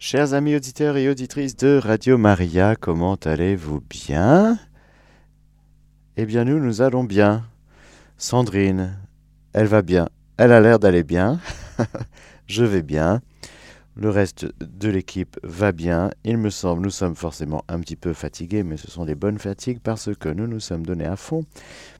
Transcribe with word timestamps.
Chers 0.00 0.32
amis 0.32 0.54
auditeurs 0.54 0.96
et 0.96 1.08
auditrices 1.08 1.56
de 1.56 1.80
Radio 1.82 2.18
Maria, 2.18 2.76
comment 2.76 3.16
allez-vous 3.16 3.80
bien? 3.80 4.56
Eh 6.16 6.24
bien 6.24 6.44
nous, 6.44 6.60
nous 6.60 6.82
allons 6.82 7.02
bien. 7.02 7.44
Sandrine, 8.16 8.96
elle 9.52 9.66
va 9.66 9.82
bien. 9.82 10.08
Elle 10.36 10.52
a 10.52 10.60
l'air 10.60 10.78
d'aller 10.78 11.02
bien. 11.02 11.40
Je 12.46 12.62
vais 12.62 12.82
bien. 12.82 13.22
Le 13.96 14.10
reste 14.10 14.46
de 14.60 14.88
l'équipe 14.88 15.36
va 15.42 15.72
bien. 15.72 16.10
Il 16.22 16.38
me 16.38 16.50
semble, 16.50 16.82
nous 16.82 16.90
sommes 16.90 17.16
forcément 17.16 17.64
un 17.66 17.80
petit 17.80 17.96
peu 17.96 18.12
fatigués, 18.12 18.62
mais 18.62 18.76
ce 18.76 18.88
sont 18.88 19.04
des 19.04 19.16
bonnes 19.16 19.40
fatigues 19.40 19.80
parce 19.82 20.14
que 20.14 20.28
nous 20.28 20.46
nous 20.46 20.60
sommes 20.60 20.86
donnés 20.86 21.06
à 21.06 21.16
fond 21.16 21.44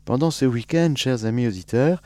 pendant 0.05 0.31
ce 0.31 0.45
week-end, 0.45 0.95
chers 0.95 1.25
amis 1.25 1.49
auditeurs. 1.49 2.01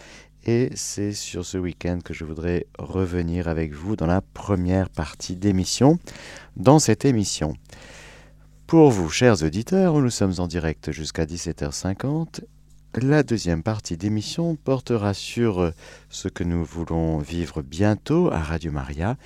Et 0.44 0.70
c'est 0.74 1.12
sur 1.12 1.44
ce 1.44 1.56
week-end 1.56 2.00
que 2.04 2.14
je 2.14 2.24
voudrais 2.24 2.66
revenir 2.78 3.46
avec 3.46 3.72
vous 3.72 3.94
dans 3.94 4.06
la 4.06 4.20
première 4.20 4.90
partie 4.90 5.36
d'émission. 5.36 5.98
Dans 6.56 6.80
cette 6.80 7.04
émission, 7.04 7.54
pour 8.66 8.90
vous, 8.90 9.08
chers 9.08 9.42
auditeurs, 9.44 10.00
nous 10.00 10.10
sommes 10.10 10.34
en 10.38 10.48
direct 10.48 10.90
jusqu'à 10.90 11.26
17h50. 11.26 12.40
La 13.00 13.22
deuxième 13.22 13.62
partie 13.62 13.96
d'émission 13.96 14.56
portera 14.56 15.14
sur 15.14 15.72
ce 16.08 16.28
que 16.28 16.42
nous 16.42 16.64
voulons 16.64 17.18
vivre 17.18 17.62
bientôt 17.62 18.30
à 18.32 18.38
Radio 18.38 18.72
Maria 18.72 19.16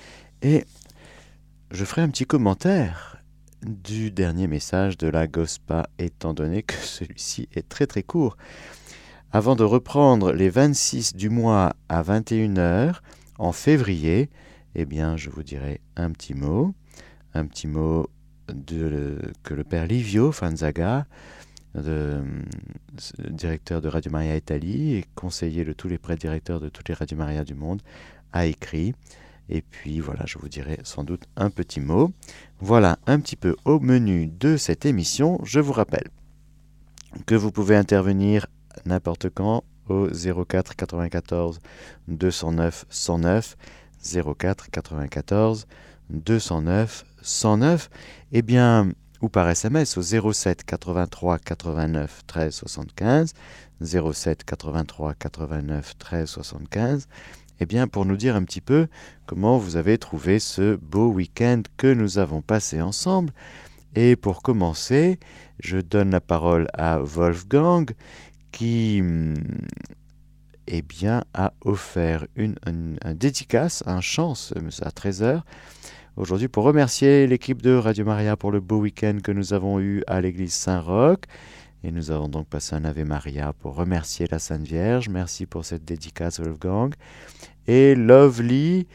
et 0.41 0.65
je 1.71 1.83
ferai 1.83 2.01
un 2.01 2.09
petit 2.09 2.25
commentaire 2.25 3.17
du 3.65 4.11
dernier 4.11 4.47
message 4.47 4.97
de 4.97 5.07
la 5.07 5.27
GOSPA 5.27 5.89
étant 5.97 6.33
donné 6.33 6.63
que 6.63 6.75
celui-ci 6.81 7.49
est 7.53 7.67
très 7.67 7.87
très 7.87 8.03
court. 8.03 8.37
Avant 9.33 9.57
de 9.57 9.63
reprendre 9.63 10.31
les 10.31 10.49
26 10.49 11.15
du 11.15 11.29
mois 11.29 11.75
à 11.89 12.01
21h 12.01 13.01
en 13.37 13.51
février, 13.51 14.29
eh 14.73 14.85
bien, 14.85 15.17
je 15.17 15.29
vous 15.29 15.43
dirai 15.43 15.81
un 15.97 16.11
petit 16.11 16.33
mot, 16.33 16.73
un 17.33 17.45
petit 17.45 17.67
mot 17.67 18.09
que 18.47 19.53
le 19.53 19.63
père 19.65 19.85
Livio 19.85 20.31
Fanzaga, 20.31 21.07
directeur 23.29 23.81
de 23.81 23.89
Radio 23.89 24.11
Maria 24.11 24.37
Italie 24.37 24.95
et 24.95 25.05
conseiller 25.15 25.65
de 25.65 25.73
tous 25.73 25.89
les 25.89 25.97
pré-directeurs 25.97 26.61
de 26.61 26.69
toutes 26.69 26.87
les 26.87 26.95
Radio 26.95 27.17
Maria 27.17 27.43
du 27.43 27.53
monde, 27.53 27.81
a 28.31 28.45
écrit. 28.45 28.93
Et 29.49 29.61
puis 29.61 29.99
voilà, 29.99 30.25
je 30.25 30.37
vous 30.37 30.47
dirai 30.47 30.79
sans 30.83 31.03
doute 31.03 31.25
un 31.35 31.49
petit 31.49 31.81
mot. 31.81 32.13
Voilà 32.61 32.97
un 33.07 33.19
petit 33.19 33.35
peu 33.35 33.57
au 33.65 33.81
menu 33.81 34.27
de 34.27 34.55
cette 34.55 34.85
émission. 34.85 35.37
Je 35.43 35.59
vous 35.59 35.73
rappelle 35.73 36.07
que 37.25 37.35
vous 37.35 37.51
pouvez 37.51 37.75
intervenir 37.75 38.47
n'importe 38.85 39.29
quand 39.29 39.63
au 39.89 40.07
04 40.09 40.75
94 40.75 41.59
209 42.07 42.85
109 42.89 43.57
04 44.37 44.69
94 44.69 45.67
209 46.09 47.05
109 47.21 47.89
et 48.31 48.41
bien 48.41 48.89
ou 49.21 49.29
par 49.29 49.49
SMS 49.49 49.97
au 49.97 50.31
07 50.31 50.63
83 50.63 51.39
89 51.39 52.21
13 52.27 52.53
75 52.53 53.33
07 53.81 54.43
83 54.43 55.13
89 55.15 55.97
13 55.97 56.29
75 56.29 57.07
et 57.59 57.65
bien 57.65 57.87
pour 57.87 58.05
nous 58.05 58.17
dire 58.17 58.35
un 58.35 58.43
petit 58.43 58.61
peu 58.61 58.87
comment 59.25 59.57
vous 59.57 59.77
avez 59.77 59.97
trouvé 59.97 60.39
ce 60.39 60.75
beau 60.75 61.07
week-end 61.07 61.63
que 61.77 61.91
nous 61.91 62.19
avons 62.19 62.41
passé 62.41 62.81
ensemble. 62.81 63.33
Et 63.95 64.15
pour 64.15 64.41
commencer 64.43 65.19
je 65.59 65.79
donne 65.79 66.11
la 66.11 66.21
parole 66.21 66.67
à 66.73 66.99
Wolfgang 66.99 67.89
qui 68.51 69.01
mm, 69.01 69.35
eh 70.67 70.81
bien, 70.81 71.23
a 71.33 71.53
offert 71.61 72.27
une, 72.35 72.55
un 72.65 73.13
dédicace, 73.13 73.83
un 73.85 74.01
chance 74.01 74.53
à 74.81 74.89
13h 74.89 75.41
aujourd'hui 76.17 76.47
pour 76.47 76.63
remercier 76.63 77.27
l'équipe 77.27 77.61
de 77.61 77.73
Radio 77.73 78.03
Maria 78.03 78.35
pour 78.35 78.51
le 78.51 78.59
beau 78.59 78.79
week-end 78.79 79.19
que 79.23 79.31
nous 79.31 79.53
avons 79.53 79.79
eu 79.79 80.03
à 80.07 80.19
l'église 80.19 80.53
Saint-Roch. 80.53 81.21
Et 81.83 81.91
nous 81.91 82.11
avons 82.11 82.27
donc 82.27 82.47
passé 82.47 82.75
un 82.75 82.83
Ave 82.85 83.05
Maria 83.05 83.53
pour 83.53 83.75
remercier 83.75 84.27
la 84.29 84.39
Sainte 84.39 84.67
Vierge. 84.67 85.09
Merci 85.09 85.45
pour 85.45 85.63
cette 85.63 85.85
dédicace, 85.85 86.39
Wolfgang. 86.39 86.93
Et 87.67 87.95
Lovely 87.95 88.87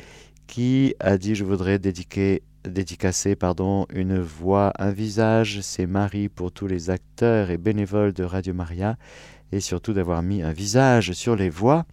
qui 0.49 0.95
a 0.99 1.17
dit 1.17 1.37
Je 1.37 1.45
voudrais 1.45 1.79
dédicacer 1.79 3.37
pardon, 3.37 3.87
une 3.95 4.19
voix, 4.19 4.73
un 4.79 4.91
visage. 4.91 5.61
C'est 5.63 5.87
Marie 5.87 6.29
pour 6.29 6.51
tous 6.51 6.67
les 6.67 6.91
acteurs 6.91 7.51
et 7.51 7.57
bénévoles 7.57 8.13
de 8.13 8.25
Radio 8.25 8.53
Maria 8.53 8.97
et 9.53 9.61
surtout 9.61 9.93
d'avoir 9.93 10.23
mis 10.23 10.43
un 10.43 10.53
visage 10.53 11.13
sur 11.13 11.37
les 11.37 11.51
voix. 11.51 11.85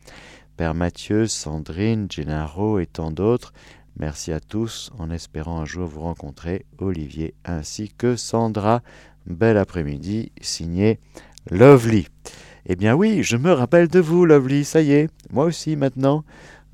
Père 0.57 0.73
Mathieu, 0.73 1.27
Sandrine, 1.27 2.07
Gennaro 2.09 2.79
et 2.79 2.85
tant 2.85 3.11
d'autres, 3.11 3.53
merci 3.97 4.31
à 4.31 4.39
tous 4.39 4.91
en 4.97 5.09
espérant 5.11 5.61
un 5.61 5.65
jour 5.65 5.87
vous 5.87 6.01
rencontrer, 6.01 6.65
Olivier 6.79 7.33
ainsi 7.45 7.91
que 7.97 8.15
Sandra. 8.15 8.81
Bel 9.25 9.57
après-midi, 9.57 10.31
signé 10.41 10.99
Lovely. 11.51 12.07
Eh 12.65 12.75
bien 12.75 12.95
oui, 12.95 13.23
je 13.23 13.37
me 13.37 13.51
rappelle 13.51 13.87
de 13.87 13.99
vous, 13.99 14.25
Lovely, 14.25 14.65
ça 14.65 14.81
y 14.81 14.91
est, 14.91 15.09
moi 15.31 15.45
aussi 15.45 15.75
maintenant, 15.75 16.23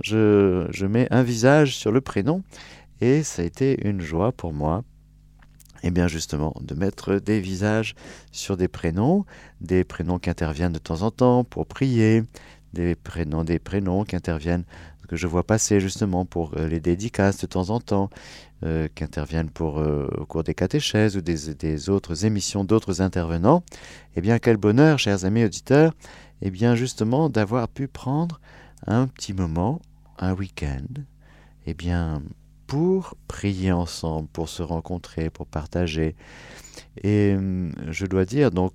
je, 0.04 0.68
je 0.72 0.86
mets 0.86 1.08
un 1.12 1.24
visage 1.24 1.76
sur 1.76 1.92
le 1.92 2.02
prénom 2.02 2.44
et 3.02 3.24
ça 3.24 3.42
a 3.42 3.46
été 3.46 3.88
une 3.88 4.02
joie 4.02 4.32
pour 4.32 4.54
moi 4.54 4.84
eh 5.86 5.92
bien 5.92 6.08
justement, 6.08 6.54
de 6.62 6.74
mettre 6.74 7.20
des 7.20 7.40
visages 7.40 7.94
sur 8.32 8.58
des 8.58 8.68
prénoms, 8.68 9.24
des 9.62 9.84
prénoms 9.84 10.18
qui 10.18 10.32
interviennent 10.32 10.74
de 10.74 10.80
temps 10.80 11.04
en 11.04 11.12
temps 11.12 11.44
pour 11.44 11.68
prier, 11.68 12.24
des 12.74 12.96
prénoms, 12.96 13.44
des 13.44 13.60
prénoms 13.60 14.04
qui 14.04 14.16
interviennent, 14.16 14.66
que 15.08 15.16
je 15.16 15.28
vois 15.28 15.44
passer 15.44 15.80
justement 15.80 16.26
pour 16.26 16.58
euh, 16.58 16.68
les 16.68 16.80
dédicaces 16.80 17.38
de 17.40 17.46
temps 17.46 17.70
en 17.70 17.80
temps, 17.80 18.10
euh, 18.64 18.88
qui 18.96 19.04
interviennent 19.04 19.52
pour, 19.52 19.78
euh, 19.78 20.10
au 20.18 20.26
cours 20.26 20.44
des 20.44 20.56
catéchèses 20.56 21.16
ou 21.16 21.22
des, 21.22 21.90
autres 21.92 22.26
émissions 22.26 22.64
d'autres 22.64 23.02
intervenants. 23.02 23.64
Eh 24.16 24.22
bien, 24.22 24.40
quel 24.40 24.58
bonheur, 24.58 24.98
chers 24.98 25.24
amis 25.24 25.46
auditeurs, 25.46 25.94
eh 26.42 26.50
bien 26.50 26.74
justement 26.74 27.30
d'avoir 27.30 27.68
pu 27.68 27.88
prendre 27.88 28.42
un 28.88 29.06
petit 29.06 29.34
moment, 29.34 29.82
un 30.18 30.34
week-end, 30.34 31.04
eh 31.68 31.76
bien 31.76 32.24
pour 32.68 33.16
prier 33.28 33.72
ensemble, 33.72 34.28
pour 34.30 34.50
se 34.50 34.64
rencontrer, 34.64 35.30
pour 35.30 35.48
partager. 35.48 36.16
Et 37.04 37.36
hum, 37.36 37.72
je 37.90 38.06
dois 38.06 38.26
dire 38.26 38.52
donc, 38.52 38.74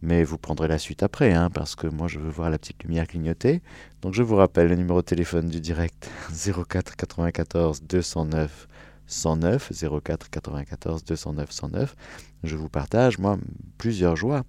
mais 0.00 0.22
vous 0.22 0.38
prendrez 0.38 0.68
la 0.68 0.78
suite 0.78 1.02
après, 1.02 1.32
hein, 1.32 1.50
parce 1.50 1.74
que 1.74 1.86
moi 1.86 2.06
je 2.06 2.18
veux 2.18 2.30
voir 2.30 2.50
la 2.50 2.58
petite 2.58 2.82
lumière 2.84 3.06
clignoter. 3.06 3.62
Donc 4.02 4.14
je 4.14 4.22
vous 4.22 4.36
rappelle 4.36 4.68
le 4.68 4.76
numéro 4.76 5.00
de 5.00 5.06
téléphone 5.06 5.48
du 5.48 5.60
direct 5.60 6.08
04 6.30 6.96
94 6.96 7.82
209 7.82 8.68
109 9.06 9.72
04 10.04 10.30
94 10.30 11.04
209 11.04 11.50
109. 11.50 11.96
Je 12.44 12.56
vous 12.56 12.68
partage 12.68 13.18
moi 13.18 13.38
plusieurs 13.76 14.14
joies, 14.14 14.44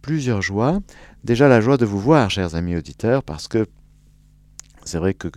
plusieurs 0.00 0.40
joies. 0.40 0.80
Déjà 1.22 1.48
la 1.48 1.60
joie 1.60 1.76
de 1.76 1.84
vous 1.84 2.00
voir, 2.00 2.30
chers 2.30 2.54
amis 2.54 2.76
auditeurs, 2.76 3.22
parce 3.22 3.48
que 3.48 3.66
c'est 4.84 4.98
vrai 4.98 5.14
que 5.14 5.28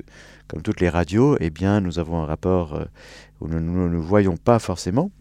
comme 0.47 0.61
toutes 0.61 0.81
les 0.81 0.89
radios, 0.89 1.37
eh 1.39 1.49
bien, 1.49 1.81
nous 1.81 1.99
avons 1.99 2.21
un 2.21 2.25
rapport 2.25 2.75
euh, 2.75 2.85
où 3.41 3.47
nous 3.47 3.59
ne 3.59 3.89
nous, 3.89 4.01
voyons 4.01 4.37
pas 4.37 4.59
forcément, 4.59 5.11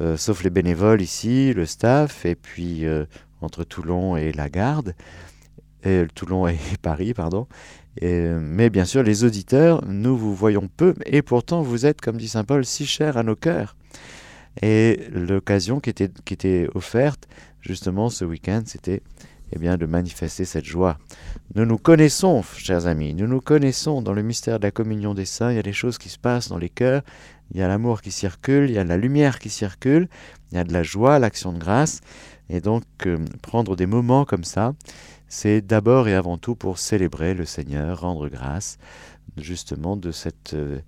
euh, 0.00 0.16
sauf 0.16 0.42
les 0.42 0.50
bénévoles 0.50 1.02
ici, 1.02 1.52
le 1.52 1.66
staff, 1.66 2.24
et 2.24 2.34
puis 2.34 2.86
euh, 2.86 3.04
entre 3.40 3.64
Toulon 3.64 4.16
et 4.16 4.32
la 4.32 4.48
Garde, 4.48 4.94
et, 5.84 6.06
Toulon 6.14 6.48
et 6.48 6.58
Paris, 6.82 7.14
pardon. 7.14 7.46
mais 8.00 8.70
bien 8.70 8.84
sûr, 8.84 9.02
les 9.02 9.24
auditeurs, 9.24 9.84
nous 9.86 10.16
vous 10.16 10.34
voyons 10.34 10.68
peu, 10.74 10.94
et 11.04 11.22
pourtant 11.22 11.62
vous 11.62 11.86
êtes, 11.86 12.00
comme 12.00 12.16
dit 12.16 12.28
Saint 12.28 12.44
Paul, 12.44 12.64
si 12.64 12.86
chers 12.86 13.16
à 13.16 13.22
nos 13.22 13.36
cœurs. 13.36 13.76
Et 14.62 15.00
l'occasion 15.12 15.80
qui 15.80 15.90
était, 15.90 16.10
qui 16.24 16.34
était 16.34 16.68
offerte, 16.74 17.28
justement, 17.60 18.08
ce 18.08 18.24
week-end, 18.24 18.62
c'était 18.66 19.02
eh 19.54 19.58
bien, 19.58 19.76
de 19.76 19.86
manifester 19.86 20.44
cette 20.44 20.64
joie. 20.64 20.98
Nous 21.54 21.64
nous 21.64 21.78
connaissons, 21.78 22.42
chers 22.42 22.86
amis, 22.86 23.14
nous 23.14 23.28
nous 23.28 23.40
connaissons 23.40 24.02
dans 24.02 24.12
le 24.12 24.22
mystère 24.22 24.58
de 24.58 24.64
la 24.64 24.72
communion 24.72 25.14
des 25.14 25.24
saints, 25.24 25.52
il 25.52 25.56
y 25.56 25.60
a 25.60 25.62
des 25.62 25.72
choses 25.72 25.96
qui 25.96 26.08
se 26.08 26.18
passent 26.18 26.48
dans 26.48 26.58
les 26.58 26.68
cœurs, 26.68 27.02
il 27.52 27.60
y 27.60 27.62
a 27.62 27.68
l'amour 27.68 28.02
qui 28.02 28.10
circule, 28.10 28.68
il 28.68 28.74
y 28.74 28.78
a 28.78 28.84
la 28.84 28.96
lumière 28.96 29.38
qui 29.38 29.50
circule, 29.50 30.08
il 30.50 30.56
y 30.56 30.58
a 30.58 30.64
de 30.64 30.72
la 30.72 30.82
joie, 30.82 31.18
l'action 31.20 31.52
de 31.52 31.58
grâce, 31.58 32.00
et 32.50 32.60
donc 32.60 32.84
euh, 33.06 33.18
prendre 33.42 33.76
des 33.76 33.86
moments 33.86 34.24
comme 34.24 34.44
ça, 34.44 34.74
c'est 35.28 35.60
d'abord 35.60 36.08
et 36.08 36.14
avant 36.14 36.36
tout 36.36 36.56
pour 36.56 36.78
célébrer 36.78 37.34
le 37.34 37.44
Seigneur, 37.44 38.00
rendre 38.00 38.28
grâce 38.28 38.78
justement 39.36 39.96
de 39.96 40.10
cette 40.10 40.54
euh, 40.54 40.80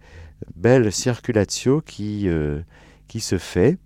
belle 0.54 0.92
circulatio 0.92 1.80
qui, 1.80 2.28
euh, 2.28 2.60
qui 3.08 3.20
se 3.20 3.38
fait. 3.38 3.78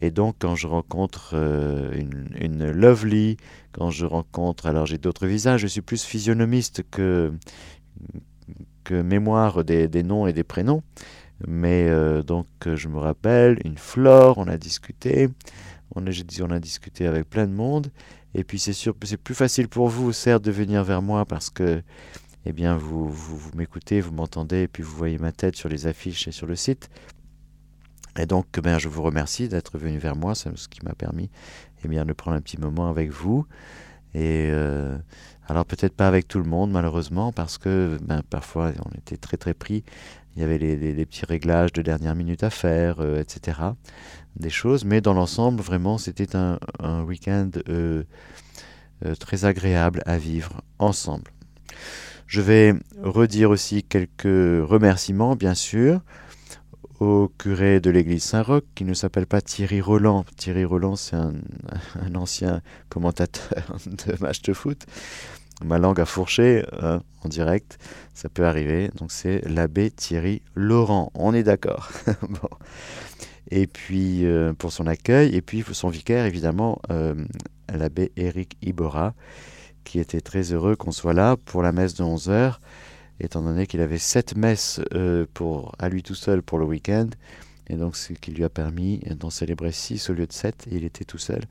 Et 0.00 0.10
donc, 0.10 0.36
quand 0.38 0.54
je 0.54 0.66
rencontre 0.66 1.30
euh, 1.34 1.90
une, 2.38 2.70
lovely, 2.70 3.38
quand 3.72 3.90
je 3.90 4.04
rencontre, 4.04 4.66
alors 4.66 4.86
j'ai 4.86 4.98
d'autres 4.98 5.26
visages, 5.26 5.60
je 5.62 5.66
suis 5.66 5.80
plus 5.80 6.04
physionomiste 6.04 6.82
que, 6.90 7.32
que 8.84 9.00
mémoire 9.00 9.64
des, 9.64 9.88
noms 10.02 10.26
et 10.26 10.32
des 10.32 10.44
prénoms. 10.44 10.82
Mais 11.46 11.86
euh, 11.88 12.22
donc, 12.22 12.46
je 12.66 12.88
me 12.88 12.98
rappelle, 12.98 13.58
une 13.64 13.78
flore, 13.78 14.38
on 14.38 14.48
a 14.48 14.58
discuté, 14.58 15.28
on 15.94 16.06
a, 16.06 16.10
dit, 16.10 16.42
on 16.42 16.50
a 16.50 16.60
discuté 16.60 17.06
avec 17.06 17.28
plein 17.28 17.46
de 17.46 17.52
monde. 17.52 17.90
Et 18.34 18.44
puis, 18.44 18.58
c'est 18.58 18.74
sûr, 18.74 18.94
c'est 19.02 19.16
plus 19.16 19.34
facile 19.34 19.68
pour 19.68 19.88
vous, 19.88 20.12
certes, 20.12 20.44
de 20.44 20.50
venir 20.50 20.84
vers 20.84 21.00
moi 21.00 21.24
parce 21.24 21.48
que, 21.48 21.82
eh 22.44 22.52
bien, 22.52 22.76
vous, 22.76 23.08
vous, 23.08 23.36
vous 23.38 23.50
m'écoutez, 23.56 24.02
vous 24.02 24.12
m'entendez, 24.12 24.62
et 24.62 24.68
puis 24.68 24.82
vous 24.82 24.94
voyez 24.94 25.16
ma 25.16 25.32
tête 25.32 25.56
sur 25.56 25.70
les 25.70 25.86
affiches 25.86 26.28
et 26.28 26.32
sur 26.32 26.46
le 26.46 26.54
site. 26.54 26.90
Et 28.18 28.26
donc, 28.26 28.46
ben, 28.60 28.78
je 28.78 28.88
vous 28.88 29.02
remercie 29.02 29.48
d'être 29.48 29.78
venu 29.78 29.98
vers 29.98 30.16
moi, 30.16 30.34
c'est 30.34 30.56
ce 30.56 30.68
qui 30.68 30.84
m'a 30.84 30.94
permis 30.94 31.30
eh 31.84 31.88
bien, 31.88 32.04
de 32.04 32.12
prendre 32.12 32.36
un 32.36 32.40
petit 32.40 32.58
moment 32.58 32.88
avec 32.88 33.10
vous. 33.10 33.46
Et 34.14 34.48
euh, 34.50 34.96
alors 35.46 35.66
peut-être 35.66 35.94
pas 35.94 36.08
avec 36.08 36.26
tout 36.26 36.38
le 36.38 36.48
monde 36.48 36.70
malheureusement 36.70 37.32
parce 37.32 37.58
que 37.58 37.98
ben, 38.00 38.22
parfois 38.28 38.72
on 38.84 38.96
était 38.96 39.18
très 39.18 39.36
très 39.36 39.52
pris. 39.52 39.84
Il 40.34 40.40
y 40.40 40.44
avait 40.44 40.58
les, 40.58 41.06
petits 41.06 41.24
réglages 41.26 41.72
de 41.72 41.82
dernière 41.82 42.14
minute 42.14 42.42
à 42.42 42.50
faire, 42.50 42.96
euh, 43.00 43.20
etc. 43.20 43.60
Des 44.36 44.50
choses, 44.50 44.84
mais 44.84 45.00
dans 45.00 45.12
l'ensemble 45.12 45.60
vraiment 45.62 45.98
c'était 45.98 46.34
un, 46.34 46.58
week-end 47.04 47.50
euh, 47.68 48.04
très 49.20 49.44
agréable 49.44 50.02
à 50.06 50.16
vivre 50.16 50.62
ensemble. 50.78 51.30
Je 52.26 52.40
vais 52.40 52.74
redire 53.02 53.50
aussi 53.50 53.82
quelques 53.82 54.24
remerciements 54.24 55.36
bien 55.36 55.54
sûr 55.54 56.00
au 57.00 57.30
curé 57.38 57.80
de 57.80 57.90
l'église 57.90 58.24
Saint-Roch, 58.24 58.64
qui 58.74 58.84
ne 58.84 58.94
s'appelle 58.94 59.26
pas 59.26 59.40
Thierry 59.40 59.80
Roland. 59.80 60.24
Thierry 60.36 60.64
Roland, 60.64 60.96
c'est 60.96 61.16
un, 61.16 61.34
ancien 62.14 62.60
commentateur 62.88 63.76
de 63.86 64.20
match 64.20 64.42
de 64.42 64.52
foot. 64.52 64.86
Ma 65.64 65.78
langue 65.78 66.00
a 66.00 66.04
fourché 66.04 66.64
hein, 66.82 67.00
en 67.24 67.28
direct, 67.28 67.78
ça 68.12 68.28
peut 68.28 68.46
arriver. 68.46 68.90
Donc 68.96 69.10
c'est 69.10 69.40
l'abbé 69.48 69.90
Thierry 69.90 70.42
Laurent, 70.54 71.10
on 71.14 71.32
est 71.34 71.42
d'accord. 71.42 71.90
bon. 72.28 72.48
Et 73.50 73.66
puis 73.66 74.26
euh, 74.26 74.52
pour 74.52 74.72
son 74.72 74.86
accueil, 74.86 75.34
et 75.34 75.40
puis 75.40 75.64
son 75.72 75.88
vicaire, 75.88 76.26
évidemment, 76.26 76.80
euh, 76.90 77.14
l'abbé 77.72 78.12
Éric 78.16 78.56
Ibora, 78.60 79.14
qui 79.84 79.98
était 79.98 80.20
très 80.20 80.52
heureux 80.52 80.76
qu'on 80.76 80.92
soit 80.92 81.14
là 81.14 81.36
pour 81.36 81.62
la 81.62 81.72
messe 81.72 81.94
de 81.94 82.04
11h 82.04 82.56
étant 83.20 83.42
donné 83.42 83.66
qu'il 83.66 83.80
avait 83.80 83.98
sept 83.98 84.36
messes 84.36 84.80
euh, 84.94 85.26
pour, 85.32 85.72
à 85.78 85.88
lui 85.88 86.02
tout 86.02 86.14
seul 86.14 86.42
pour 86.42 86.58
le 86.58 86.64
week-end, 86.64 87.08
et 87.68 87.76
donc 87.76 87.96
ce 87.96 88.12
qui 88.12 88.30
lui 88.30 88.44
a 88.44 88.48
permis 88.48 88.98
d'en 89.18 89.30
célébrer 89.30 89.72
six 89.72 90.10
au 90.10 90.14
lieu 90.14 90.26
de 90.26 90.32
sept, 90.32 90.66
et 90.70 90.76
il 90.76 90.84
était 90.84 91.04
tout 91.04 91.18
seul. 91.18 91.42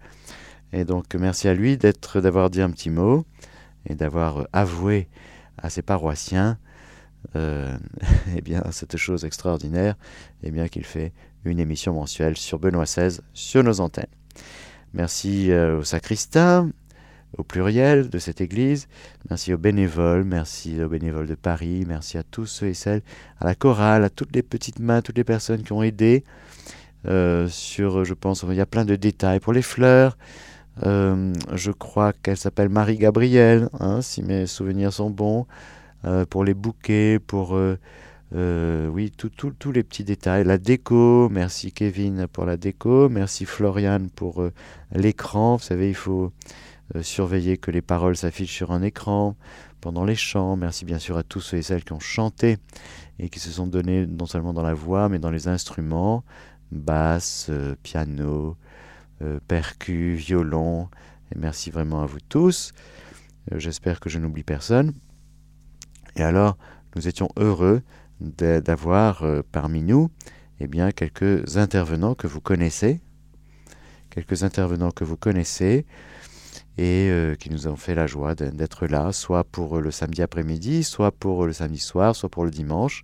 Et 0.74 0.86
donc 0.86 1.14
merci 1.16 1.48
à 1.48 1.54
lui 1.54 1.78
d'être, 1.78 2.22
d'avoir 2.22 2.50
dit 2.50 2.62
un 2.62 2.72
petit 2.72 2.90
mot 2.90 3.26
et 3.88 3.96
d'avoir 3.96 4.40
euh, 4.40 4.46
avoué 4.54 5.08
à 5.58 5.70
ses 5.70 5.82
paroissiens 5.82 6.58
euh, 7.36 7.76
eh 8.36 8.42
bien, 8.42 8.64
cette 8.72 8.98
chose 8.98 9.26
extraordinaire, 9.26 9.96
eh 10.44 10.52
bien 10.52 10.68
qu'il 10.68 10.86
fait 10.86 11.12
une 11.44 11.60
émission 11.60 11.94
mensuelle 11.94 12.38
sur 12.38 12.60
Benoît 12.60 12.86
XVI 12.86 13.20
sur 13.34 13.64
nos 13.64 13.80
antennes. 13.80 14.06
Merci 14.94 15.52
au 15.54 15.84
sacristain, 15.84 16.72
au 17.38 17.44
pluriel 17.44 18.10
de 18.10 18.20
cette 18.20 18.42
Église. 18.42 18.88
Merci 19.30 19.54
aux 19.54 19.58
bénévoles, 19.58 20.24
merci 20.24 20.82
aux 20.82 20.90
bénévoles 20.90 21.28
de 21.28 21.36
Paris, 21.36 21.86
merci 21.88 22.18
à 22.18 22.24
tous 22.24 22.46
ceux 22.46 22.68
et 22.68 22.74
celles, 22.74 23.02
à 23.40 23.46
la 23.46 23.56
chorale, 23.56 24.04
à 24.04 24.10
toutes 24.10 24.36
les 24.36 24.44
petites 24.44 24.80
mains, 24.80 25.02
toutes 25.02 25.18
les 25.18 25.24
personnes 25.24 25.64
qui 25.64 25.74
ont 25.74 25.84
aidé. 25.84 26.24
Euh, 27.08 27.48
sur, 27.48 28.04
je 28.04 28.14
pense, 28.14 28.46
il 28.50 28.56
y 28.56 28.62
a 28.62 28.66
plein 28.66 28.86
de 28.86 28.96
détails. 28.96 29.40
Pour 29.40 29.54
les 29.54 29.62
fleurs, 29.62 30.18
euh, 30.86 31.34
je 31.54 31.72
crois 31.72 32.14
qu'elle 32.14 32.38
s'appelle 32.38 32.70
Marie 32.70 32.98
Gabrielle, 32.98 33.70
hein, 33.80 34.02
si 34.02 34.24
mes 34.24 34.48
souvenirs 34.48 34.94
sont 34.94 35.10
bons. 35.10 35.46
Euh, 36.06 36.26
pour 36.26 36.44
les 36.44 36.54
bouquets, 36.54 37.20
pour 37.20 37.58
oui, 38.32 39.12
tous 39.12 39.72
les 39.72 39.84
petits 39.84 40.04
détails. 40.04 40.44
La 40.44 40.58
déco, 40.58 41.30
merci 41.30 41.72
Kevin 41.72 42.28
pour 42.28 42.46
la 42.46 42.58
déco, 42.58 43.08
merci 43.10 43.46
Florian 43.46 44.02
pour 44.16 44.44
l'écran. 44.92 45.56
Vous 45.56 45.64
savez, 45.64 45.90
il 45.90 45.96
faut 45.96 46.32
euh, 46.96 47.02
surveiller 47.02 47.58
que 47.58 47.72
les 47.72 47.82
paroles 47.82 48.16
s'affichent 48.16 48.56
sur 48.56 48.72
un 48.72 48.82
écran 48.82 49.36
pendant 49.82 50.06
les 50.06 50.16
chants. 50.16 50.56
Merci 50.56 50.86
bien 50.86 51.00
sûr 51.00 51.18
à 51.18 51.24
tous 51.24 51.42
ceux 51.42 51.58
et 51.58 51.62
celles 51.62 51.84
qui 51.84 51.94
ont 51.94 52.00
chanté 52.00 52.58
et 53.18 53.30
qui 53.30 53.40
se 53.40 53.50
sont 53.50 53.66
donnés 53.66 54.06
non 54.06 54.26
seulement 54.26 54.54
dans 54.54 54.62
la 54.62 54.74
voix 54.74 55.10
mais 55.10 55.20
dans 55.20 55.32
les 55.32 55.48
instruments, 55.48 56.24
basse, 56.72 57.48
euh, 57.50 57.76
piano, 57.82 58.58
euh, 59.22 59.40
percu, 59.48 60.14
violon. 60.14 60.90
Et 61.34 61.40
merci 61.40 61.72
vraiment 61.72 62.02
à 62.02 62.06
vous 62.06 62.20
tous. 62.30 62.74
J'espère 63.56 64.00
que 64.00 64.10
je 64.10 64.18
n'oublie 64.20 64.44
personne. 64.44 64.94
Et 66.16 66.24
alors, 66.24 66.58
nous 66.96 67.08
étions 67.08 67.30
heureux 67.38 67.84
d'avoir 68.20 69.24
parmi 69.52 69.84
nous 69.84 70.10
eh 70.60 70.68
bien, 70.68 70.92
quelques 70.92 71.58
intervenants 71.58 72.16
que 72.16 72.28
vous 72.28 72.42
connaissez, 72.42 73.02
quelques 74.10 74.44
intervenants 74.44 74.92
que 74.92 75.04
vous 75.04 75.18
connaissez, 75.18 75.86
et 76.78 77.10
euh, 77.10 77.36
qui 77.36 77.50
nous 77.50 77.68
ont 77.68 77.76
fait 77.76 77.96
la 77.96 78.08
joie 78.08 78.36
d'être 78.36 78.88
là, 78.88 79.12
soit 79.12 79.44
pour 79.44 79.80
le 79.80 79.92
samedi 79.92 80.22
après-midi, 80.22 80.84
soit 80.84 81.12
pour 81.12 81.46
le 81.46 81.54
samedi 81.54 81.80
soir, 81.80 82.16
soit 82.16 82.30
pour 82.30 82.44
le 82.44 82.52
dimanche. 82.52 83.04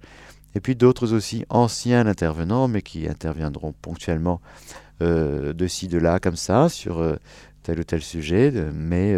Et 0.55 0.59
puis 0.59 0.75
d'autres 0.75 1.13
aussi 1.13 1.45
anciens 1.49 2.05
intervenants, 2.05 2.67
mais 2.67 2.81
qui 2.81 3.07
interviendront 3.07 3.73
ponctuellement 3.81 4.41
euh, 5.01 5.53
de 5.53 5.67
ci, 5.67 5.87
de 5.87 5.97
là, 5.97 6.19
comme 6.19 6.35
ça, 6.35 6.67
sur 6.67 6.99
euh, 6.99 7.15
tel 7.63 7.79
ou 7.79 7.83
tel 7.83 8.01
sujet. 8.01 8.51
Mais 8.73 9.13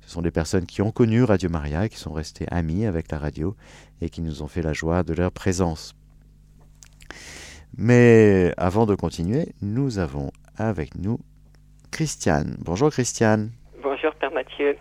ce 0.00 0.10
sont 0.10 0.22
des 0.22 0.32
personnes 0.32 0.66
qui 0.66 0.82
ont 0.82 0.90
connu 0.90 1.22
Radio 1.22 1.48
Maria, 1.48 1.88
qui 1.88 1.98
sont 1.98 2.12
restées 2.12 2.46
amis 2.50 2.86
avec 2.86 3.12
la 3.12 3.18
radio 3.18 3.54
et 4.00 4.10
qui 4.10 4.22
nous 4.22 4.42
ont 4.42 4.48
fait 4.48 4.62
la 4.62 4.72
joie 4.72 5.04
de 5.04 5.14
leur 5.14 5.30
présence. 5.30 5.94
Mais 7.76 8.52
avant 8.56 8.86
de 8.86 8.94
continuer, 8.94 9.54
nous 9.62 9.98
avons 9.98 10.32
avec 10.56 10.96
nous 10.96 11.18
Christiane. 11.90 12.56
Bonjour 12.58 12.90
Christiane. 12.90 13.50
Mathieu. 14.32 14.76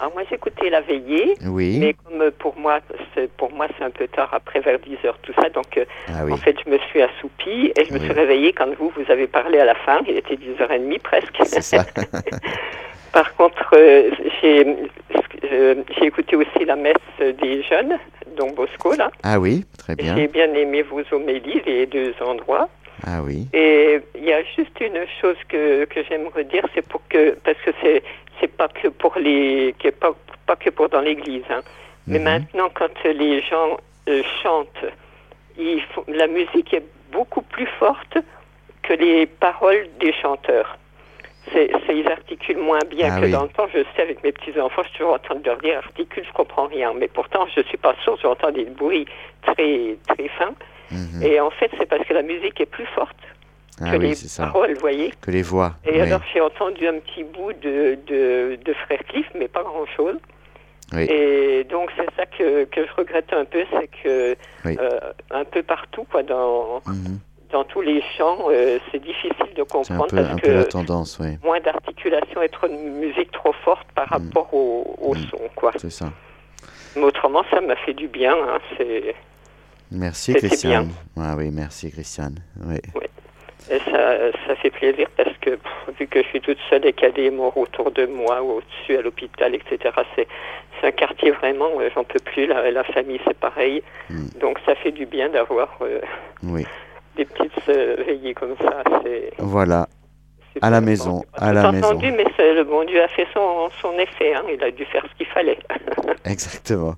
Alors 0.00 0.12
moi 0.12 0.22
j'écoutais 0.28 0.70
la 0.70 0.80
veillée, 0.80 1.34
oui. 1.46 1.78
mais 1.78 1.94
comme 1.94 2.30
pour 2.32 2.58
moi 2.58 2.80
c'est 3.14 3.30
pour 3.36 3.52
moi 3.52 3.68
c'est 3.78 3.84
un 3.84 3.90
peu 3.90 4.08
tard 4.08 4.28
après 4.32 4.58
vers 4.58 4.80
10 4.80 4.98
heures 5.04 5.18
tout 5.22 5.32
ça, 5.40 5.48
donc 5.50 5.78
euh, 5.78 5.84
ah 6.08 6.24
en 6.28 6.36
fait 6.36 6.56
je 6.64 6.70
me 6.70 6.78
suis 6.78 7.00
assoupie 7.00 7.72
et 7.76 7.84
je 7.84 7.94
me 7.94 8.00
suis 8.00 8.12
réveillée 8.12 8.52
quand 8.52 8.66
vous 8.76 8.92
vous 8.96 9.10
avez 9.12 9.28
parlé 9.28 9.60
à 9.60 9.64
la 9.64 9.76
fin, 9.76 10.00
il 10.08 10.16
était 10.16 10.34
10h30 10.34 11.00
presque. 11.00 11.36
C'est 11.44 11.62
ça. 11.62 11.84
Par 13.12 13.36
contre 13.36 13.70
euh, 13.74 14.10
j'ai 15.42 16.06
écouté 16.06 16.34
aussi 16.34 16.64
la 16.66 16.74
messe 16.74 16.96
des 17.20 17.62
jeunes, 17.62 17.96
donc 18.36 18.56
Bosco 18.56 18.94
là. 18.96 19.12
Ah 19.22 19.38
oui, 19.38 19.64
très 19.78 19.94
bien. 19.94 20.16
J'ai 20.16 20.26
bien 20.26 20.52
aimé 20.54 20.82
vos 20.82 21.02
homélies, 21.12 21.62
les 21.66 21.86
deux 21.86 22.14
endroits. 22.20 22.68
Ah 23.06 23.22
oui. 23.22 23.48
Et 23.52 24.00
il 24.14 24.24
y 24.24 24.32
a 24.32 24.42
juste 24.56 24.80
une 24.80 25.04
chose 25.20 25.36
que, 25.48 25.84
que 25.84 26.02
j'aimerais 26.08 26.44
dire, 26.44 26.64
c'est 26.74 26.86
pour 26.86 27.02
que 27.08 27.36
parce 27.44 27.58
que 27.58 27.70
c'est 27.82 28.02
c'est 28.40 28.48
pas 28.56 28.68
que 28.68 28.88
pour 28.88 29.16
les, 29.18 29.74
pas, 30.00 30.14
pas 30.46 30.56
que 30.56 30.70
pour 30.70 30.88
dans 30.88 31.00
l'église. 31.00 31.44
Hein. 31.50 31.62
Mais 32.06 32.18
mhm. 32.18 32.24
maintenant, 32.24 32.68
quand 32.74 33.04
les 33.04 33.42
gens 33.42 33.76
euh, 34.08 34.22
chantent, 34.42 34.84
ils 35.58 35.82
la 36.08 36.26
musique 36.26 36.72
est 36.74 36.84
beaucoup 37.12 37.42
plus 37.42 37.66
forte 37.78 38.18
que 38.82 38.92
les 38.92 39.26
paroles 39.26 39.86
des 40.00 40.12
chanteurs. 40.12 40.78
C'est, 41.52 41.70
ils 41.90 42.08
articulent 42.08 42.58
moins 42.58 42.80
bien 42.88 43.14
ah 43.14 43.20
que 43.20 43.26
dans 43.26 43.42
le 43.42 43.48
temps. 43.50 43.66
Je 43.72 43.80
sais, 43.94 44.02
avec 44.02 44.24
mes 44.24 44.32
petits-enfants, 44.32 44.82
je 44.82 44.88
suis 44.88 44.98
toujours 44.98 45.14
en 45.14 45.18
train 45.18 45.34
de 45.34 45.44
leur 45.44 45.58
dire 45.58 45.76
articule, 45.76 46.24
je 46.26 46.32
comprends 46.32 46.66
rien. 46.66 46.94
Mais 46.94 47.06
pourtant, 47.06 47.46
je 47.54 47.60
suis 47.62 47.76
pas 47.76 47.94
sûre, 48.02 48.16
j'entends 48.22 48.50
des 48.50 48.64
bruits 48.64 49.06
très, 49.42 49.96
très 50.08 50.28
fins. 50.28 50.54
Mhm. 50.90 51.22
Et 51.22 51.40
en 51.40 51.50
fait, 51.50 51.70
c'est 51.78 51.86
parce 51.86 52.04
que 52.06 52.14
la 52.14 52.22
musique 52.22 52.60
est 52.60 52.66
plus 52.66 52.86
forte 52.94 53.16
ah 53.80 53.90
que 53.90 53.96
oui, 53.96 54.10
les 54.10 54.16
paroles, 54.36 54.74
vous 54.74 54.80
voyez. 54.80 55.12
Que 55.20 55.30
les 55.30 55.42
voix. 55.42 55.74
Et 55.84 56.00
alors 56.00 56.20
j'ai 56.32 56.40
entendu 56.40 56.86
un 56.86 56.98
petit 57.00 57.24
bout 57.24 57.52
de, 57.54 57.98
de, 58.06 58.56
de 58.64 58.72
Frère 58.84 59.02
Cliff, 59.08 59.26
mais 59.36 59.48
pas 59.48 59.62
grand-chose. 59.62 60.16
Oui. 60.92 61.02
Et 61.10 61.64
donc 61.64 61.90
c'est 61.96 62.08
ça 62.16 62.26
que, 62.26 62.64
que 62.64 62.86
je 62.86 62.92
regrette 62.96 63.32
un 63.32 63.44
peu, 63.44 63.64
c'est 63.72 63.88
que 64.02 64.36
euh, 64.66 65.00
un 65.30 65.44
peu 65.44 65.62
partout, 65.62 66.06
quoi, 66.08 66.22
dans, 66.22 66.82
mhm. 66.86 67.18
dans 67.50 67.64
tous 67.64 67.80
les 67.80 68.00
chants, 68.16 68.46
euh, 68.48 68.78
c'est 68.92 69.02
difficile 69.02 69.54
de 69.56 69.62
comprendre 69.64 70.04
un 70.04 70.08
peu, 70.08 70.16
parce 70.16 70.40
que 70.40 70.50
la 70.50 70.64
tendance, 70.64 71.18
oui. 71.20 71.38
moins 71.42 71.60
d'articulation 71.60 72.42
et 72.42 72.48
trop 72.50 72.68
de 72.68 72.74
musique 72.74 73.32
trop 73.32 73.54
forte 73.64 73.88
par 73.94 74.06
mhm. 74.06 74.28
rapport 74.28 74.54
au, 74.54 74.96
au 75.00 75.16
son, 75.16 75.40
quoi. 75.56 75.72
C'est 75.76 75.90
ça. 75.90 76.12
Mais 76.96 77.02
autrement, 77.02 77.42
ça 77.50 77.60
m'a 77.60 77.74
fait 77.76 77.94
du 77.94 78.06
bien. 78.06 78.34
Hein, 78.34 78.58
c'est. 78.76 79.16
Merci 79.94 80.34
Christiane. 80.34 80.90
Ah 81.16 81.34
oui, 81.36 81.50
merci 81.52 81.90
Christiane. 81.90 82.36
Oui. 82.66 82.76
oui. 82.94 83.06
Et 83.70 83.78
ça, 83.90 84.16
ça 84.46 84.56
fait 84.56 84.70
plaisir 84.70 85.08
parce 85.16 85.34
que 85.40 85.58
vu 85.98 86.06
que 86.06 86.22
je 86.22 86.28
suis 86.28 86.40
toute 86.40 86.58
seule 86.68 86.84
et 86.84 86.92
qu'il 86.92 87.04
y 87.04 87.10
a 87.10 87.12
des 87.12 87.30
morts 87.30 87.56
autour 87.56 87.90
de 87.92 88.04
moi 88.04 88.42
ou 88.42 88.58
au-dessus 88.58 88.98
à 88.98 89.02
l'hôpital, 89.02 89.54
etc., 89.54 89.94
c'est, 90.14 90.28
un 90.82 90.90
quartier 90.90 91.30
vraiment, 91.30 91.70
j'en 91.94 92.04
peux 92.04 92.18
plus. 92.18 92.46
La, 92.46 92.70
la 92.70 92.84
famille, 92.84 93.18
c'est 93.26 93.38
pareil. 93.38 93.82
Hmm. 94.10 94.26
Donc 94.38 94.58
ça 94.66 94.74
fait 94.74 94.90
du 94.92 95.06
bien 95.06 95.30
d'avoir 95.30 95.78
euh, 95.80 96.00
oui. 96.42 96.66
des 97.16 97.24
petites 97.24 97.68
euh, 97.70 97.96
veillées 98.06 98.34
comme 98.34 98.54
ça. 98.60 98.82
Voilà. 99.38 99.88
À 100.60 100.68
la 100.68 100.82
maison, 100.82 101.24
à 101.32 101.54
la 101.54 101.72
maison. 101.72 101.86
entendu, 101.86 102.12
mais 102.12 102.24
le 102.38 102.64
bon 102.64 102.84
Dieu 102.84 103.02
a 103.02 103.08
fait 103.08 103.26
son, 103.32 103.70
son 103.80 103.98
effet. 103.98 104.34
Hein. 104.34 104.42
Il 104.52 104.62
a 104.62 104.70
dû 104.70 104.84
faire 104.84 105.04
ce 105.10 105.16
qu'il 105.16 105.26
fallait. 105.26 105.58
Exactement. 106.26 106.94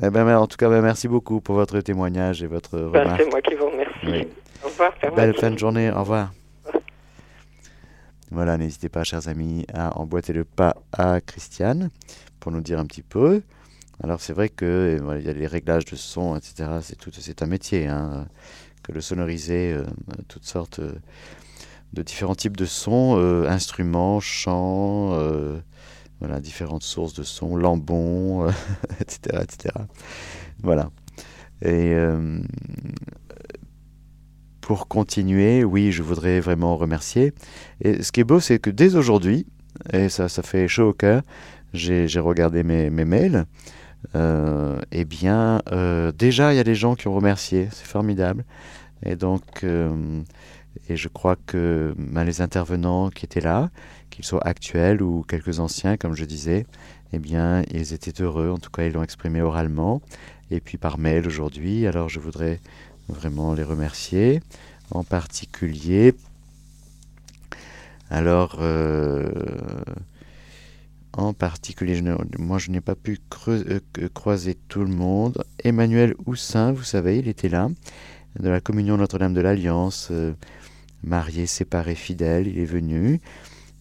Eh 0.00 0.10
ben, 0.10 0.28
en 0.36 0.46
tout 0.46 0.56
cas, 0.56 0.68
ben, 0.68 0.80
merci 0.80 1.08
beaucoup 1.08 1.40
pour 1.40 1.56
votre 1.56 1.80
témoignage 1.80 2.42
et 2.42 2.46
votre 2.46 2.78
ben, 2.78 3.00
remarque. 3.00 3.22
C'est 3.22 3.30
moi 3.30 3.42
qui 3.42 3.54
vous 3.54 3.68
remercie. 3.68 4.28
Au 4.62 4.68
revoir. 4.68 4.92
Belle 5.16 5.34
fin 5.34 5.50
de 5.50 5.58
journée. 5.58 5.90
Au 5.90 6.00
revoir. 6.00 6.32
Voilà, 8.30 8.58
n'hésitez 8.58 8.88
pas, 8.88 9.02
chers 9.02 9.26
amis, 9.26 9.66
à 9.72 9.98
emboîter 9.98 10.32
le 10.32 10.44
pas 10.44 10.76
à 10.92 11.20
Christiane 11.20 11.90
pour 12.38 12.52
nous 12.52 12.60
dire 12.60 12.78
un 12.78 12.86
petit 12.86 13.02
peu. 13.02 13.42
Alors, 14.02 14.20
c'est 14.20 14.32
vrai 14.32 14.48
que 14.48 15.00
il 15.18 15.26
y 15.26 15.30
a 15.30 15.32
les 15.32 15.46
réglages 15.48 15.86
de 15.86 15.96
son, 15.96 16.36
etc. 16.36 16.68
C'est 16.82 16.96
tout, 16.96 17.10
c'est 17.12 17.42
un 17.42 17.46
métier. 17.46 17.88
Hein. 17.88 18.26
que 18.84 18.92
de 18.92 19.00
sonoriser 19.00 19.76
toutes 20.28 20.44
sortes 20.44 20.80
de 21.92 22.02
différents 22.02 22.36
types 22.36 22.56
de 22.56 22.66
sons, 22.66 23.16
instruments, 23.48 24.20
chants, 24.20 25.18
voilà, 26.20 26.40
différentes 26.40 26.82
sources 26.82 27.14
de 27.14 27.22
sons, 27.22 27.56
lambons, 27.56 28.48
etc., 29.00 29.42
etc. 29.42 29.74
Voilà. 30.62 30.90
Et 31.62 31.94
pour 34.60 34.86
continuer, 34.86 35.64
oui, 35.64 35.92
je 35.92 36.02
voudrais 36.02 36.40
vraiment 36.40 36.76
remercier. 36.76 37.32
Et 37.80 38.02
ce 38.02 38.12
qui 38.12 38.20
est 38.20 38.24
beau, 38.24 38.38
c'est 38.38 38.58
que 38.58 38.68
dès 38.68 38.96
aujourd'hui, 38.96 39.46
et 39.92 40.08
ça, 40.10 40.28
ça 40.28 40.42
fait 40.42 40.68
chaud 40.68 40.90
au 40.90 40.92
cœur, 40.92 41.22
j'ai 41.72 42.06
regardé 42.20 42.62
mes, 42.62 42.90
mails, 42.90 43.46
euh, 44.14 44.78
eh 44.90 45.04
bien, 45.04 45.62
euh, 45.72 46.12
déjà, 46.12 46.52
il 46.52 46.56
y 46.56 46.60
a 46.60 46.64
des 46.64 46.74
gens 46.74 46.94
qui 46.96 47.08
ont 47.08 47.14
remercié, 47.14 47.68
c'est 47.72 47.86
formidable. 47.86 48.44
Et 49.02 49.16
donc, 49.16 49.64
euh, 49.64 50.22
et 50.88 50.96
je 50.96 51.08
crois 51.08 51.36
que 51.46 51.94
ben, 51.96 52.24
les 52.24 52.40
intervenants 52.40 53.10
qui 53.10 53.24
étaient 53.24 53.40
là, 53.40 53.70
qu'ils 54.10 54.24
soient 54.24 54.46
actuels 54.46 55.02
ou 55.02 55.22
quelques 55.22 55.60
anciens, 55.60 55.96
comme 55.96 56.14
je 56.14 56.24
disais, 56.24 56.66
eh 57.12 57.18
bien, 57.18 57.62
ils 57.72 57.92
étaient 57.92 58.22
heureux, 58.22 58.50
en 58.50 58.58
tout 58.58 58.70
cas, 58.70 58.84
ils 58.84 58.92
l'ont 58.92 59.02
exprimé 59.02 59.40
oralement, 59.40 60.02
et 60.50 60.60
puis 60.60 60.78
par 60.78 60.98
mail 60.98 61.26
aujourd'hui. 61.26 61.86
Alors, 61.86 62.08
je 62.08 62.20
voudrais 62.20 62.60
vraiment 63.08 63.54
les 63.54 63.64
remercier, 63.64 64.40
en 64.90 65.04
particulier. 65.04 66.14
Alors, 68.10 68.56
euh, 68.60 69.28
en 71.12 71.32
particulier, 71.32 72.00
moi 72.38 72.58
je 72.58 72.70
n'ai 72.70 72.80
pas 72.80 72.94
pu 72.94 73.18
euh, 73.48 73.80
croiser 74.14 74.56
tout 74.68 74.80
le 74.80 74.94
monde. 74.94 75.44
Emmanuel 75.64 76.14
Houssin, 76.26 76.72
vous 76.72 76.84
savez, 76.84 77.18
il 77.18 77.28
était 77.28 77.48
là, 77.48 77.68
de 78.38 78.48
la 78.48 78.60
communion 78.60 78.96
Notre-Dame 78.96 79.34
de 79.34 79.40
l'Alliance, 79.40 80.08
euh, 80.10 80.32
marié, 81.02 81.46
séparé, 81.46 81.94
fidèle, 81.94 82.46
il 82.46 82.58
est 82.58 82.64
venu. 82.64 83.20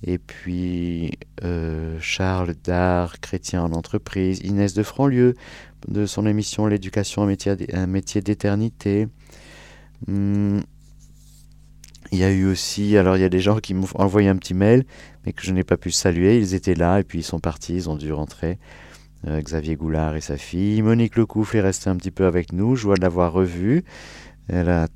Et 0.04 0.20
puis 0.20 1.12
Charles 2.00 2.54
Dard, 2.64 3.20
chrétien 3.20 3.64
en 3.64 3.72
entreprise, 3.74 4.42
Inès 4.44 4.74
de 4.74 4.84
Franlieu, 4.84 5.36
de 5.88 6.06
son 6.06 6.26
émission 6.26 6.68
L'éducation, 6.68 7.24
un 7.24 7.88
métier 7.88 8.22
d'éternité. 8.22 9.08
Hmm. 10.06 10.60
Il 12.12 12.20
y 12.20 12.24
a 12.24 12.32
eu 12.32 12.46
aussi, 12.46 12.96
alors 12.98 13.18
il 13.18 13.22
y 13.22 13.26
a 13.26 13.30
des 13.30 13.40
gens 13.40 13.60
qui 13.60 13.74
m'ont 13.74 13.88
envoyé 13.96 14.30
un 14.30 14.38
petit 14.38 14.54
mail, 14.54 14.86
mais 15.26 15.34
que 15.34 15.44
je 15.44 15.52
n'ai 15.52 15.64
pas 15.64 15.76
pu 15.76 15.92
saluer. 15.92 16.38
Ils 16.38 16.54
étaient 16.54 16.76
là 16.76 17.00
et 17.00 17.04
puis 17.04 17.20
ils 17.20 17.24
sont 17.24 17.40
partis, 17.40 17.76
ils 17.76 17.90
ont 17.90 17.96
dû 17.96 18.14
rentrer. 18.14 18.60
Euh, 19.26 19.42
Xavier 19.42 19.76
Goulard 19.76 20.16
et 20.16 20.22
sa 20.22 20.38
fille. 20.38 20.82
Monique 20.82 21.18
Lecoufle 21.18 21.58
est 21.58 21.62
restée 21.62 21.90
un 21.90 21.96
petit 21.96 22.12
peu 22.12 22.26
avec 22.26 22.54
nous. 22.54 22.76
Je 22.76 22.84
vois 22.84 22.96
de 22.96 23.02
l'avoir 23.02 23.34
revue. 23.34 23.84
Elle 24.48 24.70
a 24.70 24.88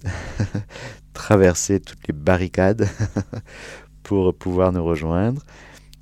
traversé 1.14 1.80
toutes 1.80 2.08
les 2.08 2.14
barricades 2.14 2.88
pour 4.04 4.34
pouvoir 4.34 4.72
nous 4.72 4.84
rejoindre. 4.84 5.42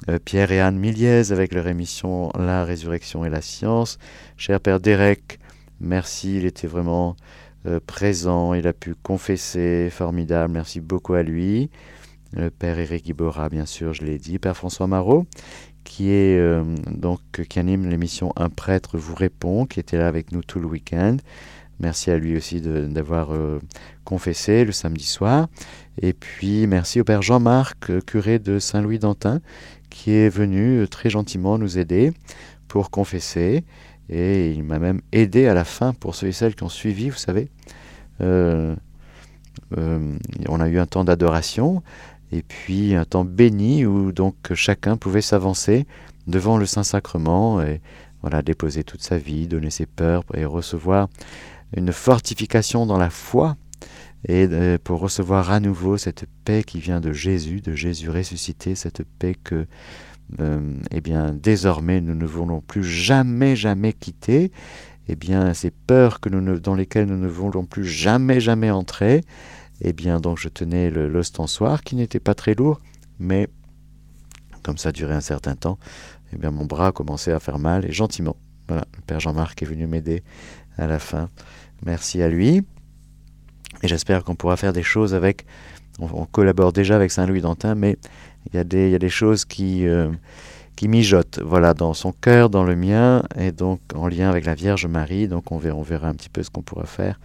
Euh, 0.07 0.17
Pierre 0.23 0.51
et 0.51 0.61
Anne 0.61 0.77
Miliez 0.77 1.31
avec 1.31 1.53
leur 1.53 1.67
émission 1.67 2.31
La 2.37 2.63
résurrection 2.63 3.25
et 3.25 3.29
la 3.29 3.41
science. 3.41 3.97
Cher 4.37 4.59
Père 4.59 4.79
Derek, 4.79 5.39
merci, 5.81 6.37
il 6.37 6.45
était 6.45 6.67
vraiment 6.67 7.15
euh, 7.65 7.79
présent, 7.85 8.53
il 8.53 8.65
a 8.67 8.73
pu 8.73 8.95
confesser, 8.95 9.89
formidable, 9.91 10.53
merci 10.53 10.79
beaucoup 10.79 11.15
à 11.15 11.23
lui. 11.23 11.69
Le 12.31 12.49
Père 12.49 12.79
Éric 12.79 13.09
Ibora, 13.09 13.49
bien 13.49 13.65
sûr, 13.65 13.93
je 13.93 14.03
l'ai 14.03 14.19
dit. 14.19 14.39
Père 14.39 14.55
François 14.55 14.87
Marot, 14.87 15.25
qui 15.83 16.11
est 16.11 16.37
euh, 16.37 16.63
donc 16.91 17.19
qui 17.49 17.59
anime 17.59 17.89
l'émission 17.89 18.31
Un 18.35 18.49
prêtre 18.49 18.97
vous 18.97 19.15
répond, 19.15 19.65
qui 19.65 19.79
était 19.79 19.97
là 19.97 20.07
avec 20.07 20.31
nous 20.31 20.43
tout 20.43 20.59
le 20.59 20.67
week-end. 20.67 21.17
Merci 21.79 22.11
à 22.11 22.17
lui 22.17 22.35
aussi 22.35 22.61
d'avoir 22.61 23.33
euh, 23.33 23.59
confessé 24.03 24.65
le 24.65 24.71
samedi 24.71 25.05
soir. 25.05 25.47
Et 26.01 26.13
puis 26.13 26.67
merci 26.67 26.99
au 26.99 27.03
Père 27.03 27.21
Jean-Marc, 27.21 28.03
curé 28.05 28.39
de 28.39 28.59
Saint-Louis 28.59 28.99
d'Antin, 28.99 29.39
qui 29.89 30.11
est 30.11 30.29
venu 30.29 30.87
très 30.89 31.09
gentiment 31.09 31.57
nous 31.57 31.77
aider 31.77 32.13
pour 32.67 32.91
confesser. 32.91 33.63
Et 34.09 34.51
il 34.51 34.63
m'a 34.63 34.79
même 34.79 35.01
aidé 35.11 35.47
à 35.47 35.53
la 35.53 35.63
fin 35.63 35.93
pour 35.93 36.15
ceux 36.15 36.27
et 36.27 36.31
celles 36.31 36.55
qui 36.55 36.63
ont 36.63 36.69
suivi, 36.69 37.09
vous 37.09 37.17
savez. 37.17 37.49
Euh, 38.21 38.75
euh, 39.77 40.17
on 40.47 40.59
a 40.59 40.67
eu 40.67 40.79
un 40.79 40.85
temps 40.85 41.03
d'adoration 41.03 41.83
et 42.31 42.41
puis 42.41 42.95
un 42.95 43.05
temps 43.05 43.25
béni 43.25 43.85
où 43.85 44.11
donc 44.11 44.35
chacun 44.53 44.97
pouvait 44.97 45.21
s'avancer 45.21 45.85
devant 46.27 46.57
le 46.57 46.65
Saint-Sacrement 46.65 47.61
et 47.61 47.81
voilà, 48.21 48.41
déposer 48.41 48.83
toute 48.83 49.01
sa 49.01 49.17
vie, 49.17 49.47
donner 49.47 49.69
ses 49.69 49.85
peurs 49.85 50.23
et 50.33 50.45
recevoir 50.45 51.07
une 51.75 51.91
fortification 51.91 52.85
dans 52.85 52.97
la 52.97 53.09
foi 53.09 53.57
et 54.27 54.47
euh, 54.51 54.77
pour 54.83 54.99
recevoir 54.99 55.51
à 55.51 55.59
nouveau 55.59 55.97
cette 55.97 56.25
paix 56.43 56.63
qui 56.63 56.79
vient 56.79 56.99
de 56.99 57.13
Jésus, 57.13 57.61
de 57.61 57.73
Jésus 57.73 58.09
ressuscité, 58.09 58.75
cette 58.75 59.03
paix 59.03 59.35
que 59.35 59.65
euh, 60.39 60.77
eh 60.91 61.01
bien, 61.01 61.33
désormais, 61.33 62.01
nous 62.01 62.15
ne 62.15 62.25
voulons 62.25 62.61
plus 62.61 62.83
jamais, 62.83 63.55
jamais 63.55 63.93
quitter. 63.93 64.51
Eh 65.07 65.15
bien, 65.15 65.53
ces 65.53 65.71
peurs 65.71 66.19
que 66.19 66.29
nous 66.29 66.59
dans 66.59 66.75
lesquelles 66.75 67.07
nous 67.07 67.17
ne 67.17 67.27
voulons 67.27 67.65
plus 67.65 67.85
jamais, 67.85 68.39
jamais 68.39 68.69
entrer. 68.69 69.21
Eh 69.81 69.93
bien, 69.93 70.19
donc, 70.19 70.37
je 70.37 70.49
tenais 70.49 70.91
l'ostensoir 70.91 71.81
qui 71.81 71.95
n'était 71.95 72.19
pas 72.19 72.35
très 72.35 72.53
lourd, 72.53 72.79
mais 73.17 73.47
comme 74.61 74.77
ça 74.77 74.91
durait 74.91 75.15
un 75.15 75.21
certain 75.21 75.55
temps, 75.55 75.79
eh 76.33 76.37
bien, 76.37 76.51
mon 76.51 76.65
bras 76.65 76.91
commençait 76.91 77.31
à 77.31 77.39
faire 77.39 77.57
mal 77.57 77.85
et 77.85 77.91
gentiment. 77.91 78.35
Voilà, 78.67 78.85
le 78.95 79.01
Père 79.01 79.19
Jean-Marc 79.19 79.63
est 79.63 79.65
venu 79.65 79.87
m'aider 79.87 80.23
à 80.79 80.87
la 80.87 80.99
fin. 80.99 81.29
Merci 81.85 82.21
à 82.21 82.29
lui. 82.29 82.63
Et 83.83 83.87
j'espère 83.87 84.23
qu'on 84.23 84.35
pourra 84.35 84.57
faire 84.57 84.73
des 84.73 84.83
choses 84.83 85.13
avec. 85.13 85.45
On, 85.99 86.25
collabore 86.25 86.71
déjà 86.71 86.95
avec 86.95 87.11
Saint-Louis 87.11 87.41
d'Antin, 87.41 87.75
mais 87.75 87.97
il 88.47 88.55
y, 88.55 88.59
a 88.59 88.63
des, 88.63 89.09
choses 89.09 89.43
qui, 89.43 89.85
euh, 89.85 90.09
qui 90.77 90.87
mijotent, 90.87 91.39
voilà, 91.43 91.73
dans 91.73 91.93
son 91.93 92.13
cœur, 92.13 92.49
dans 92.49 92.63
le 92.63 92.77
mien, 92.77 93.21
et 93.37 93.51
donc 93.51 93.81
en 93.93 94.07
lien 94.07 94.29
avec 94.29 94.45
la 94.45 94.55
Vierge 94.55 94.85
Marie. 94.85 95.27
Donc 95.27 95.51
on 95.51 95.57
verra, 95.57 95.77
on 95.77 95.81
verra 95.81 96.07
un 96.07 96.13
petit 96.13 96.29
peu 96.29 96.41
ce 96.41 96.49
qu'on 96.49 96.61
pourra 96.61 96.85
faire 96.85 97.19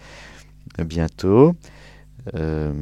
bientôt. 0.83 1.55
Euh, 2.35 2.73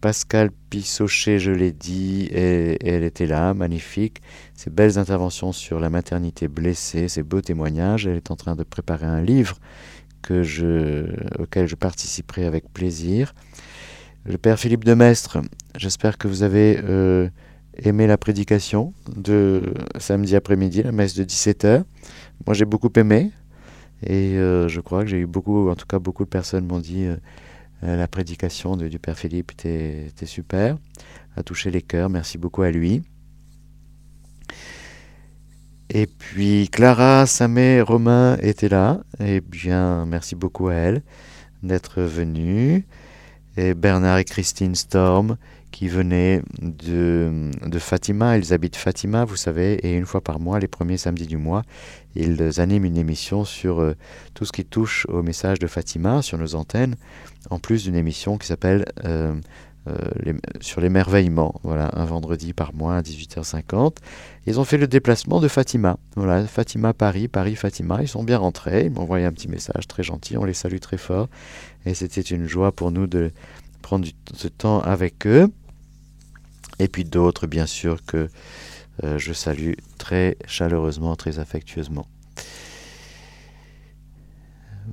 Pascal 0.00 0.50
Pissochet, 0.70 1.38
je 1.38 1.50
l'ai 1.50 1.72
dit, 1.72 2.28
et, 2.30 2.78
elle 2.86 3.04
était 3.04 3.26
là, 3.26 3.54
magnifique. 3.54 4.22
Ses 4.54 4.70
belles 4.70 4.98
interventions 4.98 5.52
sur 5.52 5.80
la 5.80 5.90
maternité 5.90 6.48
blessée, 6.48 7.08
ses 7.08 7.22
beaux 7.22 7.40
témoignages. 7.40 8.06
Elle 8.06 8.16
est 8.16 8.30
en 8.30 8.36
train 8.36 8.56
de 8.56 8.62
préparer 8.62 9.06
un 9.06 9.22
livre 9.22 9.58
que 10.22 10.42
je, 10.42 11.06
auquel 11.38 11.66
je 11.66 11.74
participerai 11.74 12.46
avec 12.46 12.72
plaisir. 12.72 13.34
Le 14.24 14.38
Père 14.38 14.58
Philippe 14.58 14.84
de 14.84 14.94
Mestre, 14.94 15.38
j'espère 15.76 16.18
que 16.18 16.26
vous 16.26 16.42
avez 16.42 16.80
aimé 17.82 18.06
la 18.06 18.18
prédication 18.18 18.92
de 19.14 19.74
samedi 19.98 20.34
après-midi, 20.34 20.82
la 20.82 20.92
messe 20.92 21.14
de 21.14 21.24
17h. 21.24 21.84
Moi, 22.46 22.54
j'ai 22.54 22.64
beaucoup 22.64 22.90
aimé. 22.96 23.30
Et 24.02 24.36
euh, 24.36 24.68
je 24.68 24.80
crois 24.80 25.02
que 25.02 25.08
j'ai 25.08 25.18
eu 25.18 25.26
beaucoup, 25.26 25.70
en 25.70 25.74
tout 25.74 25.86
cas 25.86 25.98
beaucoup 25.98 26.24
de 26.24 26.28
personnes 26.28 26.66
m'ont 26.66 26.80
dit 26.80 27.06
euh, 27.06 27.16
euh, 27.16 27.16
la 27.82 28.08
prédication 28.08 28.76
du 28.76 28.98
Père 28.98 29.18
Philippe 29.18 29.52
était, 29.52 30.10
super, 30.24 30.78
a 31.36 31.42
touché 31.42 31.70
les 31.70 31.82
cœurs, 31.82 32.08
merci 32.08 32.38
beaucoup 32.38 32.62
à 32.62 32.70
lui. 32.70 33.02
Et 35.88 36.06
puis 36.06 36.68
Clara, 36.70 37.26
Samé, 37.26 37.80
Romain 37.80 38.38
étaient 38.40 38.68
là, 38.68 39.00
et 39.20 39.40
bien 39.40 40.04
merci 40.06 40.34
beaucoup 40.34 40.68
à 40.68 40.74
elle 40.74 41.02
d'être 41.62 42.02
venue. 42.02 42.86
Et 43.56 43.72
Bernard 43.74 44.18
et 44.18 44.24
Christine 44.24 44.74
Storm, 44.74 45.36
qui 45.76 45.88
venaient 45.88 46.40
de, 46.62 47.50
de, 47.66 47.78
Fatima. 47.78 48.38
Ils 48.38 48.54
habitent 48.54 48.76
Fatima, 48.76 49.26
vous 49.26 49.36
savez, 49.36 49.74
et 49.86 49.92
une 49.92 50.06
fois 50.06 50.22
par 50.22 50.40
mois, 50.40 50.58
les 50.58 50.68
premiers 50.68 50.96
samedis 50.96 51.26
du 51.26 51.36
mois, 51.36 51.64
ils 52.14 52.60
animent 52.62 52.86
une 52.86 52.96
émission 52.96 53.44
sur 53.44 53.80
euh, 53.80 53.94
tout 54.32 54.46
ce 54.46 54.52
qui 54.52 54.64
touche 54.64 55.04
au 55.10 55.22
message 55.22 55.58
de 55.58 55.66
Fatima 55.66 56.22
sur 56.22 56.38
nos 56.38 56.54
antennes, 56.54 56.96
en 57.50 57.58
plus 57.58 57.84
d'une 57.84 57.94
émission 57.94 58.38
qui 58.38 58.46
s'appelle 58.46 58.86
euh, 59.04 59.34
euh, 59.86 60.32
sur 60.62 60.80
l'émerveillement, 60.80 61.60
voilà, 61.62 61.90
un 61.92 62.06
vendredi 62.06 62.54
par 62.54 62.72
mois 62.72 62.96
à 62.96 63.02
18h50. 63.02 63.96
Ils 64.46 64.58
ont 64.58 64.64
fait 64.64 64.78
le 64.78 64.86
déplacement 64.86 65.40
de 65.40 65.48
Fatima, 65.48 65.98
voilà, 66.16 66.46
Fatima 66.46 66.94
Paris, 66.94 67.28
Paris 67.28 67.54
Fatima. 67.54 67.98
Ils 68.00 68.08
sont 68.08 68.24
bien 68.24 68.38
rentrés, 68.38 68.86
ils 68.86 68.90
m'ont 68.90 69.02
envoyé 69.02 69.26
un 69.26 69.32
petit 69.32 69.48
message 69.48 69.86
très 69.86 70.02
gentil, 70.02 70.38
on 70.38 70.44
les 70.46 70.54
salue 70.54 70.78
très 70.78 70.96
fort, 70.96 71.28
et 71.84 71.92
c'était 71.92 72.22
une 72.22 72.46
joie 72.46 72.72
pour 72.72 72.92
nous 72.92 73.06
de 73.06 73.30
prendre 73.82 74.08
ce 74.32 74.48
temps 74.48 74.80
avec 74.80 75.26
eux 75.26 75.52
et 76.78 76.88
puis 76.88 77.04
d'autres 77.04 77.46
bien 77.46 77.66
sûr 77.66 78.04
que 78.04 78.28
euh, 79.04 79.18
je 79.18 79.32
salue 79.32 79.72
très 79.98 80.36
chaleureusement, 80.46 81.16
très 81.16 81.38
affectueusement. 81.38 82.06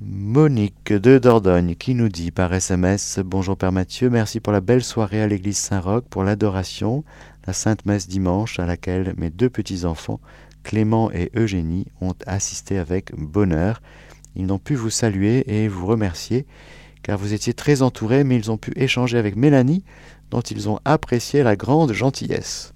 Monique 0.00 0.92
de 0.92 1.18
Dordogne 1.18 1.76
qui 1.76 1.94
nous 1.94 2.08
dit 2.08 2.30
par 2.30 2.52
SMS 2.52 3.20
Bonjour 3.24 3.56
Père 3.56 3.72
Mathieu, 3.72 4.10
merci 4.10 4.40
pour 4.40 4.52
la 4.52 4.60
belle 4.60 4.82
soirée 4.82 5.22
à 5.22 5.28
l'église 5.28 5.56
Saint-Roch, 5.56 6.04
pour 6.10 6.24
l'adoration, 6.24 7.04
la 7.46 7.52
Sainte 7.52 7.86
Messe 7.86 8.08
dimanche 8.08 8.58
à 8.58 8.66
laquelle 8.66 9.14
mes 9.16 9.30
deux 9.30 9.48
petits-enfants, 9.48 10.20
Clément 10.64 11.10
et 11.12 11.30
Eugénie, 11.36 11.86
ont 12.00 12.14
assisté 12.26 12.78
avec 12.78 13.14
bonheur. 13.16 13.80
Ils 14.34 14.46
n'ont 14.46 14.58
pu 14.58 14.74
vous 14.74 14.90
saluer 14.90 15.44
et 15.46 15.68
vous 15.68 15.86
remercier 15.86 16.46
car 17.04 17.18
vous 17.18 17.34
étiez 17.34 17.52
très 17.52 17.82
entourés, 17.82 18.24
mais 18.24 18.34
ils 18.36 18.50
ont 18.50 18.56
pu 18.56 18.72
échanger 18.76 19.18
avec 19.18 19.36
Mélanie, 19.36 19.84
dont 20.30 20.40
ils 20.40 20.68
ont 20.68 20.78
apprécié 20.84 21.42
la 21.42 21.56
grande 21.56 21.92
gentillesse. 21.92 22.72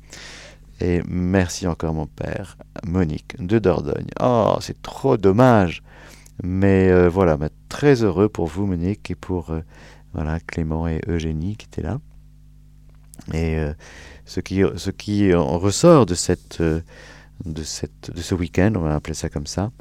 Et 0.80 1.02
merci 1.08 1.66
encore 1.66 1.94
mon 1.94 2.06
père, 2.06 2.56
Monique 2.86 3.34
de 3.44 3.58
Dordogne. 3.58 4.06
Oh, 4.20 4.56
c'est 4.60 4.80
trop 4.80 5.16
dommage. 5.16 5.82
Mais 6.42 6.88
euh, 6.88 7.08
voilà, 7.08 7.36
très 7.68 8.04
heureux 8.04 8.28
pour 8.28 8.46
vous, 8.46 8.66
Monique, 8.66 9.10
et 9.10 9.16
pour 9.16 9.50
euh, 9.50 9.60
voilà, 10.14 10.38
Clément 10.40 10.86
et 10.86 11.00
Eugénie 11.08 11.56
qui 11.56 11.66
étaient 11.66 11.82
là. 11.82 11.98
Et 13.32 13.56
euh, 13.58 13.72
ce, 14.24 14.38
qui, 14.38 14.62
ce 14.76 14.90
qui 14.90 15.34
en 15.34 15.58
ressort 15.58 16.06
de, 16.06 16.14
cette, 16.14 16.62
de, 16.62 17.62
cette, 17.64 18.12
de 18.14 18.20
ce 18.20 18.34
week-end, 18.36 18.72
on 18.76 18.80
va 18.80 18.94
appeler 18.94 19.14
ça 19.14 19.28
comme 19.28 19.48
ça, 19.48 19.72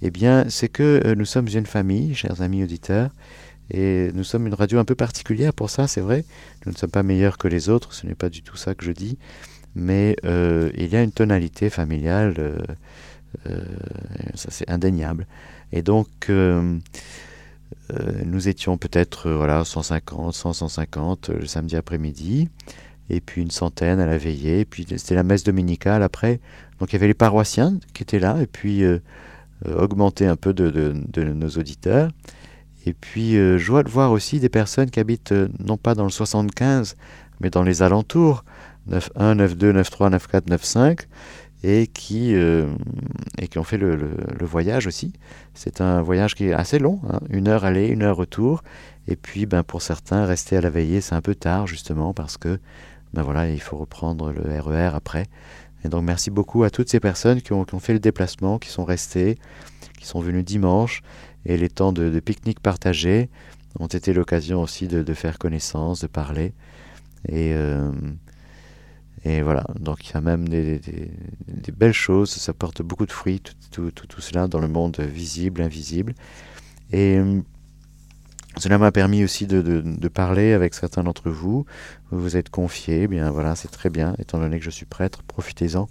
eh 0.00 0.10
bien, 0.10 0.48
c'est 0.48 0.68
que 0.68 1.14
nous 1.14 1.24
sommes 1.24 1.48
une 1.48 1.66
famille, 1.66 2.14
chers 2.14 2.40
amis 2.40 2.62
auditeurs, 2.62 3.10
et 3.70 4.12
nous 4.14 4.22
sommes 4.22 4.46
une 4.46 4.54
radio 4.54 4.78
un 4.78 4.84
peu 4.84 4.94
particulière 4.94 5.52
pour 5.52 5.70
ça, 5.70 5.88
c'est 5.88 6.00
vrai. 6.00 6.24
Nous 6.66 6.72
ne 6.72 6.76
sommes 6.76 6.90
pas 6.90 7.02
meilleurs 7.02 7.38
que 7.38 7.48
les 7.48 7.68
autres, 7.68 7.94
ce 7.94 8.06
n'est 8.06 8.14
pas 8.14 8.28
du 8.28 8.42
tout 8.42 8.56
ça 8.56 8.74
que 8.74 8.84
je 8.84 8.92
dis 8.92 9.16
mais 9.76 10.16
euh, 10.24 10.70
il 10.74 10.88
y 10.88 10.96
a 10.96 11.02
une 11.02 11.12
tonalité 11.12 11.70
familiale, 11.70 12.34
euh, 12.38 12.56
euh, 13.48 13.60
ça 14.34 14.48
c'est 14.50 14.68
indéniable. 14.68 15.26
Et 15.70 15.82
donc, 15.82 16.08
nous 18.24 18.48
étions 18.48 18.78
peut-être 18.78 19.30
voilà, 19.30 19.64
150, 19.64 20.34
100, 20.34 20.52
150 20.54 21.28
le 21.28 21.46
samedi 21.46 21.76
après-midi, 21.76 22.48
et 23.10 23.20
puis 23.20 23.42
une 23.42 23.50
centaine 23.50 24.00
à 24.00 24.06
la 24.06 24.16
veillée, 24.16 24.60
et 24.60 24.64
puis 24.64 24.86
c'était 24.88 25.14
la 25.14 25.22
messe 25.22 25.44
dominicale 25.44 26.02
après. 26.02 26.40
Donc 26.80 26.92
il 26.92 26.94
y 26.94 26.96
avait 26.96 27.08
les 27.08 27.14
paroissiens 27.14 27.78
qui 27.92 28.02
étaient 28.02 28.18
là, 28.18 28.40
et 28.40 28.46
puis 28.46 28.82
augmenter 29.66 30.26
un 30.26 30.36
peu 30.36 30.54
de, 30.54 30.70
de, 30.70 31.22
nos 31.24 31.50
auditeurs. 31.50 32.10
Et 32.86 32.94
puis, 32.94 33.36
joie 33.58 33.82
de 33.82 33.88
voir 33.88 34.12
aussi 34.12 34.40
des 34.40 34.48
personnes 34.48 34.90
qui 34.90 35.00
habitent 35.00 35.34
non 35.58 35.76
pas 35.76 35.94
dans 35.94 36.04
le 36.04 36.10
75, 36.10 36.96
mais 37.40 37.50
dans 37.50 37.62
les 37.62 37.82
alentours. 37.82 38.44
9.1, 38.90 39.36
9.2, 39.36 39.72
9.3, 39.72 40.16
9.4, 40.16 40.46
9.5 40.46 41.06
et 41.64 41.86
qui, 41.88 42.34
euh, 42.34 42.66
et 43.38 43.48
qui 43.48 43.58
ont 43.58 43.64
fait 43.64 43.78
le, 43.78 44.14
voyage 44.42 44.86
aussi. 44.86 45.12
C'est 45.54 45.80
un 45.80 46.02
voyage 46.02 46.34
qui 46.34 46.46
est 46.46 46.52
assez 46.52 46.78
long, 46.78 47.00
hein. 47.10 47.20
une 47.30 47.48
heure 47.48 47.64
aller, 47.64 47.88
une 47.88 48.02
heure 48.02 48.16
retour. 48.16 48.62
Et 49.08 49.16
puis 49.16 49.46
ben, 49.46 49.62
pour 49.62 49.82
certains, 49.82 50.24
rester 50.24 50.56
à 50.56 50.60
la 50.60 50.70
veillée, 50.70 51.00
c'est 51.00 51.14
un 51.14 51.20
peu 51.20 51.34
tard 51.34 51.66
justement 51.66 52.12
parce 52.12 52.36
que 52.36 52.60
ben 53.14 53.22
voilà, 53.22 53.48
il 53.48 53.60
faut 53.60 53.76
reprendre 53.76 54.32
le 54.32 54.60
RER 54.60 54.90
e 54.90 54.94
après. 54.94 55.26
Et 55.84 55.88
donc 55.88 56.04
merci 56.04 56.30
beaucoup 56.30 56.64
à 56.64 56.70
toutes 56.70 56.88
ces 56.88 57.00
personnes 57.00 57.40
qui 57.40 57.52
ont 57.52 57.64
fait 57.80 57.92
le 57.92 58.00
déplacement, 58.00 58.58
qui 58.58 58.68
sont 58.68 58.84
restées, 58.84 59.38
qui 59.98 60.06
sont 60.06 60.20
venues 60.20 60.42
dimanche. 60.42 61.02
Et 61.46 61.56
les 61.56 61.70
temps 61.70 61.92
de, 61.92 62.20
pique-nique 62.20 62.60
partagés 62.60 63.30
ont 63.78 63.86
été 63.86 64.12
l'occasion 64.12 64.62
aussi 64.62 64.88
de, 64.88 65.14
faire 65.14 65.38
connaissance, 65.38 66.00
de 66.00 66.06
parler. 66.06 66.52
Et, 67.28 67.52
euh, 67.54 67.90
et 69.24 69.42
voilà, 69.42 69.64
donc 69.80 70.08
il 70.08 70.14
y 70.14 70.16
a 70.16 70.20
même 70.20 70.48
des, 70.48 70.80
belles 71.76 71.92
choses, 71.92 72.30
ça 72.30 72.52
porte 72.52 72.82
beaucoup 72.82 73.06
de 73.06 73.12
fruits, 73.12 73.42
tout, 73.72 73.90
cela 74.18 74.46
dans 74.46 74.60
le 74.60 74.68
monde 74.68 75.00
visible, 75.00 75.62
invisible. 75.62 76.14
Et 76.92 77.18
euh, 77.18 77.40
cela 78.56 78.78
m'a 78.78 78.92
permis 78.92 79.24
aussi 79.24 79.48
de, 79.48 80.08
parler 80.08 80.52
avec 80.52 80.74
certains 80.74 81.02
d'entre 81.02 81.28
vous. 81.30 81.66
Vous 82.12 82.20
vous 82.20 82.36
êtes 82.36 82.50
confiés, 82.50 83.02
eh 83.02 83.08
bien 83.08 83.30
voilà, 83.32 83.56
c'est 83.56 83.70
très 83.70 83.90
bien, 83.90 84.14
étant 84.20 84.38
donné 84.38 84.60
que 84.60 84.64
je 84.64 84.70
suis 84.70 84.86
prêtre, 84.86 85.24
profitez-en. 85.24 85.88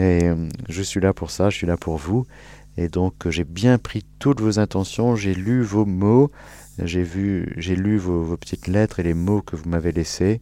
Et 0.00 0.24
euh, 0.24 0.48
je 0.68 0.82
suis 0.82 1.00
là 1.00 1.14
pour 1.14 1.30
ça, 1.30 1.50
je 1.50 1.56
suis 1.56 1.68
là 1.68 1.76
pour 1.76 1.96
vous. 1.96 2.26
Et 2.76 2.88
donc 2.88 3.28
j'ai 3.28 3.44
bien 3.44 3.78
pris 3.78 4.04
toutes 4.18 4.40
vos 4.40 4.58
intentions, 4.58 5.16
j'ai 5.16 5.34
lu 5.34 5.62
vos 5.62 5.84
mots, 5.84 6.30
j'ai 6.78 7.02
vu, 7.02 7.54
j'ai 7.56 7.76
lu 7.76 7.98
vos, 7.98 8.36
petites 8.36 8.66
lettres 8.66 9.00
et 9.00 9.04
les 9.04 9.14
mots 9.14 9.42
que 9.42 9.56
vous 9.56 9.68
m'avez 9.68 9.92
laissés. 9.92 10.40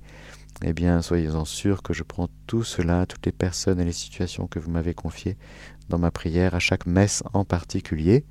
Eh 0.64 0.72
bien, 0.72 1.02
soyez-en 1.02 1.44
sûrs 1.44 1.82
que 1.82 1.92
je 1.92 2.04
prends 2.04 2.28
tout 2.46 2.62
cela, 2.62 3.06
toutes 3.06 3.26
les 3.26 3.32
personnes 3.32 3.80
et 3.80 3.84
les 3.84 3.92
situations 3.92 4.46
que 4.46 4.58
vous 4.58 4.70
m'avez 4.70 4.94
confiées 4.94 5.36
dans 5.88 5.98
ma 5.98 6.10
prière, 6.10 6.54
à 6.54 6.60
chaque 6.60 6.86
messe 6.86 7.22
en 7.32 7.44
particulier. 7.44 8.24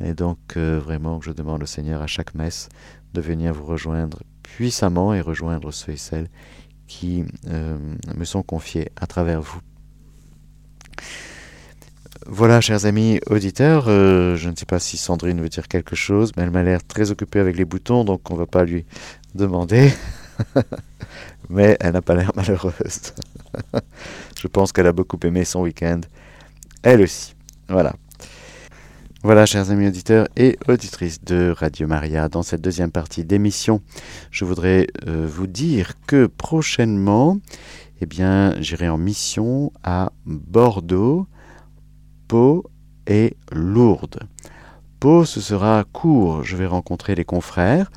Et 0.00 0.14
donc, 0.14 0.38
euh, 0.56 0.78
vraiment, 0.78 1.20
je 1.20 1.32
demande 1.32 1.62
au 1.62 1.66
Seigneur 1.66 2.02
à 2.02 2.06
chaque 2.06 2.34
messe 2.34 2.68
de 3.14 3.20
venir 3.20 3.52
vous 3.52 3.64
rejoindre 3.64 4.22
puissamment 4.42 5.12
et 5.12 5.20
rejoindre 5.20 5.70
ceux 5.70 5.92
et 5.92 5.96
celles 5.96 6.28
qui 6.86 7.24
euh, 7.48 7.78
me 8.16 8.24
sont 8.24 8.42
confiés 8.42 8.90
à 8.96 9.06
travers 9.06 9.40
vous. 9.40 9.60
Voilà, 12.28 12.60
chers 12.60 12.86
amis 12.86 13.20
auditeurs, 13.30 13.84
euh, 13.86 14.34
je 14.34 14.50
ne 14.50 14.56
sais 14.56 14.66
pas 14.66 14.80
si 14.80 14.96
Sandrine 14.96 15.40
veut 15.40 15.48
dire 15.48 15.68
quelque 15.68 15.94
chose, 15.94 16.32
mais 16.36 16.42
elle 16.42 16.50
m'a 16.50 16.64
l'air 16.64 16.84
très 16.84 17.12
occupée 17.12 17.38
avec 17.38 17.56
les 17.56 17.64
boutons, 17.64 18.02
donc 18.02 18.28
on 18.32 18.34
ne 18.34 18.40
va 18.40 18.46
pas 18.46 18.64
lui 18.64 18.84
demander. 19.36 19.92
mais 21.48 21.76
elle 21.78 21.92
n'a 21.92 22.02
pas 22.02 22.16
l'air 22.16 22.32
malheureuse. 22.34 23.12
Je 24.42 24.48
pense 24.48 24.72
qu'elle 24.72 24.88
a 24.88 24.92
beaucoup 24.92 25.18
aimé 25.22 25.44
son 25.44 25.60
week-end. 25.60 26.00
Elle 26.82 27.02
aussi. 27.02 27.36
Voilà. 27.68 27.94
Voilà, 29.22 29.46
chers 29.46 29.70
amis 29.70 29.86
auditeurs 29.86 30.26
et 30.36 30.58
auditrices 30.66 31.22
de 31.22 31.54
Radio 31.56 31.86
Maria, 31.86 32.28
dans 32.28 32.42
cette 32.42 32.60
deuxième 32.60 32.90
partie 32.90 33.22
d'émission, 33.22 33.82
je 34.32 34.44
voudrais 34.44 34.88
euh, 35.06 35.28
vous 35.30 35.46
dire 35.46 35.92
que 36.08 36.26
prochainement, 36.26 37.38
eh 38.00 38.06
bien, 38.06 38.60
j'irai 38.60 38.88
en 38.88 38.98
mission 38.98 39.72
à 39.84 40.10
Bordeaux, 40.26 41.28
Pau 42.28 42.64
et 43.06 43.36
Lourdes. 43.52 44.20
Pau, 45.00 45.24
ce 45.24 45.40
sera 45.40 45.84
court. 45.92 46.42
Je 46.42 46.56
vais 46.56 46.66
rencontrer 46.66 47.14
les 47.14 47.24
confrères 47.24 47.90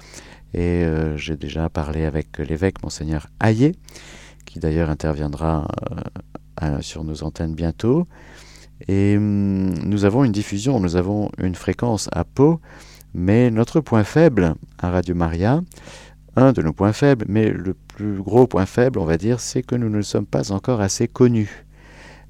et 0.53 0.83
euh, 0.83 1.17
j'ai 1.17 1.37
déjà 1.37 1.69
parlé 1.69 2.05
avec 2.05 2.37
l'évêque 2.39 2.81
Monseigneur 2.83 3.27
Hayet, 3.41 3.73
qui 4.45 4.59
d'ailleurs 4.59 4.89
interviendra 4.89 5.67
euh, 6.63 6.81
sur 6.81 7.03
nos 7.03 7.23
antennes 7.23 7.53
bientôt. 7.53 8.07
Et 8.87 9.15
hum, 9.17 9.73
nous 9.85 10.05
avons 10.05 10.23
une 10.23 10.31
diffusion, 10.31 10.79
nous 10.79 10.95
avons 10.95 11.29
une 11.37 11.55
fréquence 11.55 12.09
à 12.11 12.23
Pau, 12.23 12.59
mais 13.13 13.51
notre 13.51 13.81
point 13.81 14.03
faible 14.03 14.55
à 14.77 14.91
Radio 14.91 15.15
Maria, 15.15 15.61
un 16.35 16.53
de 16.53 16.61
nos 16.61 16.73
points 16.73 16.93
faibles, 16.93 17.25
mais 17.27 17.49
le 17.49 17.73
plus 17.73 18.21
gros 18.21 18.47
point 18.47 18.65
faible, 18.65 18.99
on 18.99 19.05
va 19.05 19.17
dire, 19.17 19.39
c'est 19.39 19.63
que 19.63 19.75
nous 19.75 19.89
ne 19.89 20.01
sommes 20.01 20.25
pas 20.25 20.51
encore 20.51 20.81
assez 20.81 21.07
connus. 21.07 21.65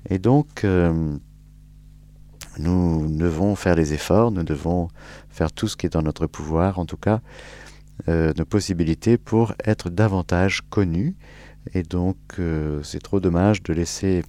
Et 0.10 0.18
donc, 0.18 0.64
euh, 0.64 1.16
nous 2.58 3.08
devons 3.08 3.56
faire 3.56 3.76
des 3.76 3.94
efforts, 3.94 4.32
nous 4.32 4.44
devons 4.44 4.90
faire 5.30 5.52
tout 5.52 5.68
ce 5.68 5.78
qui 5.78 5.86
est 5.86 5.94
dans 5.94 6.02
notre 6.02 6.28
pouvoir, 6.28 6.80
en 6.80 6.86
tout 6.86 6.98
cas, 6.98 7.22
euh, 8.08 8.34
nos 8.38 8.46
possibilités 8.46 9.18
pour 9.18 9.54
être 9.66 9.90
davantage 9.90 10.62
connus. 10.70 11.16
Et 11.74 11.84
donc, 11.84 12.18
euh, 12.40 12.82
c'est 12.84 13.02
trop 13.02 13.20
dommage 13.20 13.62
de 13.64 13.74
laisser 13.74 14.24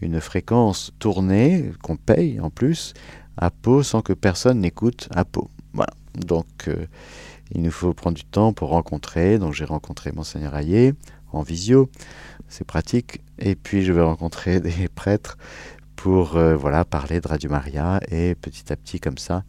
une 0.00 0.20
fréquence 0.20 0.92
tourner, 0.98 1.72
qu'on 1.82 1.96
paye 1.96 2.40
en 2.40 2.50
plus, 2.50 2.92
à 3.36 3.50
Pau 3.50 3.82
sans 3.82 4.02
que 4.02 4.12
personne 4.12 4.60
n'écoute 4.60 5.08
à 5.14 5.24
Pau. 5.24 5.50
Voilà. 5.72 5.92
Donc, 6.14 6.68
euh, 6.68 6.86
il 7.52 7.62
nous 7.62 7.70
faut 7.70 7.94
prendre 7.94 8.16
du 8.16 8.24
temps 8.24 8.52
pour 8.52 8.70
rencontrer. 8.70 9.38
Donc, 9.38 9.54
j'ai 9.54 9.64
rencontré 9.64 10.12
Monseigneur 10.12 10.54
Hayet 10.54 10.94
en 11.32 11.42
visio, 11.42 11.90
c'est 12.48 12.66
pratique. 12.66 13.20
Et 13.38 13.54
puis, 13.56 13.82
je 13.82 13.92
vais 13.92 14.02
rencontrer 14.02 14.60
des 14.60 14.88
prêtres 14.88 15.36
pour 16.06 16.38
voilà, 16.38 16.84
parler 16.84 17.20
de 17.20 17.26
Radio 17.26 17.50
Maria 17.50 17.98
et 18.12 18.36
petit 18.36 18.72
à 18.72 18.76
petit, 18.76 19.00
comme 19.00 19.18
ça, 19.18 19.42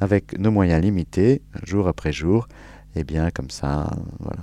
avec 0.00 0.38
nos 0.38 0.52
moyens 0.52 0.80
limités, 0.80 1.42
jour 1.64 1.88
après 1.88 2.12
jour, 2.12 2.46
et 2.94 3.00
eh 3.00 3.04
bien, 3.04 3.32
comme 3.32 3.50
ça. 3.50 3.90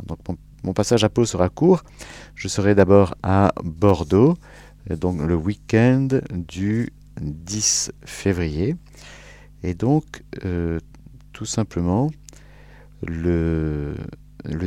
Donc, 0.06 0.20
mon, 0.66 0.74
passage 0.74 1.06
à 1.06 1.10
Pau 1.10 1.24
sera 1.24 1.48
court. 1.48 1.84
Je 2.36 2.50
serai 2.50 2.76
d'abord 2.76 3.16
à 3.24 3.54
Bordeaux, 3.64 4.36
euh, 4.90 4.98
donc 4.98 5.22
le 5.22 5.34
week-end 5.34 6.10
du 6.34 6.92
10 7.22 7.94
février. 8.04 8.76
Et 9.64 9.74
donc, 9.74 10.24
euh, 10.44 10.78
tout 11.32 11.46
simplement, 11.46 12.12
le, 13.08 13.96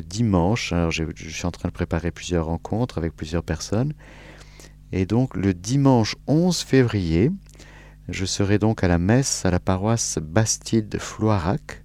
dimanche, 0.09 0.73
alors 0.73 0.90
je, 0.90 1.05
suis 1.14 1.45
en 1.45 1.51
train 1.51 1.69
de 1.69 1.75
préparer 1.75 2.11
plusieurs 2.12 2.47
rencontres 2.47 2.97
avec 2.97 3.14
plusieurs 3.14 3.43
personnes. 3.43 3.93
Et 4.96 5.07
donc, 5.07 5.37
le 5.37 5.54
dimanche 5.54 6.14
11 6.28 6.61
février, 6.61 7.33
je 8.09 8.24
serai 8.24 8.61
donc 8.61 8.85
à 8.85 8.88
la 8.88 8.98
messe 8.98 9.44
à 9.44 9.50
la 9.50 9.59
paroisse 9.59 10.20
Bastide 10.22 10.88
de 10.88 10.98
Floirac 10.98 11.83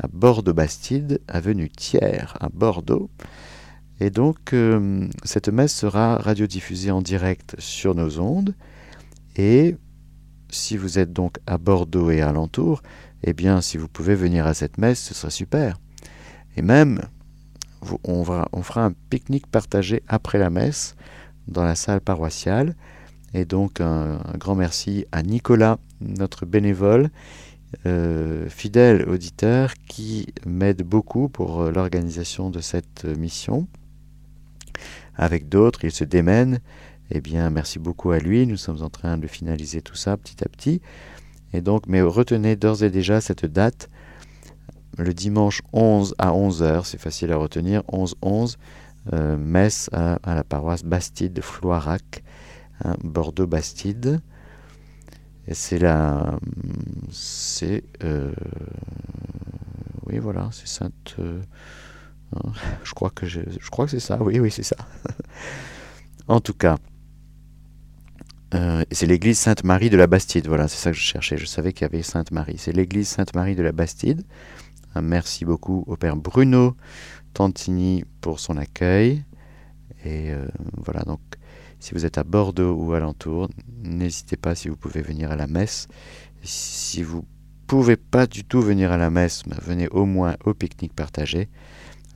à 0.00 0.08
Bordeaux-Bastide, 0.08 1.20
avenue 1.28 1.70
Thiers 1.70 2.34
à 2.40 2.48
Bordeaux. 2.48 3.10
Et 4.00 4.10
donc, 4.10 4.54
euh, 4.54 5.08
cette 5.22 5.50
messe 5.50 5.72
sera 5.72 6.16
radiodiffusée 6.16 6.90
en 6.90 7.00
direct 7.00 7.54
sur 7.60 7.94
nos 7.94 8.18
ondes. 8.18 8.56
Et 9.36 9.76
si 10.50 10.76
vous 10.76 10.98
êtes 10.98 11.12
donc 11.12 11.36
à 11.46 11.58
Bordeaux 11.58 12.10
et 12.10 12.22
alentour, 12.22 12.82
eh 13.22 13.34
bien, 13.34 13.60
si 13.60 13.76
vous 13.76 13.86
pouvez 13.86 14.16
venir 14.16 14.48
à 14.48 14.54
cette 14.54 14.78
messe, 14.78 15.00
ce 15.00 15.14
sera 15.14 15.30
super. 15.30 15.78
Et 16.56 16.62
même, 16.62 17.02
on 18.02 18.24
fera 18.24 18.84
un 18.84 18.94
pique-nique 19.10 19.46
partagé 19.46 20.02
après 20.08 20.38
la 20.38 20.50
messe 20.50 20.96
dans 21.48 21.64
la 21.64 21.74
salle 21.74 22.00
paroissiale. 22.00 22.74
Et 23.34 23.44
donc, 23.44 23.80
un 23.80 24.20
grand 24.38 24.54
merci 24.54 25.06
à 25.10 25.22
Nicolas, 25.22 25.78
notre 26.00 26.44
bénévole, 26.44 27.08
euh, 27.86 28.48
fidèle 28.50 29.08
auditeur 29.08 29.72
qui 29.88 30.26
m'aide 30.44 30.82
beaucoup 30.82 31.28
pour 31.28 31.64
l'organisation 31.70 32.50
de 32.50 32.60
cette 32.60 33.04
mission. 33.04 33.66
Avec 35.14 35.48
d'autres, 35.48 35.84
il 35.84 35.92
se 35.92 36.04
démène. 36.04 36.60
Eh 37.10 37.20
bien, 37.20 37.50
merci 37.50 37.78
beaucoup 37.78 38.10
à 38.10 38.18
lui. 38.18 38.46
Nous 38.46 38.56
sommes 38.56 38.82
en 38.82 38.90
train 38.90 39.18
de 39.18 39.26
finaliser 39.26 39.82
tout 39.82 39.96
ça 39.96 40.16
petit 40.16 40.42
à 40.44 40.48
petit. 40.48 40.80
Et 41.52 41.60
donc, 41.60 41.86
mais 41.86 42.00
retenez 42.00 42.56
d'ores 42.56 42.82
et 42.82 42.90
déjà 42.90 43.20
cette 43.20 43.44
date, 43.44 43.90
le 44.98 45.12
dimanche 45.12 45.62
11 45.72 46.14
à 46.18 46.32
11h, 46.32 46.84
c'est 46.84 47.00
facile 47.00 47.32
à 47.32 47.36
retenir, 47.36 47.82
11-11, 47.92 48.56
euh, 49.12 49.36
messe 49.36 49.90
à, 49.92 50.18
la 50.24 50.44
paroisse 50.44 50.84
Bastide 50.84 51.32
de 51.32 51.40
Floirac, 51.40 52.22
hein, 52.84 52.94
Bordeaux-Bastide. 53.02 54.20
Et 55.48 55.54
c'est 55.54 55.78
la. 55.78 56.38
C'est. 57.10 57.82
Euh, 58.04 58.32
oui, 60.06 60.18
voilà, 60.18 60.50
c'est 60.52 60.68
Sainte. 60.68 61.16
Euh, 61.18 61.42
hein, 62.36 62.52
je 62.84 62.92
crois 62.92 63.10
que 63.10 63.26
je, 63.26 63.40
je 63.58 63.70
crois 63.70 63.86
que 63.86 63.90
c'est 63.90 64.00
ça, 64.00 64.22
oui, 64.22 64.38
oui, 64.38 64.52
c'est 64.52 64.62
ça. 64.62 64.76
en 66.28 66.40
tout 66.40 66.54
cas. 66.54 66.78
c'est 68.92 69.06
l'église 69.06 69.38
Sainte-Marie 69.38 69.90
de 69.90 69.96
la 69.96 70.06
Bastide, 70.06 70.46
voilà, 70.46 70.68
c'est 70.68 70.76
ça 70.76 70.92
que 70.92 70.96
je 70.96 71.02
cherchais. 71.02 71.38
Je 71.38 71.46
savais 71.46 71.72
qu'il 71.72 71.82
y 71.82 71.86
avait 71.86 72.02
Sainte-Marie. 72.02 72.58
C'est 72.58 72.72
l'église 72.72 73.08
Sainte-Marie 73.08 73.56
de 73.56 73.62
la 73.62 73.72
Bastide. 73.72 74.22
merci 74.94 75.44
beaucoup 75.44 75.82
au 75.88 75.96
Père 75.96 76.14
Bruno 76.14 76.76
Tantini 77.34 78.04
pour 78.20 78.40
son 78.40 78.56
accueil. 78.56 79.24
Et 80.04 80.32
euh, 80.32 80.46
voilà, 80.76 81.02
donc 81.02 81.20
si 81.78 81.94
vous 81.94 82.04
êtes 82.04 82.18
à 82.18 82.24
Bordeaux 82.24 82.74
ou 82.74 82.92
alentour, 82.92 83.48
n'hésitez 83.82 84.36
pas 84.36 84.54
si 84.54 84.68
vous 84.68 84.76
pouvez 84.76 85.02
venir 85.02 85.30
à 85.30 85.36
la 85.36 85.46
messe. 85.46 85.88
Si 86.42 87.02
vous 87.02 87.24
pouvez 87.66 87.96
pas 87.96 88.26
du 88.26 88.44
tout 88.44 88.60
venir 88.60 88.92
à 88.92 88.96
la 88.96 89.10
messe, 89.10 89.42
ben, 89.46 89.58
venez 89.62 89.88
au 89.88 90.04
moins 90.04 90.36
au 90.44 90.54
pique-nique 90.54 90.94
partagé 90.94 91.48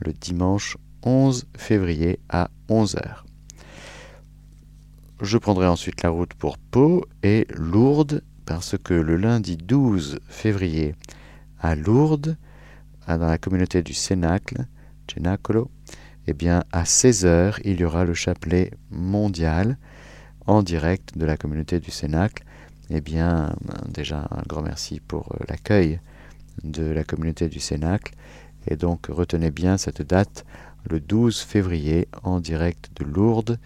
le 0.05 0.13
dimanche 0.13 0.77
11 1.03 1.47
février 1.57 2.19
à 2.29 2.51
11h. 2.69 3.23
Je 5.23 5.39
prendrai 5.39 5.67
ensuite 5.67 6.03
la 6.03 6.11
route 6.11 6.35
pour 6.35 6.59
Pau 6.59 7.05
et 7.23 7.47
Lourdes 7.55 8.23
parce 8.45 8.77
que 8.79 8.95
le 8.95 9.17
lundi 9.17 9.57
12 9.57 10.19
février 10.29 10.95
à 11.59 11.75
Lourdes, 11.75 12.37
dans 13.09 13.19
la 13.19 13.39
communauté 13.39 13.83
du 13.83 13.95
Cénacle, 13.95 14.67
Cenacolo, 15.11 15.71
eh 16.27 16.33
bien, 16.33 16.65
à 16.73 16.85
16h, 16.85 17.61
il 17.65 17.81
y 17.81 17.85
aura 17.85 18.05
le 18.05 18.15
chapelet 18.15 18.73
mondial 18.91 19.79
en 20.47 20.63
direct 20.63 21.17
de 21.17 21.25
la 21.25 21.37
communauté 21.37 21.81
du 21.81 21.91
Cénacle. 21.91 22.45
Eh 22.91 23.01
bien, 23.01 23.55
déjà, 23.89 24.29
un 24.31 24.43
grand 24.47 24.63
merci 24.63 25.01
pour 25.01 25.33
euh, 25.33 25.45
l'accueil 25.49 26.01
de 26.63 26.85
la 26.85 27.05
communauté 27.05 27.49
du 27.49 27.61
Cénacle. 27.61 28.15
Et 28.69 28.77
donc, 28.77 29.07
retenez 29.09 29.51
bien 29.51 29.77
cette 29.77 30.03
date, 30.03 30.45
le 30.89 31.01
12 31.01 31.41
février, 31.41 32.09
en 32.23 32.41
direct 32.41 32.91
de 32.97 33.05
Lourdes, 33.05 33.59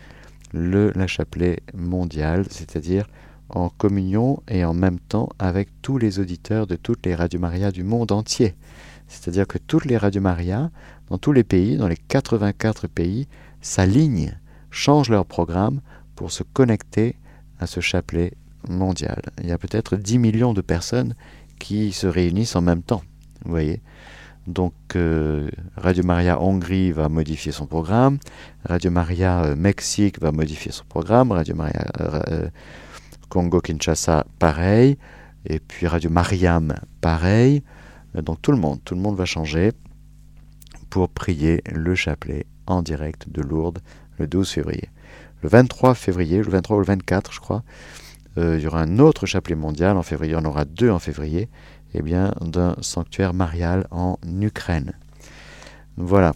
le 0.52 0.90
la 0.94 1.06
chapelet 1.06 1.60
mondial, 1.74 2.44
c'est-à-dire 2.50 3.06
en 3.48 3.68
communion 3.68 4.42
et 4.48 4.64
en 4.64 4.74
même 4.74 4.98
temps 4.98 5.28
avec 5.38 5.68
tous 5.82 5.98
les 5.98 6.18
auditeurs 6.18 6.66
de 6.66 6.76
toutes 6.76 7.04
les 7.06 7.14
radios 7.14 7.40
Maria 7.40 7.70
du 7.70 7.84
monde 7.84 8.12
entier. 8.12 8.54
C'est-à-dire 9.08 9.46
que 9.46 9.58
toutes 9.58 9.86
les 9.86 9.96
radios 9.96 10.20
Maria 10.20 10.70
dans 11.10 11.18
tous 11.18 11.32
les 11.32 11.44
pays, 11.44 11.76
dans 11.76 11.88
les 11.88 11.96
84 11.96 12.86
pays, 12.86 13.28
s'alignent, 13.60 14.38
changent 14.70 15.10
leur 15.10 15.26
programme 15.26 15.80
pour 16.14 16.30
se 16.32 16.42
connecter 16.42 17.16
à 17.58 17.66
ce 17.66 17.80
chapelet 17.80 18.32
mondial. 18.68 19.20
Il 19.42 19.48
y 19.48 19.52
a 19.52 19.58
peut-être 19.58 19.96
10 19.96 20.18
millions 20.18 20.54
de 20.54 20.60
personnes 20.60 21.14
qui 21.58 21.92
se 21.92 22.06
réunissent 22.06 22.56
en 22.56 22.62
même 22.62 22.82
temps. 22.82 23.02
Vous 23.44 23.50
voyez 23.50 23.82
donc 24.46 24.72
euh, 24.96 25.50
Radio 25.76 26.02
Maria 26.02 26.40
Hongrie 26.40 26.92
va 26.92 27.08
modifier 27.08 27.52
son 27.52 27.66
programme, 27.66 28.18
Radio 28.64 28.90
Maria 28.90 29.44
euh, 29.44 29.56
Mexique 29.56 30.20
va 30.20 30.32
modifier 30.32 30.72
son 30.72 30.84
programme, 30.84 31.30
Radio 31.30 31.54
Maria 31.54 31.84
euh, 32.00 32.48
Congo 33.28 33.60
Kinshasa 33.60 34.26
pareil, 34.38 34.96
et 35.44 35.60
puis 35.60 35.86
Radio 35.86 36.10
Mariam 36.10 36.74
pareil. 37.00 37.62
Donc 38.14 38.40
tout 38.42 38.50
le 38.50 38.58
monde, 38.58 38.80
tout 38.84 38.94
le 38.94 39.00
monde 39.00 39.16
va 39.16 39.26
changer 39.26 39.72
pour 40.90 41.08
prier 41.08 41.62
le 41.70 41.94
chapelet 41.94 42.46
en 42.66 42.82
direct 42.82 43.30
de 43.30 43.42
Lourdes 43.42 43.78
le 44.18 44.26
12 44.26 44.50
février. 44.50 44.90
Le 45.42 45.48
23 45.48 45.94
février, 45.94 46.38
le 46.38 46.50
23 46.50 46.76
ou 46.76 46.80
le 46.80 46.86
24 46.86 47.32
je 47.32 47.40
crois, 47.40 47.62
euh, 48.38 48.56
il 48.58 48.62
y 48.62 48.66
aura 48.66 48.82
un 48.82 48.98
autre 48.98 49.26
chapelet 49.26 49.56
mondial 49.56 49.96
en 49.96 50.02
février, 50.02 50.36
on 50.36 50.44
aura 50.44 50.64
deux 50.64 50.90
en 50.90 50.98
février, 50.98 51.48
et 51.92 51.98
eh 51.98 52.02
bien 52.02 52.32
d'un 52.40 52.76
sanctuaire 52.80 53.34
marial 53.34 53.86
en 53.90 54.16
Ukraine. 54.40 54.92
Voilà. 55.96 56.32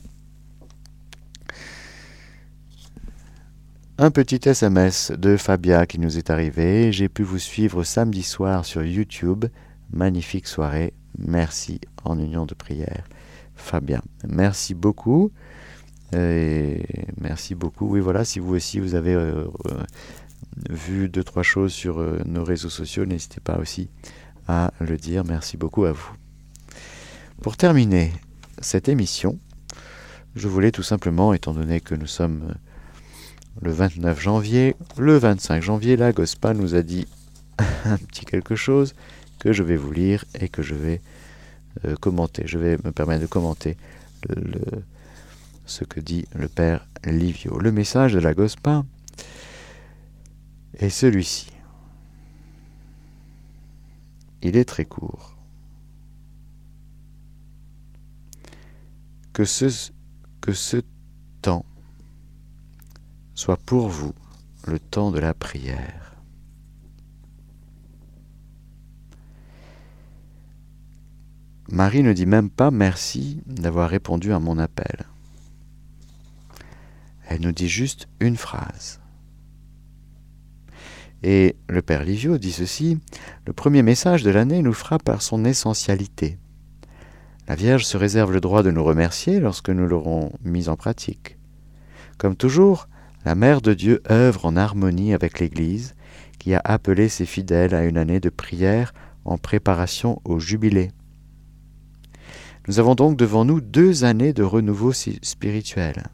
Un 3.96 4.10
petit 4.10 4.40
SMS 4.48 5.12
de 5.12 5.36
Fabia 5.36 5.86
qui 5.86 6.00
nous 6.00 6.18
est 6.18 6.28
arrivé. 6.28 6.90
J'ai 6.90 7.08
pu 7.08 7.22
vous 7.22 7.38
suivre 7.38 7.84
samedi 7.84 8.24
soir 8.24 8.64
sur 8.64 8.82
YouTube. 8.82 9.44
Magnifique 9.92 10.48
soirée. 10.48 10.94
Merci 11.16 11.80
en 12.02 12.18
union 12.18 12.44
de 12.44 12.54
prière. 12.54 13.04
Fabien. 13.64 14.02
Merci 14.28 14.74
beaucoup. 14.74 15.32
Merci 16.12 17.54
beaucoup. 17.54 17.86
Oui, 17.88 18.00
voilà, 18.00 18.24
si 18.24 18.38
vous 18.38 18.54
aussi 18.54 18.78
vous 18.78 18.94
avez 18.94 19.14
euh, 19.14 19.46
euh, 19.66 19.82
vu 20.70 21.08
deux, 21.08 21.24
trois 21.24 21.42
choses 21.42 21.72
sur 21.72 21.98
euh, 21.98 22.20
nos 22.24 22.44
réseaux 22.44 22.70
sociaux, 22.70 23.04
n'hésitez 23.04 23.40
pas 23.40 23.58
aussi 23.58 23.88
à 24.46 24.72
le 24.80 24.96
dire. 24.96 25.24
Merci 25.24 25.56
beaucoup 25.56 25.84
à 25.84 25.92
vous. 25.92 26.12
Pour 27.42 27.56
terminer 27.56 28.12
cette 28.60 28.88
émission, 28.88 29.38
je 30.36 30.48
voulais 30.48 30.70
tout 30.70 30.82
simplement, 30.82 31.32
étant 31.32 31.52
donné 31.52 31.80
que 31.80 31.94
nous 31.94 32.06
sommes 32.06 32.54
le 33.62 33.72
29 33.72 34.20
janvier, 34.20 34.76
le 34.98 35.16
25 35.16 35.62
janvier, 35.62 35.96
la 35.96 36.12
GOSPA 36.12 36.54
nous 36.54 36.74
a 36.74 36.82
dit 36.82 37.06
un 37.84 37.96
petit 37.96 38.24
quelque 38.24 38.54
chose 38.54 38.94
que 39.38 39.52
je 39.52 39.62
vais 39.62 39.76
vous 39.76 39.92
lire 39.92 40.24
et 40.38 40.48
que 40.48 40.62
je 40.62 40.74
vais 40.74 41.00
euh, 41.84 41.96
commenter. 41.96 42.44
Je 42.46 42.58
vais 42.58 42.76
me 42.84 42.92
permettre 42.92 43.22
de 43.22 43.26
commenter 43.26 43.76
ce 45.66 45.84
que 45.84 46.00
dit 46.00 46.24
le 46.34 46.48
père 46.48 46.86
Livio. 47.04 47.58
Le 47.58 47.72
message 47.72 48.12
de 48.12 48.18
la 48.18 48.34
Gospa 48.34 48.84
est 50.78 50.90
celui-ci. 50.90 51.50
Il 54.42 54.56
est 54.56 54.64
très 54.64 54.84
court. 54.84 55.36
Que 59.32 59.44
ce 59.44 59.90
temps 61.42 61.64
soit 63.34 63.56
pour 63.56 63.88
vous 63.88 64.14
le 64.66 64.78
temps 64.78 65.10
de 65.10 65.18
la 65.18 65.34
prière 65.34 66.03
Marie 71.68 72.02
ne 72.02 72.12
dit 72.12 72.26
même 72.26 72.50
pas 72.50 72.70
merci 72.70 73.40
d'avoir 73.46 73.88
répondu 73.88 74.32
à 74.32 74.38
mon 74.38 74.58
appel. 74.58 75.06
Elle 77.26 77.40
nous 77.40 77.52
dit 77.52 77.68
juste 77.68 78.08
une 78.20 78.36
phrase. 78.36 79.00
Et 81.22 81.56
le 81.70 81.80
Père 81.80 82.04
Livio 82.04 82.36
dit 82.36 82.52
ceci, 82.52 82.98
le 83.46 83.54
premier 83.54 83.82
message 83.82 84.22
de 84.22 84.30
l'année 84.30 84.60
nous 84.60 84.74
fera 84.74 84.98
par 84.98 85.22
son 85.22 85.46
essentialité. 85.46 86.36
La 87.48 87.54
Vierge 87.54 87.84
se 87.84 87.96
réserve 87.96 88.32
le 88.32 88.40
droit 88.40 88.62
de 88.62 88.70
nous 88.70 88.84
remercier 88.84 89.40
lorsque 89.40 89.70
nous 89.70 89.86
l'aurons 89.86 90.32
mis 90.44 90.68
en 90.68 90.76
pratique. 90.76 91.38
Comme 92.18 92.36
toujours, 92.36 92.88
la 93.24 93.34
Mère 93.34 93.62
de 93.62 93.72
Dieu 93.72 94.02
œuvre 94.10 94.44
en 94.44 94.56
harmonie 94.56 95.14
avec 95.14 95.40
l'Église, 95.40 95.94
qui 96.38 96.52
a 96.54 96.60
appelé 96.62 97.08
ses 97.08 97.24
fidèles 97.26 97.74
à 97.74 97.86
une 97.86 97.96
année 97.96 98.20
de 98.20 98.28
prière 98.28 98.92
en 99.24 99.38
préparation 99.38 100.20
au 100.26 100.38
jubilé. 100.38 100.90
Nous 102.66 102.78
avons 102.78 102.94
donc 102.94 103.18
devant 103.18 103.44
nous 103.44 103.60
deux 103.60 104.04
années 104.04 104.32
de 104.32 104.42
renouveau 104.42 104.92
spirituel, 104.92 106.04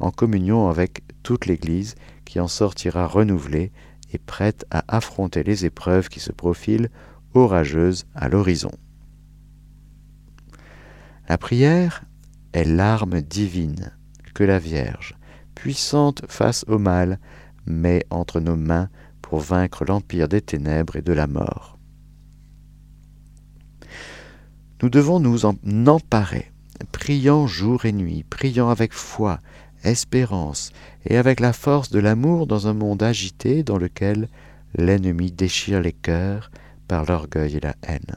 en 0.00 0.10
communion 0.10 0.68
avec 0.68 1.02
toute 1.22 1.44
l'Église 1.44 1.96
qui 2.24 2.40
en 2.40 2.48
sortira 2.48 3.06
renouvelée 3.06 3.72
et 4.12 4.18
prête 4.18 4.64
à 4.70 4.84
affronter 4.88 5.42
les 5.42 5.66
épreuves 5.66 6.08
qui 6.08 6.20
se 6.20 6.32
profilent 6.32 6.90
orageuses 7.34 8.06
à 8.14 8.28
l'horizon. 8.28 8.72
La 11.28 11.36
prière 11.36 12.04
est 12.52 12.64
l'arme 12.64 13.20
divine 13.20 13.92
que 14.34 14.44
la 14.44 14.58
Vierge, 14.58 15.14
puissante 15.54 16.22
face 16.28 16.64
au 16.68 16.78
mal, 16.78 17.18
met 17.66 18.06
entre 18.10 18.40
nos 18.40 18.56
mains 18.56 18.88
pour 19.20 19.40
vaincre 19.40 19.84
l'empire 19.84 20.28
des 20.28 20.40
ténèbres 20.40 20.96
et 20.96 21.02
de 21.02 21.12
la 21.12 21.26
mort. 21.26 21.75
Nous 24.82 24.90
devons 24.90 25.20
nous 25.20 25.46
en 25.46 25.56
emparer, 25.86 26.52
priant 26.92 27.46
jour 27.46 27.86
et 27.86 27.92
nuit, 27.92 28.24
priant 28.28 28.68
avec 28.68 28.92
foi, 28.92 29.38
espérance 29.84 30.70
et 31.06 31.16
avec 31.16 31.40
la 31.40 31.52
force 31.52 31.90
de 31.90 31.98
l'amour 31.98 32.46
dans 32.46 32.66
un 32.66 32.74
monde 32.74 33.02
agité 33.02 33.62
dans 33.62 33.78
lequel 33.78 34.28
l'ennemi 34.74 35.32
déchire 35.32 35.80
les 35.80 35.92
cœurs 35.92 36.50
par 36.88 37.06
l'orgueil 37.06 37.56
et 37.56 37.60
la 37.60 37.74
haine. 37.82 38.16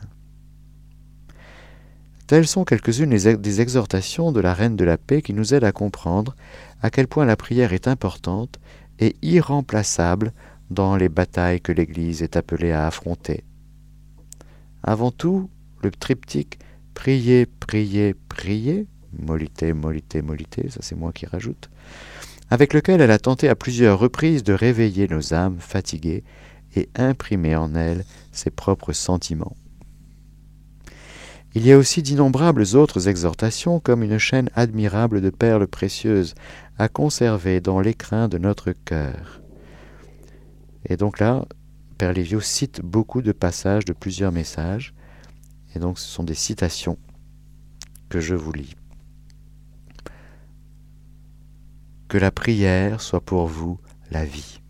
Telles 2.28 2.48
sont 2.48 2.65
quelques-unes 2.65 3.17
des 3.17 3.62
exhortations 3.62 4.32
de 4.32 4.39
la 4.39 4.54
Reine 4.54 4.76
de 4.76 4.84
la 4.84 4.98
Paix 4.98 5.22
qui 5.22 5.34
nous 5.34 5.54
aident 5.54 5.63
à 5.63 5.72
comprendre 5.72 6.36
à 6.82 6.91
quel 6.91 7.08
point 7.08 7.26
la 7.26 7.36
prière 7.36 7.74
est 7.74 7.88
importante 7.88 8.60
et 9.00 9.15
irremplaçable 9.22 10.34
dans 10.69 10.95
les 10.95 11.10
batailles 11.10 11.62
que 11.62 11.72
l'Église 11.72 12.22
est 12.22 12.36
appelée 12.36 12.72
à 12.72 12.86
affronter. 12.86 13.43
Avant 14.84 15.10
tout, 15.10 15.50
le 15.82 15.92
triptyque 15.92 16.60
prier, 16.94 17.46
prier, 17.46 18.13
prier, 18.28 18.88
moliter, 19.18 19.74
moliter, 19.74 20.22
moliter, 20.22 20.70
ça 20.70 20.80
c'est 20.82 20.96
moi 20.96 21.12
qui 21.12 21.26
rajoute, 21.26 21.70
avec 22.50 22.74
lequel 22.74 23.02
elle 23.02 23.12
a 23.12 23.20
tenté 23.20 23.50
à 23.50 23.56
plusieurs 23.56 24.00
reprises 24.00 24.44
de 24.44 24.54
réveiller 24.54 25.08
nos 25.08 25.34
âmes 25.34 25.58
fatiguées 25.60 26.24
et 26.76 26.89
imprimer 26.96 27.56
en 27.56 27.74
elles 27.76 28.04
ses 28.32 28.50
propres 28.50 28.94
sentiments. 28.94 29.56
Il 31.56 31.65
y 31.65 31.72
a 31.72 31.78
aussi 31.78 32.04
d'innombrables 32.04 32.63
autres 32.76 33.08
exhortations 33.08 33.80
comme 33.80 34.04
une 34.04 34.20
chaîne 34.20 34.52
admirable 34.56 35.20
de 35.20 35.32
perles 35.32 35.68
précieuses 35.68 36.36
à 36.78 36.89
conserver 36.89 37.60
dans 37.60 37.80
l'écrin 37.80 38.28
de 38.28 38.38
notre 38.38 38.72
cœur. 38.72 39.42
Et 40.86 40.96
donc 40.96 41.20
là, 41.20 41.46
Père 41.98 42.13
Lévio 42.13 42.39
cite 42.39 42.82
beaucoup 42.82 43.24
de 43.24 43.32
passages 43.32 43.86
de 43.86 43.94
plusieurs 43.94 44.32
messages, 44.32 44.94
donc 45.80 46.00
ce 46.00 46.08
sont 46.08 46.24
des 46.24 46.36
citations 46.36 46.98
que 48.10 48.20
je 48.20 48.36
vous 48.36 48.52
lis. 48.52 48.76
Que 52.08 52.18
la 52.18 52.32
prière 52.32 53.02
soit 53.02 53.22
pour 53.22 53.48
vous 53.48 53.80
la 54.12 54.26
vie. 54.26 54.62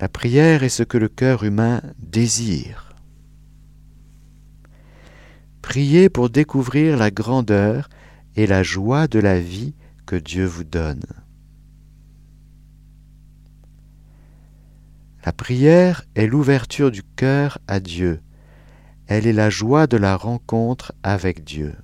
La 0.00 0.08
prière 0.08 0.62
est 0.62 0.68
ce 0.68 0.82
que 0.82 0.98
le 0.98 1.08
cœur 1.08 1.44
humain 1.44 1.82
désire. 1.98 2.94
Priez 5.62 6.08
pour 6.08 6.30
découvrir 6.30 6.96
la 6.96 7.10
grandeur 7.10 7.88
et 8.36 8.46
la 8.46 8.62
joie 8.62 9.08
de 9.08 9.18
la 9.18 9.40
vie 9.40 9.74
que 10.06 10.16
Dieu 10.16 10.44
vous 10.44 10.64
donne. 10.64 11.02
La 15.24 15.32
prière 15.32 16.04
est 16.14 16.26
l'ouverture 16.26 16.90
du 16.90 17.02
cœur 17.02 17.58
à 17.66 17.80
Dieu. 17.80 18.22
Elle 19.08 19.26
est 19.26 19.32
la 19.32 19.48
joie 19.48 19.86
de 19.86 19.96
la 19.96 20.18
rencontre 20.18 20.92
avec 21.02 21.42
Dieu. 21.42 21.74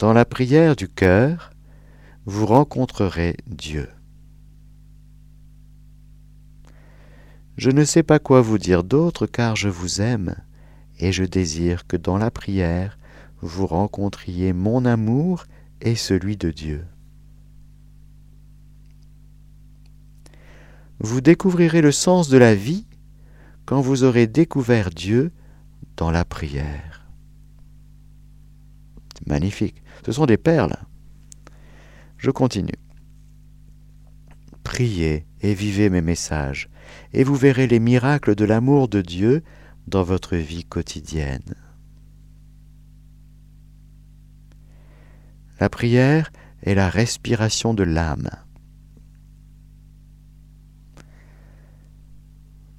Dans 0.00 0.12
la 0.12 0.24
prière 0.24 0.74
du 0.74 0.88
cœur, 0.88 1.52
vous 2.26 2.46
rencontrerez 2.46 3.36
Dieu. 3.46 3.88
Je 7.56 7.70
ne 7.70 7.84
sais 7.84 8.02
pas 8.02 8.18
quoi 8.18 8.40
vous 8.40 8.58
dire 8.58 8.82
d'autre 8.82 9.26
car 9.28 9.54
je 9.54 9.68
vous 9.68 10.00
aime 10.00 10.34
et 10.98 11.12
je 11.12 11.22
désire 11.22 11.86
que 11.86 11.96
dans 11.96 12.18
la 12.18 12.32
prière 12.32 12.98
vous 13.40 13.68
rencontriez 13.68 14.52
mon 14.52 14.84
amour 14.84 15.44
et 15.80 15.94
celui 15.94 16.36
de 16.36 16.50
Dieu. 16.50 16.84
Vous 20.98 21.20
découvrirez 21.20 21.82
le 21.82 21.92
sens 21.92 22.28
de 22.28 22.38
la 22.38 22.56
vie 22.56 22.84
quand 23.66 23.80
vous 23.80 24.04
aurez 24.04 24.26
découvert 24.26 24.90
Dieu 24.90 25.32
dans 25.96 26.10
la 26.10 26.24
prière. 26.24 27.06
Magnifique. 29.26 29.82
Ce 30.04 30.12
sont 30.12 30.26
des 30.26 30.36
perles. 30.36 30.76
Je 32.16 32.30
continue. 32.30 32.72
Priez 34.64 35.26
et 35.40 35.54
vivez 35.54 35.90
mes 35.90 36.02
messages, 36.02 36.68
et 37.12 37.24
vous 37.24 37.34
verrez 37.34 37.66
les 37.66 37.80
miracles 37.80 38.34
de 38.34 38.44
l'amour 38.44 38.88
de 38.88 39.00
Dieu 39.00 39.42
dans 39.86 40.02
votre 40.02 40.36
vie 40.36 40.64
quotidienne. 40.64 41.54
La 45.60 45.68
prière 45.68 46.32
est 46.62 46.74
la 46.74 46.88
respiration 46.88 47.74
de 47.74 47.82
l'âme. 47.82 48.30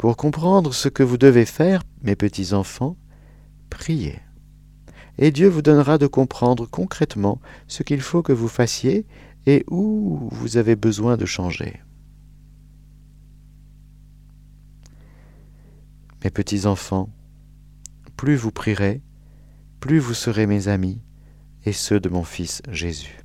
Pour 0.03 0.17
comprendre 0.17 0.73
ce 0.73 0.89
que 0.89 1.01
vous 1.01 1.17
devez 1.17 1.45
faire, 1.45 1.81
mes 2.01 2.17
petits 2.17 2.51
enfants, 2.51 2.97
priez 3.69 4.19
et 5.17 5.31
Dieu 5.31 5.47
vous 5.47 5.61
donnera 5.61 5.97
de 5.97 6.07
comprendre 6.07 6.65
concrètement 6.65 7.39
ce 7.69 7.83
qu'il 7.83 8.01
faut 8.01 8.21
que 8.21 8.33
vous 8.33 8.49
fassiez 8.49 9.05
et 9.45 9.63
où 9.69 10.27
vous 10.33 10.57
avez 10.57 10.75
besoin 10.75 11.15
de 11.15 11.25
changer. 11.25 11.81
Mes 16.21 16.31
petits 16.31 16.65
enfants, 16.65 17.09
plus 18.17 18.35
vous 18.35 18.51
prierez, 18.51 19.01
plus 19.79 19.99
vous 19.99 20.13
serez 20.13 20.47
mes 20.47 20.67
amis 20.67 20.99
et 21.63 21.71
ceux 21.71 22.01
de 22.01 22.09
mon 22.09 22.25
Fils 22.25 22.61
Jésus. 22.67 23.23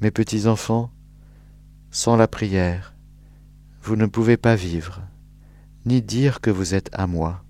Mes 0.00 0.10
petits 0.10 0.48
enfants, 0.48 0.90
sans 1.90 2.16
la 2.16 2.28
prière, 2.28 2.94
vous 3.82 3.96
ne 3.96 4.06
pouvez 4.06 4.36
pas 4.36 4.54
vivre 4.54 5.02
ni 5.86 6.02
dire 6.02 6.40
que 6.40 6.50
vous 6.50 6.74
êtes 6.74 6.90
à 6.92 7.06
moi. 7.06 7.42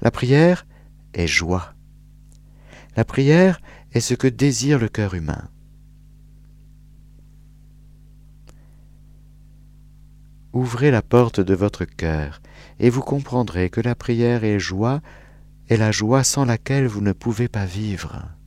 La 0.00 0.10
prière 0.10 0.66
est 1.14 1.26
joie. 1.26 1.74
La 2.96 3.04
prière 3.04 3.60
est 3.92 4.00
ce 4.00 4.14
que 4.14 4.26
désire 4.26 4.78
le 4.78 4.88
cœur 4.88 5.14
humain. 5.14 5.48
Ouvrez 10.52 10.90
la 10.90 11.02
porte 11.02 11.40
de 11.40 11.54
votre 11.54 11.84
cœur 11.84 12.40
et 12.80 12.90
vous 12.90 13.02
comprendrez 13.02 13.70
que 13.70 13.80
la 13.80 13.94
prière 13.94 14.42
est 14.44 14.58
joie 14.58 15.00
est 15.68 15.76
la 15.76 15.92
joie 15.92 16.24
sans 16.24 16.44
laquelle 16.44 16.86
vous 16.86 17.02
ne 17.02 17.12
pouvez 17.12 17.48
pas 17.48 17.66
vivre. 17.66 18.37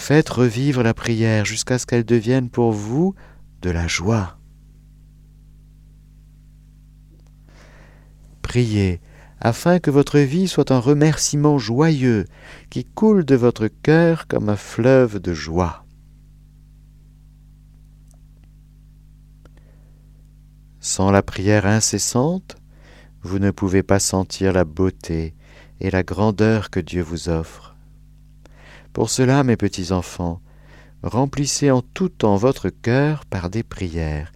Faites 0.00 0.30
revivre 0.30 0.82
la 0.82 0.94
prière 0.94 1.44
jusqu'à 1.44 1.78
ce 1.78 1.84
qu'elle 1.84 2.06
devienne 2.06 2.48
pour 2.48 2.72
vous 2.72 3.14
de 3.60 3.68
la 3.68 3.86
joie. 3.86 4.38
Priez 8.40 9.02
afin 9.40 9.78
que 9.78 9.90
votre 9.90 10.18
vie 10.18 10.48
soit 10.48 10.72
un 10.72 10.78
remerciement 10.78 11.58
joyeux 11.58 12.24
qui 12.70 12.86
coule 12.86 13.26
de 13.26 13.34
votre 13.34 13.68
cœur 13.68 14.26
comme 14.26 14.48
un 14.48 14.56
fleuve 14.56 15.18
de 15.20 15.34
joie. 15.34 15.84
Sans 20.80 21.10
la 21.10 21.22
prière 21.22 21.66
incessante, 21.66 22.56
vous 23.20 23.38
ne 23.38 23.50
pouvez 23.50 23.82
pas 23.82 24.00
sentir 24.00 24.54
la 24.54 24.64
beauté 24.64 25.34
et 25.78 25.90
la 25.90 26.02
grandeur 26.02 26.70
que 26.70 26.80
Dieu 26.80 27.02
vous 27.02 27.28
offre. 27.28 27.76
Pour 28.92 29.08
cela, 29.08 29.44
mes 29.44 29.56
petits 29.56 29.92
enfants, 29.92 30.40
remplissez 31.02 31.70
en 31.70 31.80
tout 31.80 32.08
temps 32.08 32.36
votre 32.36 32.70
cœur 32.70 33.24
par 33.24 33.48
des 33.48 33.62
prières, 33.62 34.32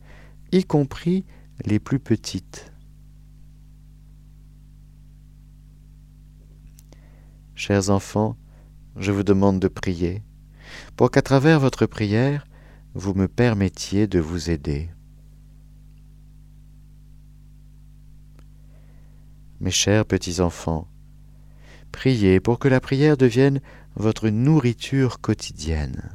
y 0.52 0.64
compris 0.64 1.24
les 1.64 1.78
plus 1.78 1.98
petites. 1.98 2.72
Chers 7.56 7.90
enfants, 7.90 8.36
je 8.96 9.10
vous 9.10 9.24
demande 9.24 9.58
de 9.58 9.68
prier, 9.68 10.22
pour 10.96 11.10
qu'à 11.10 11.22
travers 11.22 11.58
votre 11.58 11.86
prière, 11.86 12.46
vous 12.94 13.14
me 13.14 13.26
permettiez 13.26 14.06
de 14.06 14.20
vous 14.20 14.50
aider. 14.50 14.88
Mes 19.60 19.72
chers 19.72 20.04
petits-enfants, 20.04 20.88
priez 21.94 22.40
pour 22.40 22.58
que 22.58 22.66
la 22.66 22.80
prière 22.80 23.16
devienne 23.16 23.60
votre 23.94 24.28
nourriture 24.28 25.20
quotidienne. 25.20 26.10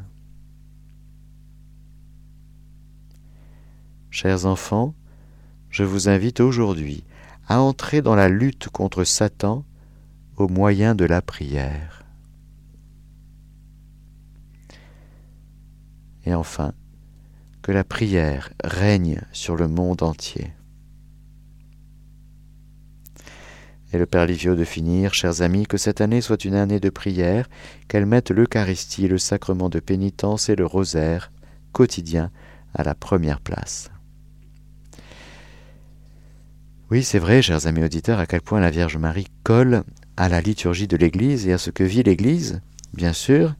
Chers 4.12 4.46
enfants, 4.46 4.94
je 5.70 5.86
vous 5.86 6.10
invite 6.10 6.42
aujourd'hui 6.42 7.06
à 7.48 7.62
entrer 7.62 8.02
dans 8.02 8.16
la 8.16 8.28
lutte 8.28 8.68
contre 8.68 9.06
Satan 9.06 9.64
au 10.36 10.50
moyen 10.50 10.96
de 10.96 11.06
la 11.06 11.22
prière. 11.22 12.04
Et 16.26 16.34
enfin, 16.34 16.74
que 17.62 17.72
la 17.72 17.86
prière 17.86 18.50
règne 18.64 19.22
sur 19.32 19.56
le 19.56 19.70
monde 19.70 20.04
entier. 20.04 20.52
Et 23.92 23.98
le 23.98 24.06
Père 24.06 24.26
Livio 24.26 24.56
de 24.56 24.64
finir, 24.64 25.14
chers 25.14 25.42
amis, 25.42 25.66
que 25.66 25.78
cette 25.78 26.02
année 26.02 26.22
soit 26.22 26.46
une 26.46 26.56
année 26.56 26.80
de 26.80 26.90
prière, 26.90 27.50
qu'elle 27.88 28.06
mette 28.06 28.32
l'Eucharistie, 28.32 29.08
le 29.08 29.18
sacrement 29.18 29.70
de 29.70 29.80
pénitence 29.80 30.50
et 30.50 30.56
le 30.56 30.66
rosaire 30.66 31.32
quotidien 31.72 32.32
à 32.74 32.84
la 32.84 32.96
première 32.96 33.40
place. 33.40 33.90
Oui, 36.92 37.04
c'est 37.04 37.20
vrai, 37.20 37.42
chers 37.42 37.68
amis 37.68 37.84
auditeurs, 37.84 38.20
à 38.20 38.26
quel 38.26 38.42
point 38.42 38.60
la 38.60 38.72
Vierge 38.72 38.98
Marie 38.98 39.28
colle 39.44 39.84
à 40.18 40.30
la 40.30 40.42
liturgie 40.42 40.88
de 40.88 40.98
l'Église 40.98 41.48
et 41.48 41.54
à 41.54 41.58
ce 41.58 41.70
que 41.72 41.84
vit 41.84 42.04
l'Église 42.04 42.62
bien 42.94 43.14
sûr. 43.14 43.56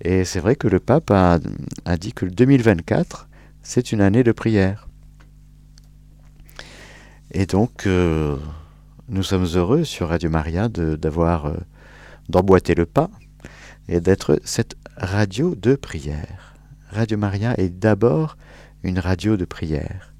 Et 0.00 0.24
c'est 0.24 0.40
vrai 0.40 0.56
que 0.56 0.68
le 0.68 0.80
pape 0.80 1.10
a, 1.10 1.38
dit 1.98 2.12
que 2.12 2.26
le 2.26 2.30
2024, 2.30 3.28
c'est 3.62 3.92
une 3.92 4.00
année 4.00 4.22
de 4.22 4.32
prière. 4.32 4.88
Et 7.32 7.46
donc, 7.46 7.86
euh, 7.86 8.36
nous 9.08 9.22
sommes 9.22 9.46
heureux 9.54 9.84
sur 9.84 10.08
Radio 10.08 10.28
Maria 10.30 10.68
d'avoir 10.68 11.46
euh, 11.46 11.56
d'emboîter 12.28 12.74
le 12.74 12.86
pas 12.86 13.08
et 13.88 14.00
d'être 14.00 14.40
cette 14.44 14.76
radio 14.96 15.54
de 15.54 15.76
prière. 15.76 16.54
Radio 16.90 17.16
Maria 17.16 17.54
est 17.58 17.68
d'abord 17.68 18.36
une 18.82 18.98
radio 18.98 19.36
de 19.36 19.44
prière. 19.44 20.12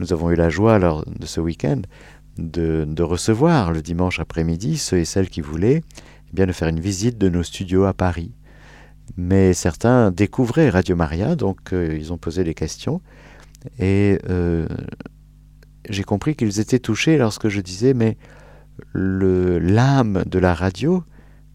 Nous 0.00 0.12
avons 0.12 0.30
eu 0.30 0.34
la 0.34 0.50
joie 0.50 0.78
lors 0.78 1.04
de 1.06 1.24
ce 1.24 1.40
week-end 1.40 1.80
de, 2.36 3.02
recevoir 3.02 3.72
le 3.72 3.80
dimanche 3.80 4.20
après-midi 4.20 4.76
ceux 4.76 4.98
et 4.98 5.06
celles 5.06 5.30
qui 5.30 5.40
voulaient 5.40 5.82
eh 6.28 6.34
bien, 6.34 6.46
de 6.46 6.52
faire 6.52 6.68
une 6.68 6.80
visite 6.80 7.16
de 7.16 7.30
nos 7.30 7.42
studios 7.42 7.84
à 7.84 7.94
Paris. 7.94 8.32
Mais 9.16 9.54
certains 9.54 10.10
découvraient 10.10 10.68
Radio 10.68 10.94
Maria, 10.94 11.36
donc 11.36 11.72
euh, 11.72 11.96
ils 11.98 12.12
ont 12.12 12.18
posé 12.18 12.44
des 12.44 12.54
questions. 12.54 13.00
Et 13.78 14.18
euh, 14.28 14.66
j'ai 15.88 16.04
compris 16.04 16.36
qu'ils 16.36 16.60
étaient 16.60 16.78
touchés 16.78 17.18
lorsque 17.18 17.48
je 17.48 17.60
disais, 17.60 17.94
mais 17.94 18.16
l'âme 18.94 20.24
de 20.26 20.38
la 20.38 20.54
radio, 20.54 21.04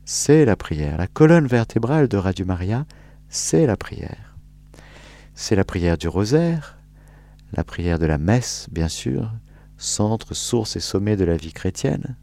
c'est 0.06 0.46
la 0.46 0.56
prière. 0.56 0.98
La 0.98 1.08
colonne 1.08 1.48
vertébrale 1.48 2.08
de 2.08 2.18
Radio 2.18 2.46
Maria, 2.46 2.86
c'est 3.30 3.66
la 3.66 3.78
prière. 3.78 4.36
C'est 5.34 5.56
la 5.56 5.64
prière 5.64 5.98
du 5.98 6.08
rosaire, 6.08 6.78
la 7.54 7.64
prière 7.64 8.00
de 8.00 8.06
la 8.06 8.18
messe, 8.18 8.68
bien 8.72 8.88
sûr, 8.88 9.32
centre, 9.78 10.34
source 10.34 10.76
et 10.76 10.80
sommet 10.80 11.16
de 11.16 11.26
la 11.26 11.38
vie 11.38 11.54
chrétienne. 11.54 12.18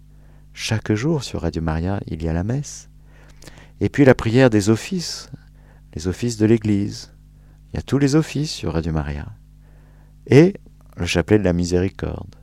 Chaque 0.52 0.92
jour 0.92 1.22
sur 1.22 1.42
Radio 1.42 1.62
Maria, 1.62 2.00
il 2.06 2.22
y 2.22 2.28
a 2.28 2.32
la 2.32 2.44
messe. 2.44 2.90
Et 3.80 3.88
puis 3.88 4.04
la 4.04 4.14
prière 4.14 4.50
des 4.50 4.70
offices, 4.70 5.30
les 5.94 6.08
offices 6.08 6.36
de 6.36 6.46
l'Église. 6.46 7.14
Il 7.72 7.76
y 7.76 7.78
a 7.78 7.82
tous 7.82 7.98
les 7.98 8.14
offices 8.14 8.50
sur 8.50 8.72
Radio 8.72 8.92
Maria. 8.92 9.26
Et 10.26 10.54
le 10.98 11.06
chapelet 11.06 11.38
de 11.38 11.44
la 11.44 11.52
miséricorde. 11.52 12.34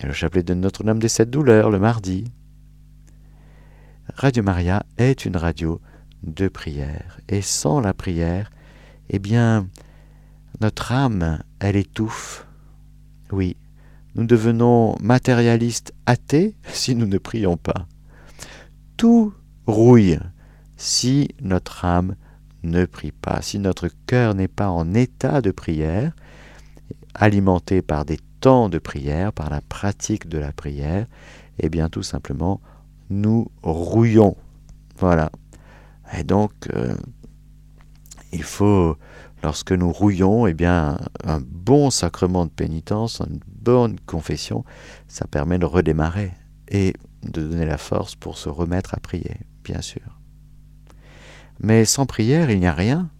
A 0.00 0.06
le 0.06 0.12
chapelet 0.12 0.44
de 0.44 0.54
Notre-Dame 0.54 1.00
des 1.00 1.08
Sept 1.08 1.30
Douleurs 1.30 1.70
le 1.70 1.80
mardi. 1.80 2.24
Radio 4.14 4.42
Maria 4.44 4.84
est 4.96 5.24
une 5.24 5.36
radio 5.36 5.80
de 6.22 6.46
prière. 6.46 7.18
Et 7.28 7.42
sans 7.42 7.80
la 7.80 7.92
prière, 7.92 8.50
eh 9.10 9.18
bien, 9.18 9.66
notre 10.60 10.92
âme, 10.92 11.42
elle 11.58 11.76
étouffe. 11.76 12.46
Oui, 13.32 13.56
nous 14.14 14.24
devenons 14.24 14.94
matérialistes 15.00 15.92
athées 16.06 16.54
si 16.68 16.94
nous 16.94 17.06
ne 17.06 17.18
prions 17.18 17.56
pas. 17.56 17.88
Tout 18.96 19.34
rouille 19.66 20.20
si 20.76 21.28
notre 21.40 21.84
âme 21.84 22.14
ne 22.62 22.84
prie 22.84 23.12
pas, 23.12 23.42
si 23.42 23.58
notre 23.58 23.88
cœur 24.06 24.34
n'est 24.34 24.48
pas 24.48 24.68
en 24.68 24.94
état 24.94 25.40
de 25.40 25.50
prière, 25.50 26.12
alimenté 27.18 27.82
par 27.82 28.04
des 28.04 28.18
temps 28.40 28.68
de 28.68 28.78
prière, 28.78 29.32
par 29.32 29.50
la 29.50 29.60
pratique 29.60 30.28
de 30.28 30.38
la 30.38 30.52
prière, 30.52 31.06
eh 31.58 31.68
bien 31.68 31.88
tout 31.88 32.02
simplement, 32.02 32.60
nous 33.10 33.50
rouillons. 33.62 34.36
Voilà. 34.98 35.30
Et 36.16 36.22
donc, 36.22 36.52
euh, 36.72 36.94
il 38.32 38.42
faut 38.42 38.96
lorsque 39.42 39.72
nous 39.72 39.92
rouillons, 39.92 40.46
eh 40.46 40.54
bien, 40.54 40.98
un 41.24 41.40
bon 41.40 41.90
sacrement 41.90 42.46
de 42.46 42.50
pénitence, 42.50 43.20
une 43.20 43.40
bonne 43.46 43.98
confession, 44.00 44.64
ça 45.06 45.26
permet 45.26 45.58
de 45.58 45.66
redémarrer 45.66 46.32
et 46.68 46.94
de 47.22 47.42
donner 47.42 47.66
la 47.66 47.78
force 47.78 48.14
pour 48.14 48.38
se 48.38 48.48
remettre 48.48 48.94
à 48.94 49.00
prier, 49.00 49.36
bien 49.64 49.80
sûr. 49.80 50.20
Mais 51.60 51.84
sans 51.84 52.06
prière, 52.06 52.50
il 52.50 52.60
n'y 52.60 52.66
a 52.66 52.72
rien. 52.72 53.10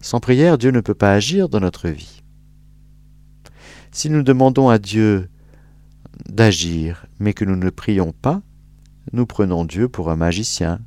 Sans 0.00 0.20
prière, 0.20 0.58
Dieu 0.58 0.70
ne 0.70 0.80
peut 0.80 0.94
pas 0.94 1.12
agir 1.12 1.48
dans 1.48 1.60
notre 1.60 1.88
vie. 1.88 2.22
Si 3.90 4.10
nous 4.10 4.22
demandons 4.22 4.68
à 4.68 4.78
Dieu 4.78 5.28
d'agir, 6.28 7.06
mais 7.18 7.32
que 7.32 7.44
nous 7.44 7.56
ne 7.56 7.70
prions 7.70 8.12
pas, 8.12 8.42
nous 9.12 9.26
prenons 9.26 9.64
Dieu 9.64 9.88
pour 9.88 10.10
un 10.10 10.16
magicien. 10.16 10.80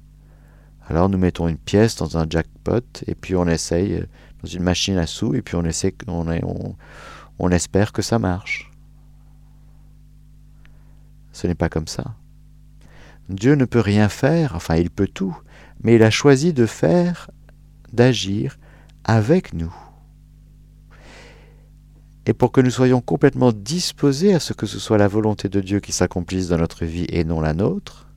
Alors 0.88 1.10
nous 1.10 1.18
mettons 1.18 1.48
une 1.48 1.58
pièce 1.58 1.96
dans 1.96 2.18
un 2.18 2.26
jackpot 2.30 2.82
et 3.06 3.16
puis 3.16 3.36
on 3.36 3.48
essaye 3.48 4.04
dans 4.44 4.50
une 4.50 4.64
machine 4.64 4.98
à 4.98 5.06
sous 5.06 5.36
et 5.36 5.42
puis 5.42 5.56
on, 5.56 5.64
on 7.40 7.52
espère 7.52 7.94
que 7.94 8.02
ça 8.02 8.20
marche. 8.20 8.72
Ce 11.32 11.48
n'est 11.48 11.56
pas 11.56 11.70
comme 11.70 11.88
ça. 11.88 12.16
Dieu 13.30 13.54
ne 13.54 13.66
peut 13.66 13.80
rien 13.80 14.10
faire, 14.10 14.56
enfin 14.56 14.76
il 14.76 14.90
peut 14.90 15.08
tout, 15.08 15.38
mais 15.84 15.96
il 15.96 16.04
a 16.04 16.10
choisi 16.10 16.52
de 16.52 16.66
faire, 16.66 17.30
d'agir 17.94 18.58
avec 19.04 19.54
nous. 19.54 19.74
Et 22.30 22.34
pour 22.34 22.52
que 22.52 22.62
nous 22.62 22.70
soyons 22.70 23.02
complètement 23.02 23.52
disposés 23.52 24.36
à 24.36 24.40
ce 24.40 24.54
que 24.54 24.68
ce 24.68 24.78
soit 24.78 25.00
la 25.00 25.08
volonté 25.08 25.50
de 25.50 25.62
Dieu 25.62 25.80
qui 25.80 25.92
s'accomplisse 25.92 26.50
dans 26.50 26.60
notre 26.60 26.86
vie 26.86 27.08
et 27.10 27.24
non 27.24 27.42
la 27.42 27.56
nôtre, 27.56 28.08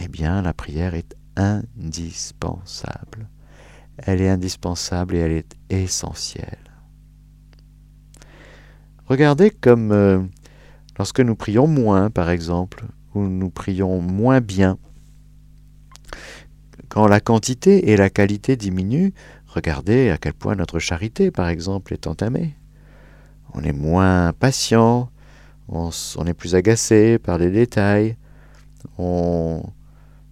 eh 0.00 0.08
bien 0.08 0.42
la 0.42 0.52
prière 0.52 0.94
est 0.94 1.14
indispensable 1.36 3.28
elle 3.98 4.22
est 4.22 4.28
indispensable 4.28 5.16
et 5.16 5.18
elle 5.18 5.32
est 5.32 5.56
essentielle. 5.70 6.58
Regardez 9.06 9.50
comme 9.50 9.92
euh, 9.92 10.22
lorsque 10.98 11.20
nous 11.20 11.34
prions 11.34 11.66
moins, 11.66 12.10
par 12.10 12.30
exemple, 12.30 12.84
ou 13.14 13.26
nous 13.26 13.50
prions 13.50 14.00
moins 14.00 14.40
bien, 14.40 14.78
quand 16.88 17.06
la 17.06 17.20
quantité 17.20 17.90
et 17.90 17.96
la 17.96 18.10
qualité 18.10 18.56
diminuent, 18.56 19.12
regardez 19.46 20.10
à 20.10 20.18
quel 20.18 20.34
point 20.34 20.54
notre 20.54 20.78
charité, 20.78 21.30
par 21.30 21.48
exemple, 21.48 21.92
est 21.92 22.06
entamée. 22.06 22.54
On 23.54 23.62
est 23.62 23.72
moins 23.72 24.32
patient, 24.32 25.10
on, 25.68 25.90
est 26.26 26.34
plus 26.34 26.54
agacé 26.54 27.18
par 27.18 27.38
les 27.38 27.50
détails. 27.50 28.16
On... 28.96 29.62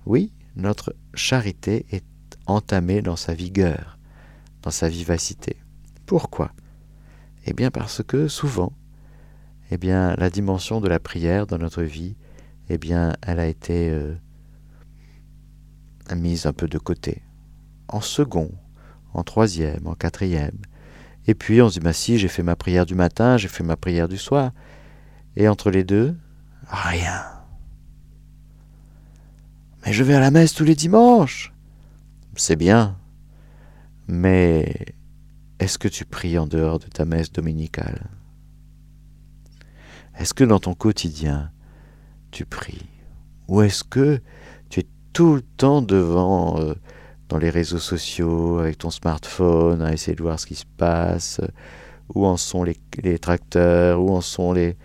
Oui, 0.07 0.33
notre 0.57 0.95
charité 1.15 1.87
est 1.91 2.05
entamé 2.47 3.03
dans 3.03 3.17
sa 3.17 3.35
vigueur, 3.35 3.99
dans 4.63 4.71
sa 4.71 4.89
vivacité. 4.89 5.57
Pourquoi? 6.07 6.53
Eh 7.45 7.53
bien 7.53 7.71
parce 7.71 8.03
que 8.03 8.29
souvent, 8.29 8.73
eh 9.71 9.79
bien 9.79 10.15
la 10.17 10.31
dimension 10.31 10.81
de 10.81 10.89
la 10.89 10.99
prière 10.99 11.47
dans 11.47 11.59
notre 11.59 11.83
vie, 11.83 12.17
eh 12.69 12.79
bien 12.79 13.15
elle 13.23 13.41
a 13.41 13.47
été 13.47 13.91
euh, 13.91 14.15
mise 16.15 16.47
un 16.47 16.53
peu 16.53 16.69
de 16.69 16.79
côté, 16.79 17.23
en 17.89 18.01
second, 18.01 18.53
en 19.13 19.23
troisième, 19.23 19.87
en 19.87 19.95
quatrième. 19.95 20.59
Et 21.27 21.35
puis 21.35 21.61
on 21.61 21.69
se 21.69 21.75
dit, 21.75 21.81
bah 21.81 21.93
si, 21.93 22.19
j'ai 22.19 22.29
fait 22.29 22.43
ma 22.43 22.57
prière 22.57 22.87
du 22.87 22.95
matin, 22.95 23.37
j'ai 23.37 23.49
fait 23.49 23.65
ma 23.65 23.77
prière 23.77 24.09
du 24.09 24.19
soir. 24.19 24.53
Et 25.37 25.49
entre 25.49 25.71
les 25.71 25.85
deux, 25.85 26.17
rien. 26.69 27.25
Mais 29.85 29.93
je 29.93 30.03
vais 30.03 30.15
à 30.15 30.21
la 30.21 30.31
messe 30.31 30.55
tous 30.55 30.65
les 30.65 30.75
dimanches 30.75 31.53
c'est 32.37 32.57
bien, 32.57 32.97
mais 34.09 34.95
est-ce 35.59 35.79
que 35.79 35.89
tu 35.89 36.05
pries 36.05 36.39
en 36.39 36.47
dehors 36.47 36.79
de 36.79 36.87
ta 36.87 37.05
messe 37.05 37.33
dominicale? 37.33 38.11
Est-ce 40.19 40.35
que 40.35 40.45
dans 40.45 40.61
ton 40.61 40.75
quotidien, 40.75 41.51
tu 42.31 42.45
pries? 42.45 42.87
Ou 43.49 43.63
est-ce 43.63 43.85
que 43.85 44.21
tu 44.69 44.81
es 44.81 44.87
tout 45.13 45.35
le 45.35 45.43
temps 45.43 45.83
devant, 45.83 46.61
euh, 46.61 46.75
dans 47.29 47.39
les 47.39 47.51
réseaux 47.51 47.79
sociaux, 47.79 48.59
avec 48.59 48.79
ton 48.79 48.91
smartphone, 48.91 49.83
à 49.83 49.93
essayer 49.93 50.17
de 50.17 50.23
voir 50.23 50.39
ce 50.39 50.47
qui 50.47 50.55
se 50.55 50.65
passe 50.77 51.41
Où 52.15 52.27
en 52.27 52.37
sont 52.37 52.65
les, 52.65 53.19
tracteurs 53.19 54.01
Où 54.01 54.11
en 54.11 54.21
sont 54.21 54.53
les, 54.53 54.77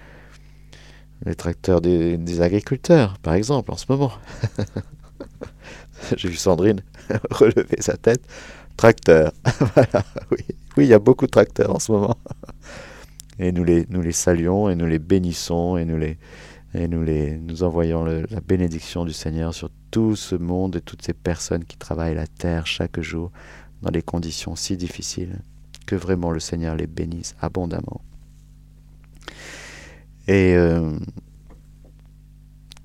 les 1.25 1.36
tracteurs 1.36 1.82
des 1.82 2.41
agriculteurs, 2.41 3.17
par 3.19 3.36
exemple, 3.36 3.71
en 3.71 3.77
ce 3.77 3.86
moment 3.89 4.12
J'ai 6.15 6.29
vu 6.29 6.35
Sandrine 6.35 6.81
relever 7.31 7.77
sa 7.79 7.98
tête. 7.98 8.21
Tracteur. 8.77 9.31
voilà, 9.75 10.04
oui. 10.31 10.46
oui, 10.77 10.85
il 10.85 10.87
y 10.87 10.94
a 10.94 11.00
beaucoup 11.00 11.25
de 11.25 11.31
tracteurs 11.31 11.75
en 11.75 11.79
ce 11.79 11.92
moment. 11.92 12.17
Et 13.39 13.52
nous 13.52 13.63
les, 13.63 13.85
nous 13.89 14.02
les 14.02 14.12
saluons 14.12 14.69
et 14.69 14.75
nous 14.75 14.85
les 14.85 15.00
bénissons 15.00 15.77
et 15.77 15.85
nous, 15.85 15.98
les, 15.98 16.17
et 16.74 16.88
nous, 16.88 17.04
les, 17.04 17.38
nous 17.38 17.63
envoyons 17.63 18.06
la 18.06 18.42
bénédiction 18.42 19.04
du 19.04 19.13
Seigneur 19.13 19.54
sur 19.54 19.69
tout 19.92 20.15
ce 20.15 20.36
monde 20.36 20.78
et 20.78 20.82
toutes 20.82 21.02
ces 21.02 21.13
personnes 21.13 21.65
qui 21.65 21.78
travaillent 21.78 22.15
la 22.15 22.28
terre 22.28 22.65
chaque 22.65 23.02
jour 23.02 23.32
dans 23.82 23.92
des 23.92 24.02
conditions 24.02 24.56
si 24.56 24.78
difficiles. 24.78 25.42
Que 25.86 25.96
vraiment 25.96 26.32
le 26.32 26.40
Seigneur 26.40 26.76
les 26.76 26.88
bénisse 26.88 27.36
abondamment. 27.42 28.02
Et 30.28 30.56
euh, 30.56 30.98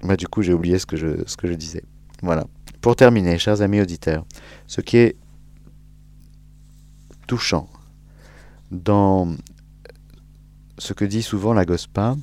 bah, 0.02 0.16
du 0.16 0.26
coup, 0.26 0.42
j'ai 0.42 0.52
oublié 0.52 0.78
ce 0.78 0.86
que 0.86 0.96
je, 0.96 1.22
ce 1.26 1.36
que 1.36 1.46
je 1.46 1.52
disais. 1.54 1.84
Voilà. 2.22 2.46
Pour 2.80 2.96
terminer, 2.96 3.38
chers 3.38 3.62
amis 3.62 3.80
auditeurs, 3.80 4.24
ce 4.66 4.80
qui 4.80 4.96
est 4.96 5.16
touchant 7.28 7.68
dans 8.70 9.36
ce 10.78 10.92
que 10.92 11.04
dit 11.04 11.22
souvent 11.22 11.52
la 11.52 11.64
Gospa, 11.64 12.16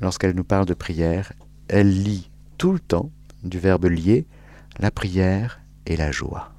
lorsqu'elle 0.00 0.34
nous 0.34 0.44
parle 0.44 0.66
de 0.66 0.74
prière, 0.74 1.32
elle 1.68 1.90
lit 1.90 2.30
tout 2.56 2.72
le 2.72 2.80
temps 2.80 3.10
du 3.42 3.58
verbe 3.58 3.86
lier, 3.86 4.26
la 4.78 4.90
prière 4.90 5.60
et 5.86 5.96
la 5.96 6.10
joie. 6.10 6.52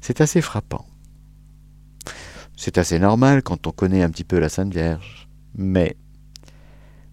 C'est 0.00 0.20
assez 0.20 0.40
frappant. 0.40 0.86
C'est 2.56 2.78
assez 2.78 2.98
normal 2.98 3.42
quand 3.42 3.66
on 3.66 3.72
connaît 3.72 4.02
un 4.02 4.10
petit 4.10 4.24
peu 4.24 4.38
la 4.38 4.48
Sainte 4.48 4.72
Vierge, 4.72 5.28
mais 5.54 5.96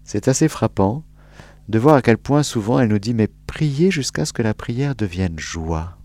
c'est 0.04 0.28
assez 0.28 0.48
frappant 0.48 1.04
de 1.68 1.78
voir 1.78 1.96
à 1.96 2.02
quel 2.02 2.18
point 2.18 2.42
souvent 2.42 2.78
elle 2.78 2.88
nous 2.88 2.98
dit 2.98 3.14
mais 3.14 3.28
priez 3.46 3.90
jusqu'à 3.90 4.24
ce 4.24 4.32
que 4.32 4.42
la 4.42 4.54
prière 4.54 4.94
devienne 4.94 5.38
joie. 5.38 5.98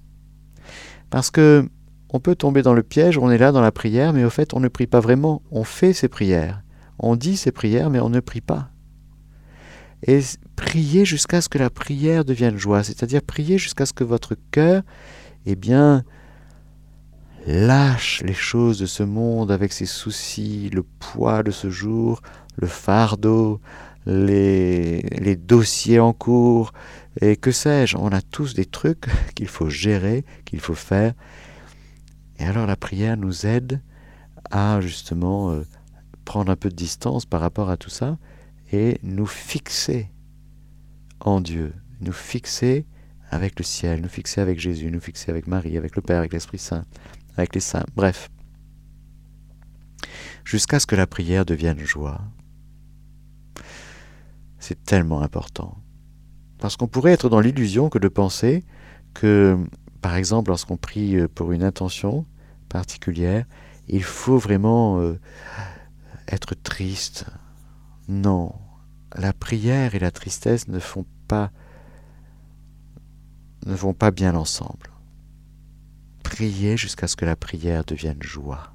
Parce 1.10 1.32
que 1.32 1.70
on 2.12 2.20
peut 2.20 2.36
tomber 2.36 2.64
dans 2.64 2.74
le 2.74 2.84
piège, 2.84 3.18
on 3.18 3.30
est 3.30 3.38
là 3.38 3.52
dans 3.52 3.62
la 3.62 3.72
prière, 3.72 4.14
mais 4.14 4.24
au 4.26 4.30
fait 4.30 4.54
on 4.54 4.60
ne 4.60 4.68
prie 4.68 4.88
pas 4.88 5.00
vraiment, 5.00 5.42
on 5.52 5.64
fait 5.64 5.94
ses 5.94 6.08
prières, 6.08 6.64
on 7.00 7.16
dit 7.16 7.38
ses 7.38 7.52
prières, 7.52 7.90
mais 7.90 8.00
on 8.00 8.10
ne 8.10 8.20
prie 8.20 8.42
pas. 8.42 8.70
Et 10.06 10.22
priez 10.56 11.06
jusqu'à 11.06 11.42
ce 11.42 11.50
que 11.50 11.58
la 11.58 11.70
prière 11.70 12.24
devienne 12.24 12.58
joie, 12.58 12.84
c'est-à-dire 12.84 13.22
priez 13.22 13.58
jusqu'à 13.58 13.86
ce 13.86 13.94
que 13.94 14.04
votre 14.04 14.36
cœur, 14.52 14.84
eh 15.46 15.56
bien, 15.56 16.04
lâche 17.46 18.22
les 18.26 18.34
choses 18.34 18.80
de 18.80 18.86
ce 18.86 19.04
monde 19.04 19.52
avec 19.52 19.74
ses 19.74 19.86
soucis, 19.86 20.70
le 20.74 20.84
poids 20.84 21.44
de 21.44 21.52
ce 21.52 21.70
jour, 21.70 22.22
le 22.58 22.68
fardeau, 22.68 23.60
les, 24.06 25.02
les 25.02 25.36
dossiers 25.36 26.00
en 26.00 26.14
cours, 26.14 26.72
et 27.22 27.36
que 27.36 27.52
sais-je, 27.52 27.98
on 27.98 28.10
a 28.10 28.22
tous 28.22 28.54
des 28.54 28.66
trucs 28.66 29.06
qu'il 29.36 29.48
faut 29.48 29.70
gérer, 29.70 30.24
qu'il 30.46 30.60
faut 30.60 30.76
faire. 30.76 31.14
Et 32.40 32.46
alors 32.46 32.68
la 32.68 32.78
prière 32.78 33.18
nous 33.18 33.46
aide 33.46 33.82
à 34.50 34.80
justement 34.82 35.52
euh, 35.52 35.64
prendre 36.30 36.52
un 36.52 36.56
peu 36.56 36.70
de 36.70 36.76
distance 36.76 37.26
par 37.26 37.42
rapport 37.42 37.72
à 37.72 37.76
tout 37.78 37.90
ça 37.90 38.20
et 38.72 39.00
nous 39.02 39.26
fixer 39.26 40.12
en 41.20 41.42
Dieu, 41.42 41.74
nous 42.02 42.12
fixer 42.12 42.86
avec 43.32 43.58
le 43.58 43.66
ciel, 43.66 44.00
nous 44.00 44.10
fixer 44.10 44.40
avec 44.40 44.60
Jésus, 44.60 44.92
nous 44.92 45.00
fixer 45.00 45.32
avec 45.32 45.48
Marie, 45.48 45.76
avec 45.76 45.96
le 45.96 46.04
Père, 46.04 46.20
avec 46.20 46.32
l'Esprit 46.32 46.60
Saint, 46.60 46.86
avec 47.36 47.56
les 47.56 47.62
saints, 47.62 47.84
bref. 47.96 48.30
Jusqu'à 50.44 50.80
ce 50.80 50.86
que 50.86 50.96
la 50.96 51.08
prière 51.08 51.46
devienne 51.46 51.80
joie. 51.80 52.22
C'est 54.60 54.84
tellement 54.84 55.24
important. 55.24 55.80
Parce 56.60 56.78
qu'on 56.78 56.88
pourrait 56.88 57.14
être 57.14 57.30
dans 57.30 57.40
l'illusion 57.40 57.90
que 57.90 57.98
de 57.98 58.08
penser 58.08 58.64
que, 59.16 59.58
par 60.00 60.14
exemple, 60.14 60.52
lorsqu'on 60.52 60.78
prie 60.78 61.18
euh, 61.18 61.28
pour 61.28 61.54
une 61.54 61.64
intention 61.64 62.28
particulière, 62.70 63.46
il 63.88 64.04
faut 64.04 64.38
vraiment 64.38 65.00
euh, 65.00 65.20
être 66.32 66.56
triste. 66.56 67.26
Non, 68.08 68.54
la 69.16 69.34
prière 69.34 69.96
et 69.96 70.00
la 70.00 70.12
tristesse 70.12 70.68
ne 70.68 70.80
font 70.80 71.06
pas 71.28 71.52
vont 73.66 73.94
pas 73.94 74.12
bien 74.12 74.36
ensemble. 74.36 74.90
Prier 76.24 76.78
jusqu'à 76.78 77.08
ce 77.08 77.16
que 77.16 77.26
la 77.26 77.36
prière 77.36 77.84
devienne 77.84 78.22
joie. 78.22 78.74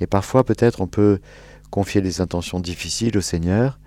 Et 0.00 0.06
parfois 0.06 0.44
peut-être 0.44 0.80
on 0.80 0.86
peut 0.86 1.20
confier 1.70 2.00
des 2.00 2.20
intentions 2.20 2.60
difficiles 2.60 3.18
au 3.18 3.20
Seigneur, 3.20 3.78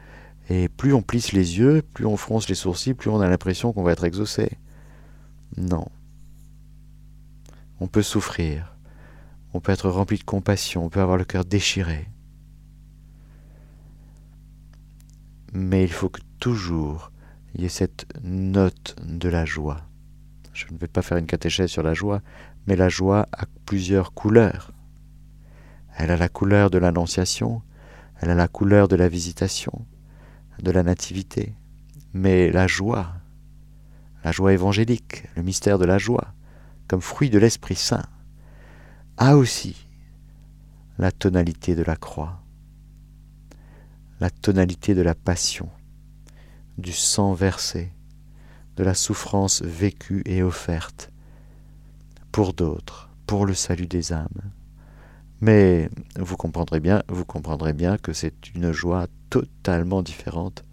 et 0.49 0.67
plus 0.67 0.93
on 0.93 1.01
plisse 1.01 1.31
les 1.31 1.57
yeux, 1.59 1.83
plus 1.93 2.05
on 2.05 2.17
fronce 2.17 2.49
les 2.49 2.55
sourcils, 2.55 2.93
plus 2.93 3.09
on 3.09 3.21
a 3.21 3.29
l'impression 3.29 3.71
qu'on 3.71 3.83
va 3.83 3.91
être 3.91 4.03
exaucé. 4.03 4.57
Non. 5.57 5.87
On 7.79 7.87
peut 7.87 8.01
souffrir, 8.01 8.75
on 9.53 9.59
peut 9.59 9.71
être 9.71 9.89
rempli 9.89 10.17
de 10.17 10.23
compassion, 10.23 10.85
on 10.85 10.89
peut 10.89 11.01
avoir 11.01 11.17
le 11.17 11.25
cœur 11.25 11.45
déchiré. 11.45 12.07
Mais 15.53 15.83
il 15.83 15.91
faut 15.91 16.09
que 16.09 16.21
toujours 16.39 17.11
il 17.55 17.61
y 17.61 17.65
ait 17.65 17.69
cette 17.69 18.05
note 18.23 18.95
de 19.03 19.29
la 19.29 19.45
joie. 19.45 19.81
Je 20.53 20.65
ne 20.71 20.77
vais 20.77 20.87
pas 20.87 21.01
faire 21.01 21.17
une 21.17 21.25
catéchèse 21.25 21.69
sur 21.69 21.83
la 21.83 21.93
joie, 21.93 22.21
mais 22.67 22.75
la 22.75 22.89
joie 22.89 23.27
a 23.31 23.45
plusieurs 23.65 24.13
couleurs. 24.13 24.71
Elle 25.97 26.11
a 26.11 26.17
la 26.17 26.29
couleur 26.29 26.69
de 26.69 26.77
l'annonciation, 26.77 27.61
elle 28.19 28.29
a 28.29 28.35
la 28.35 28.47
couleur 28.47 28.87
de 28.87 28.95
la 28.95 29.09
visitation, 29.09 29.85
de 30.61 30.71
la 30.71 30.83
nativité. 30.83 31.55
Mais 32.13 32.51
la 32.51 32.67
joie, 32.67 33.13
la 34.23 34.31
joie 34.31 34.53
évangélique, 34.53 35.23
le 35.35 35.43
mystère 35.43 35.79
de 35.79 35.85
la 35.85 35.97
joie, 35.97 36.33
comme 36.87 37.01
fruit 37.01 37.29
de 37.29 37.39
l'Esprit 37.39 37.75
Saint, 37.75 38.05
a 39.21 39.35
aussi 39.35 39.75
la 40.97 41.11
tonalité 41.11 41.75
de 41.75 41.83
la 41.83 41.97
croix, 41.97 42.41
la 44.21 44.29
tonalité 44.29 44.95
de 44.95 45.01
la 45.01 45.13
passion, 45.13 45.69
du 46.77 46.93
sang 46.93 47.33
versé, 47.33 47.91
de 48.77 48.83
la 48.85 48.93
souffrance 48.93 49.61
vécue 49.61 50.23
et 50.25 50.41
offerte, 50.41 51.11
pour 52.31 52.53
d'autres, 52.53 53.09
pour 53.27 53.45
le 53.45 53.53
salut 53.53 53.87
des 53.87 54.13
âmes. 54.13 54.53
Mais 55.41 55.89
vous 56.17 56.37
comprendrez 56.37 56.79
bien, 56.79 57.03
vous 57.09 57.25
comprendrez 57.25 57.73
bien 57.73 57.97
que 57.97 58.13
c'est 58.13 58.55
une 58.55 58.71
joie 58.71 59.07
totalement 59.29 60.01
différente 60.01 60.63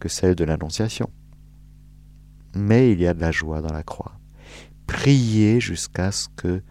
que 0.00 0.08
celle 0.08 0.34
de 0.34 0.44
l'Annonciation. 0.44 1.10
Mais 2.54 2.90
il 2.90 3.00
y 3.00 3.06
a 3.06 3.12
de 3.12 3.20
la 3.20 3.32
joie 3.32 3.60
dans 3.60 3.72
la 3.72 3.82
croix. 3.82 4.18
Priez 4.86 5.60
jusqu'à 5.60 6.12
ce 6.12 6.28
que 6.36 6.62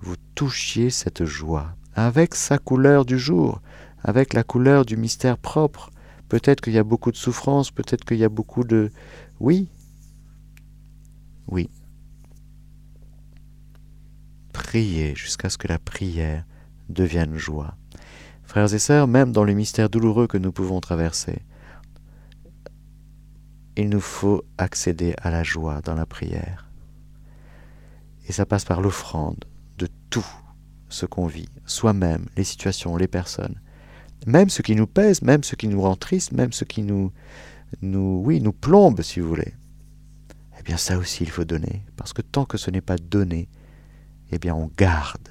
vous 0.00 0.16
touchiez 0.34 0.90
cette 0.90 1.24
joie, 1.24 1.76
avec 1.94 2.34
sa 2.34 2.58
couleur 2.58 3.04
du 3.04 3.18
jour, 3.18 3.60
avec 4.02 4.34
la 4.34 4.42
couleur 4.42 4.84
du 4.84 4.96
mystère 4.96 5.38
propre. 5.38 5.90
Peut-être 6.28 6.60
qu'il 6.60 6.72
y 6.72 6.78
a 6.78 6.84
beaucoup 6.84 7.10
de 7.10 7.16
souffrance, 7.16 7.70
peut-être 7.70 8.04
qu'il 8.04 8.18
y 8.18 8.24
a 8.24 8.28
beaucoup 8.28 8.64
de... 8.64 8.90
Oui, 9.40 9.68
oui. 11.48 11.70
Priez 14.52 15.14
jusqu'à 15.14 15.50
ce 15.50 15.58
que 15.58 15.68
la 15.68 15.78
prière 15.78 16.44
devienne 16.88 17.36
joie. 17.36 17.76
Frères 18.42 18.72
et 18.72 18.78
sœurs, 18.78 19.08
même 19.08 19.32
dans 19.32 19.44
le 19.44 19.54
mystère 19.54 19.88
douloureux 19.88 20.26
que 20.26 20.38
nous 20.38 20.52
pouvons 20.52 20.80
traverser, 20.80 21.42
il 23.76 23.88
nous 23.88 24.00
faut 24.00 24.44
accéder 24.58 25.14
à 25.18 25.30
la 25.30 25.42
joie 25.42 25.80
dans 25.80 25.94
la 25.94 26.06
prière. 26.06 26.70
Et 28.26 28.32
ça 28.32 28.46
passe 28.46 28.64
par 28.64 28.80
l'offrande 28.80 29.44
de 29.78 29.88
tout 30.10 30.26
ce 30.88 31.06
qu'on 31.06 31.26
vit, 31.26 31.48
soi-même, 31.66 32.26
les 32.36 32.44
situations, 32.44 32.96
les 32.96 33.08
personnes, 33.08 33.60
même 34.26 34.48
ce 34.48 34.62
qui 34.62 34.74
nous 34.76 34.86
pèse, 34.86 35.22
même 35.22 35.44
ce 35.44 35.56
qui 35.56 35.68
nous 35.68 35.82
rend 35.82 35.96
triste, 35.96 36.32
même 36.32 36.52
ce 36.52 36.64
qui 36.64 36.82
nous, 36.82 37.12
nous, 37.82 38.22
oui, 38.24 38.40
nous 38.40 38.52
plombe, 38.52 39.02
si 39.02 39.20
vous 39.20 39.28
voulez. 39.28 39.54
Eh 40.58 40.62
bien, 40.62 40.76
ça 40.76 40.96
aussi, 40.96 41.24
il 41.24 41.30
faut 41.30 41.44
donner, 41.44 41.84
parce 41.96 42.12
que 42.12 42.22
tant 42.22 42.44
que 42.44 42.56
ce 42.56 42.70
n'est 42.70 42.80
pas 42.80 42.96
donné, 42.96 43.48
eh 44.30 44.38
bien, 44.38 44.54
on 44.54 44.70
garde, 44.76 45.28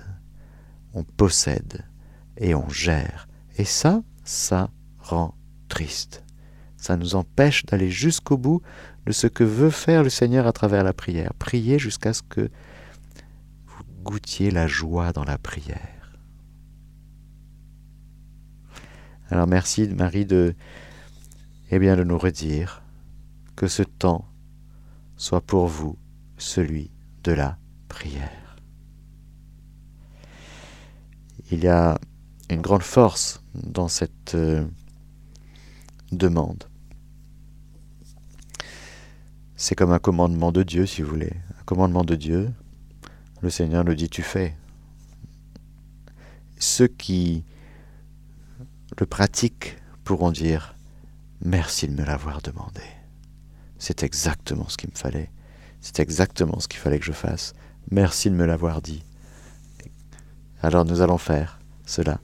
on 0.93 1.03
possède 1.03 1.85
et 2.37 2.53
on 2.53 2.69
gère. 2.69 3.27
Et 3.57 3.65
ça, 3.65 4.03
ça 4.23 4.69
rend 4.99 5.35
triste. 5.69 6.23
Ça 6.77 6.97
nous 6.97 7.15
empêche 7.15 7.65
d'aller 7.65 7.89
jusqu'au 7.89 8.37
bout 8.37 8.61
de 9.05 9.11
ce 9.11 9.27
que 9.27 9.43
veut 9.43 9.69
faire 9.69 10.03
le 10.03 10.09
Seigneur 10.09 10.45
à 10.47 10.51
travers 10.51 10.83
la 10.83 10.93
prière. 10.93 11.33
Priez 11.39 11.79
jusqu'à 11.79 12.13
ce 12.13 12.21
que 12.21 12.49
goûtiez 14.03 14.51
la 14.51 14.67
joie 14.67 15.13
dans 15.13 15.23
la 15.23 15.37
prière. 15.37 16.19
Alors 19.29 19.47
merci 19.47 19.87
Marie 19.87 20.25
de, 20.25 20.55
eh 21.71 21.79
bien, 21.79 21.95
de 21.95 22.03
nous 22.03 22.17
redire 22.17 22.83
que 23.55 23.67
ce 23.67 23.81
temps 23.81 24.27
soit 25.15 25.41
pour 25.41 25.67
vous 25.67 25.97
celui 26.37 26.91
de 27.23 27.31
la 27.31 27.57
prière. 27.87 28.57
Il 31.51 31.63
y 31.63 31.67
a 31.67 31.97
une 32.49 32.61
grande 32.61 32.83
force 32.83 33.43
dans 33.55 33.87
cette 33.87 34.35
euh, 34.35 34.65
demande. 36.11 36.65
C'est 39.55 39.75
comme 39.75 39.93
un 39.93 39.99
commandement 39.99 40.51
de 40.51 40.63
Dieu, 40.63 40.85
si 40.85 41.01
vous 41.01 41.09
voulez. 41.09 41.33
Un 41.59 41.63
commandement 41.63 42.03
de 42.03 42.15
Dieu, 42.15 42.51
le 43.43 43.49
Seigneur 43.49 43.83
nous 43.83 43.93
dit 43.93 44.09
tu 44.09 44.23
fais. 44.23 44.55
Ceux 46.57 46.87
qui 46.87 47.43
le 48.97 49.05
pratiquent 49.05 49.75
pourront 50.05 50.31
dire 50.31 50.75
merci 51.43 51.89
de 51.89 51.93
me 51.93 52.05
l'avoir 52.05 52.41
demandé. 52.41 52.81
C'est 53.77 54.01
exactement 54.03 54.69
ce 54.69 54.77
qu'il 54.77 54.91
me 54.91 54.95
fallait. 54.95 55.29
C'est 55.81 55.99
exactement 55.99 56.61
ce 56.61 56.69
qu'il 56.69 56.79
fallait 56.79 56.99
que 56.99 57.05
je 57.05 57.11
fasse. 57.11 57.53
Merci 57.91 58.29
de 58.29 58.35
me 58.35 58.45
l'avoir 58.45 58.81
dit. 58.81 59.03
Alors 60.61 60.85
nous 60.85 61.01
allons 61.01 61.17
faire 61.17 61.59
cela. 61.85 62.21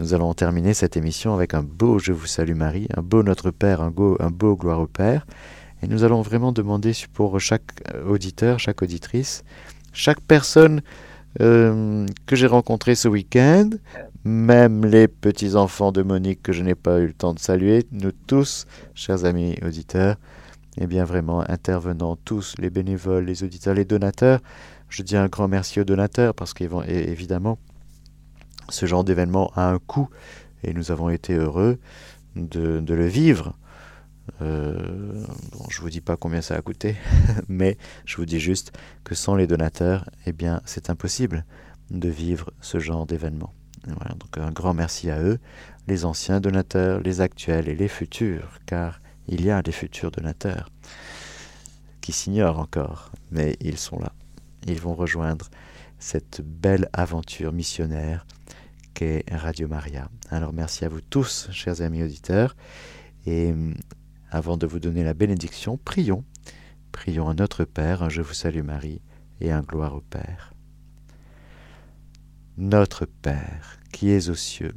Nous 0.00 0.14
allons 0.14 0.32
terminer 0.32 0.72
cette 0.72 0.96
émission 0.96 1.34
avec 1.34 1.52
un 1.52 1.62
beau 1.62 1.98
Je 1.98 2.12
vous 2.12 2.26
salue 2.26 2.54
Marie, 2.54 2.88
un 2.96 3.02
beau 3.02 3.22
Notre 3.22 3.50
Père, 3.50 3.82
un 3.82 3.90
beau, 3.90 4.16
un 4.20 4.30
beau 4.30 4.56
Gloire 4.56 4.80
au 4.80 4.86
Père. 4.86 5.26
Et 5.82 5.86
nous 5.86 6.02
allons 6.02 6.22
vraiment 6.22 6.52
demander 6.52 6.92
pour 7.12 7.38
chaque 7.40 7.82
auditeur, 8.06 8.58
chaque 8.58 8.80
auditrice, 8.80 9.44
chaque 9.96 10.20
personne 10.20 10.82
euh, 11.40 12.06
que 12.26 12.36
j'ai 12.36 12.46
rencontrée 12.46 12.94
ce 12.94 13.08
week-end, 13.08 13.70
même 14.24 14.84
les 14.84 15.08
petits-enfants 15.08 15.90
de 15.90 16.02
Monique 16.02 16.42
que 16.42 16.52
je 16.52 16.62
n'ai 16.62 16.74
pas 16.74 17.00
eu 17.00 17.06
le 17.06 17.12
temps 17.12 17.34
de 17.34 17.38
saluer, 17.38 17.86
nous 17.92 18.12
tous, 18.12 18.66
chers 18.94 19.24
amis 19.24 19.56
auditeurs, 19.64 20.16
eh 20.78 20.86
bien 20.86 21.04
vraiment 21.04 21.48
intervenants 21.48 22.16
tous, 22.16 22.54
les 22.58 22.70
bénévoles, 22.70 23.24
les 23.24 23.42
auditeurs, 23.42 23.74
les 23.74 23.84
donateurs. 23.84 24.40
Je 24.88 25.02
dis 25.02 25.16
un 25.16 25.26
grand 25.26 25.48
merci 25.48 25.80
aux 25.80 25.84
donateurs 25.84 26.34
parce 26.34 26.52
qu'évidemment, 26.52 27.58
ce 28.68 28.86
genre 28.86 29.02
d'événement 29.02 29.50
a 29.56 29.70
un 29.70 29.78
coût 29.78 30.08
et 30.62 30.74
nous 30.74 30.90
avons 30.90 31.08
été 31.08 31.34
heureux 31.34 31.78
de, 32.34 32.82
le 32.86 33.06
vivre. 33.06 33.54
Euh, 34.42 35.24
bon, 35.52 35.64
je 35.70 35.80
vous 35.80 35.90
dis 35.90 36.00
pas 36.00 36.16
combien 36.16 36.42
ça 36.42 36.56
a 36.56 36.62
coûté, 36.62 36.96
mais 37.48 37.78
je 38.04 38.16
vous 38.16 38.26
dis 38.26 38.40
juste 38.40 38.72
que 39.04 39.14
sans 39.14 39.34
les 39.34 39.46
donateurs, 39.46 40.08
eh 40.26 40.32
bien, 40.32 40.60
c'est 40.64 40.90
impossible 40.90 41.44
de 41.90 42.08
vivre 42.08 42.50
ce 42.60 42.78
genre 42.78 43.06
d'événement. 43.06 43.52
Donc 43.86 44.38
un 44.38 44.50
grand 44.50 44.74
merci 44.74 45.10
à 45.10 45.20
eux, 45.20 45.38
les 45.86 46.04
anciens 46.04 46.40
donateurs, 46.40 47.00
les 47.00 47.20
actuels 47.20 47.68
et 47.68 47.76
les 47.76 47.88
futurs, 47.88 48.58
car 48.66 49.00
il 49.28 49.44
y 49.44 49.50
a 49.50 49.62
des 49.62 49.72
futurs 49.72 50.10
donateurs 50.10 50.70
qui 52.00 52.12
s'ignorent 52.12 52.58
encore, 52.58 53.12
mais 53.30 53.56
ils 53.60 53.78
sont 53.78 53.98
là. 53.98 54.12
Ils 54.66 54.80
vont 54.80 54.94
rejoindre 54.94 55.48
cette 55.98 56.40
belle 56.40 56.88
aventure 56.92 57.52
missionnaire 57.52 58.26
qu'est 58.94 59.24
Radio 59.30 59.68
Maria. 59.68 60.08
Alors 60.30 60.52
merci 60.52 60.84
à 60.84 60.88
vous 60.88 61.00
tous, 61.00 61.48
chers 61.52 61.80
amis 61.80 62.02
auditeurs, 62.02 62.56
et 63.26 63.54
avant 64.36 64.58
de 64.58 64.66
vous 64.66 64.80
donner 64.80 65.02
la 65.02 65.14
bénédiction, 65.14 65.78
prions. 65.78 66.22
Prions 66.92 67.30
à 67.30 67.34
notre 67.34 67.64
Père, 67.64 68.10
Je 68.10 68.20
vous 68.20 68.34
salue 68.34 68.62
Marie, 68.62 69.00
et 69.40 69.50
un 69.50 69.62
gloire 69.62 69.94
au 69.94 70.02
Père. 70.02 70.52
Notre 72.58 73.06
Père, 73.06 73.78
qui 73.92 74.10
es 74.10 74.28
aux 74.28 74.34
cieux, 74.34 74.74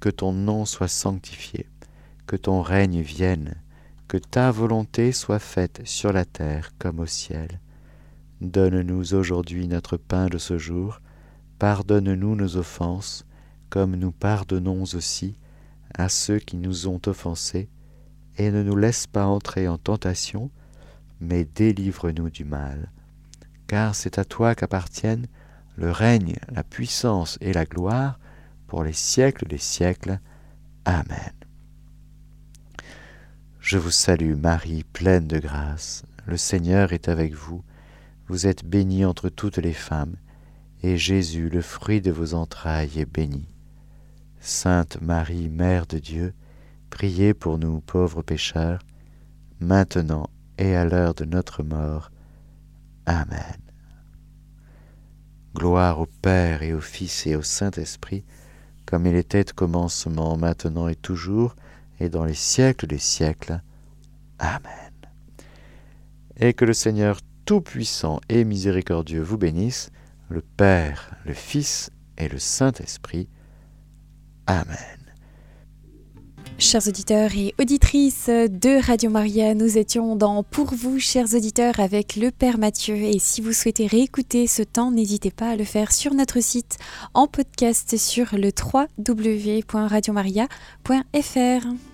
que 0.00 0.08
ton 0.08 0.32
nom 0.32 0.64
soit 0.64 0.88
sanctifié, 0.88 1.68
que 2.26 2.36
ton 2.36 2.62
règne 2.62 3.02
vienne, 3.02 3.56
que 4.08 4.16
ta 4.16 4.50
volonté 4.50 5.12
soit 5.12 5.38
faite 5.38 5.82
sur 5.84 6.10
la 6.10 6.24
terre 6.24 6.70
comme 6.78 6.98
au 6.98 7.06
ciel. 7.06 7.60
Donne-nous 8.40 9.14
aujourd'hui 9.14 9.68
notre 9.68 9.98
pain 9.98 10.28
de 10.28 10.38
ce 10.38 10.56
jour, 10.56 11.02
pardonne-nous 11.58 12.36
nos 12.36 12.56
offenses, 12.56 13.26
comme 13.68 13.96
nous 13.96 14.12
pardonnons 14.12 14.82
aussi 14.94 15.36
à 15.92 16.08
ceux 16.08 16.38
qui 16.38 16.56
nous 16.56 16.88
ont 16.88 17.00
offensés, 17.06 17.68
et 18.36 18.50
ne 18.50 18.62
nous 18.62 18.76
laisse 18.76 19.06
pas 19.06 19.26
entrer 19.26 19.68
en 19.68 19.78
tentation, 19.78 20.50
mais 21.20 21.44
délivre-nous 21.44 22.30
du 22.30 22.44
mal. 22.44 22.90
Car 23.66 23.94
c'est 23.94 24.18
à 24.18 24.24
toi 24.24 24.54
qu'appartiennent 24.54 25.26
le 25.76 25.90
règne, 25.90 26.36
la 26.50 26.62
puissance 26.62 27.38
et 27.40 27.52
la 27.52 27.64
gloire 27.64 28.18
pour 28.66 28.84
les 28.84 28.92
siècles 28.92 29.46
des 29.46 29.58
siècles. 29.58 30.20
Amen. 30.84 31.32
Je 33.60 33.78
vous 33.78 33.90
salue 33.90 34.34
Marie, 34.34 34.84
pleine 34.84 35.26
de 35.26 35.38
grâce, 35.38 36.04
le 36.26 36.36
Seigneur 36.36 36.92
est 36.92 37.08
avec 37.08 37.32
vous, 37.34 37.62
vous 38.28 38.46
êtes 38.46 38.64
bénie 38.64 39.04
entre 39.04 39.28
toutes 39.28 39.58
les 39.58 39.72
femmes, 39.72 40.16
et 40.82 40.98
Jésus, 40.98 41.48
le 41.48 41.62
fruit 41.62 42.02
de 42.02 42.10
vos 42.10 42.34
entrailles, 42.34 42.98
est 42.98 43.10
béni. 43.10 43.48
Sainte 44.38 45.00
Marie, 45.00 45.48
Mère 45.48 45.86
de 45.86 45.98
Dieu, 45.98 46.34
Priez 46.94 47.34
pour 47.34 47.58
nous 47.58 47.80
pauvres 47.80 48.22
pécheurs, 48.22 48.78
maintenant 49.58 50.30
et 50.58 50.76
à 50.76 50.84
l'heure 50.84 51.12
de 51.12 51.24
notre 51.24 51.64
mort. 51.64 52.12
Amen. 53.04 53.58
Gloire 55.56 55.98
au 55.98 56.06
Père 56.06 56.62
et 56.62 56.72
au 56.72 56.80
Fils 56.80 57.26
et 57.26 57.34
au 57.34 57.42
Saint-Esprit, 57.42 58.24
comme 58.86 59.06
il 59.06 59.16
était 59.16 59.50
au 59.50 59.54
commencement, 59.54 60.36
maintenant 60.36 60.86
et 60.86 60.94
toujours, 60.94 61.56
et 61.98 62.08
dans 62.08 62.24
les 62.24 62.32
siècles 62.32 62.86
des 62.86 62.98
siècles. 62.98 63.60
Amen. 64.38 64.92
Et 66.36 66.54
que 66.54 66.64
le 66.64 66.74
Seigneur 66.74 67.18
Tout-Puissant 67.44 68.20
et 68.28 68.44
Miséricordieux 68.44 69.22
vous 69.22 69.36
bénisse, 69.36 69.90
le 70.28 70.42
Père, 70.42 71.16
le 71.26 71.34
Fils 71.34 71.90
et 72.18 72.28
le 72.28 72.38
Saint-Esprit. 72.38 73.28
Amen. 74.46 75.03
Chers 76.56 76.86
auditeurs 76.86 77.30
et 77.36 77.52
auditrices 77.60 78.28
de 78.28 78.86
Radio 78.86 79.10
Maria, 79.10 79.54
nous 79.54 79.76
étions 79.76 80.14
dans 80.14 80.44
Pour 80.44 80.72
vous, 80.74 81.00
chers 81.00 81.34
auditeurs, 81.34 81.80
avec 81.80 82.14
le 82.14 82.30
Père 82.30 82.58
Mathieu. 82.58 82.94
Et 82.94 83.18
si 83.18 83.40
vous 83.40 83.52
souhaitez 83.52 83.88
réécouter 83.88 84.46
ce 84.46 84.62
temps, 84.62 84.92
n'hésitez 84.92 85.32
pas 85.32 85.50
à 85.50 85.56
le 85.56 85.64
faire 85.64 85.90
sur 85.92 86.14
notre 86.14 86.40
site 86.40 86.78
en 87.12 87.26
podcast 87.26 87.96
sur 87.96 88.38
le 88.38 88.52
www.radiomaria.fr. 88.98 91.93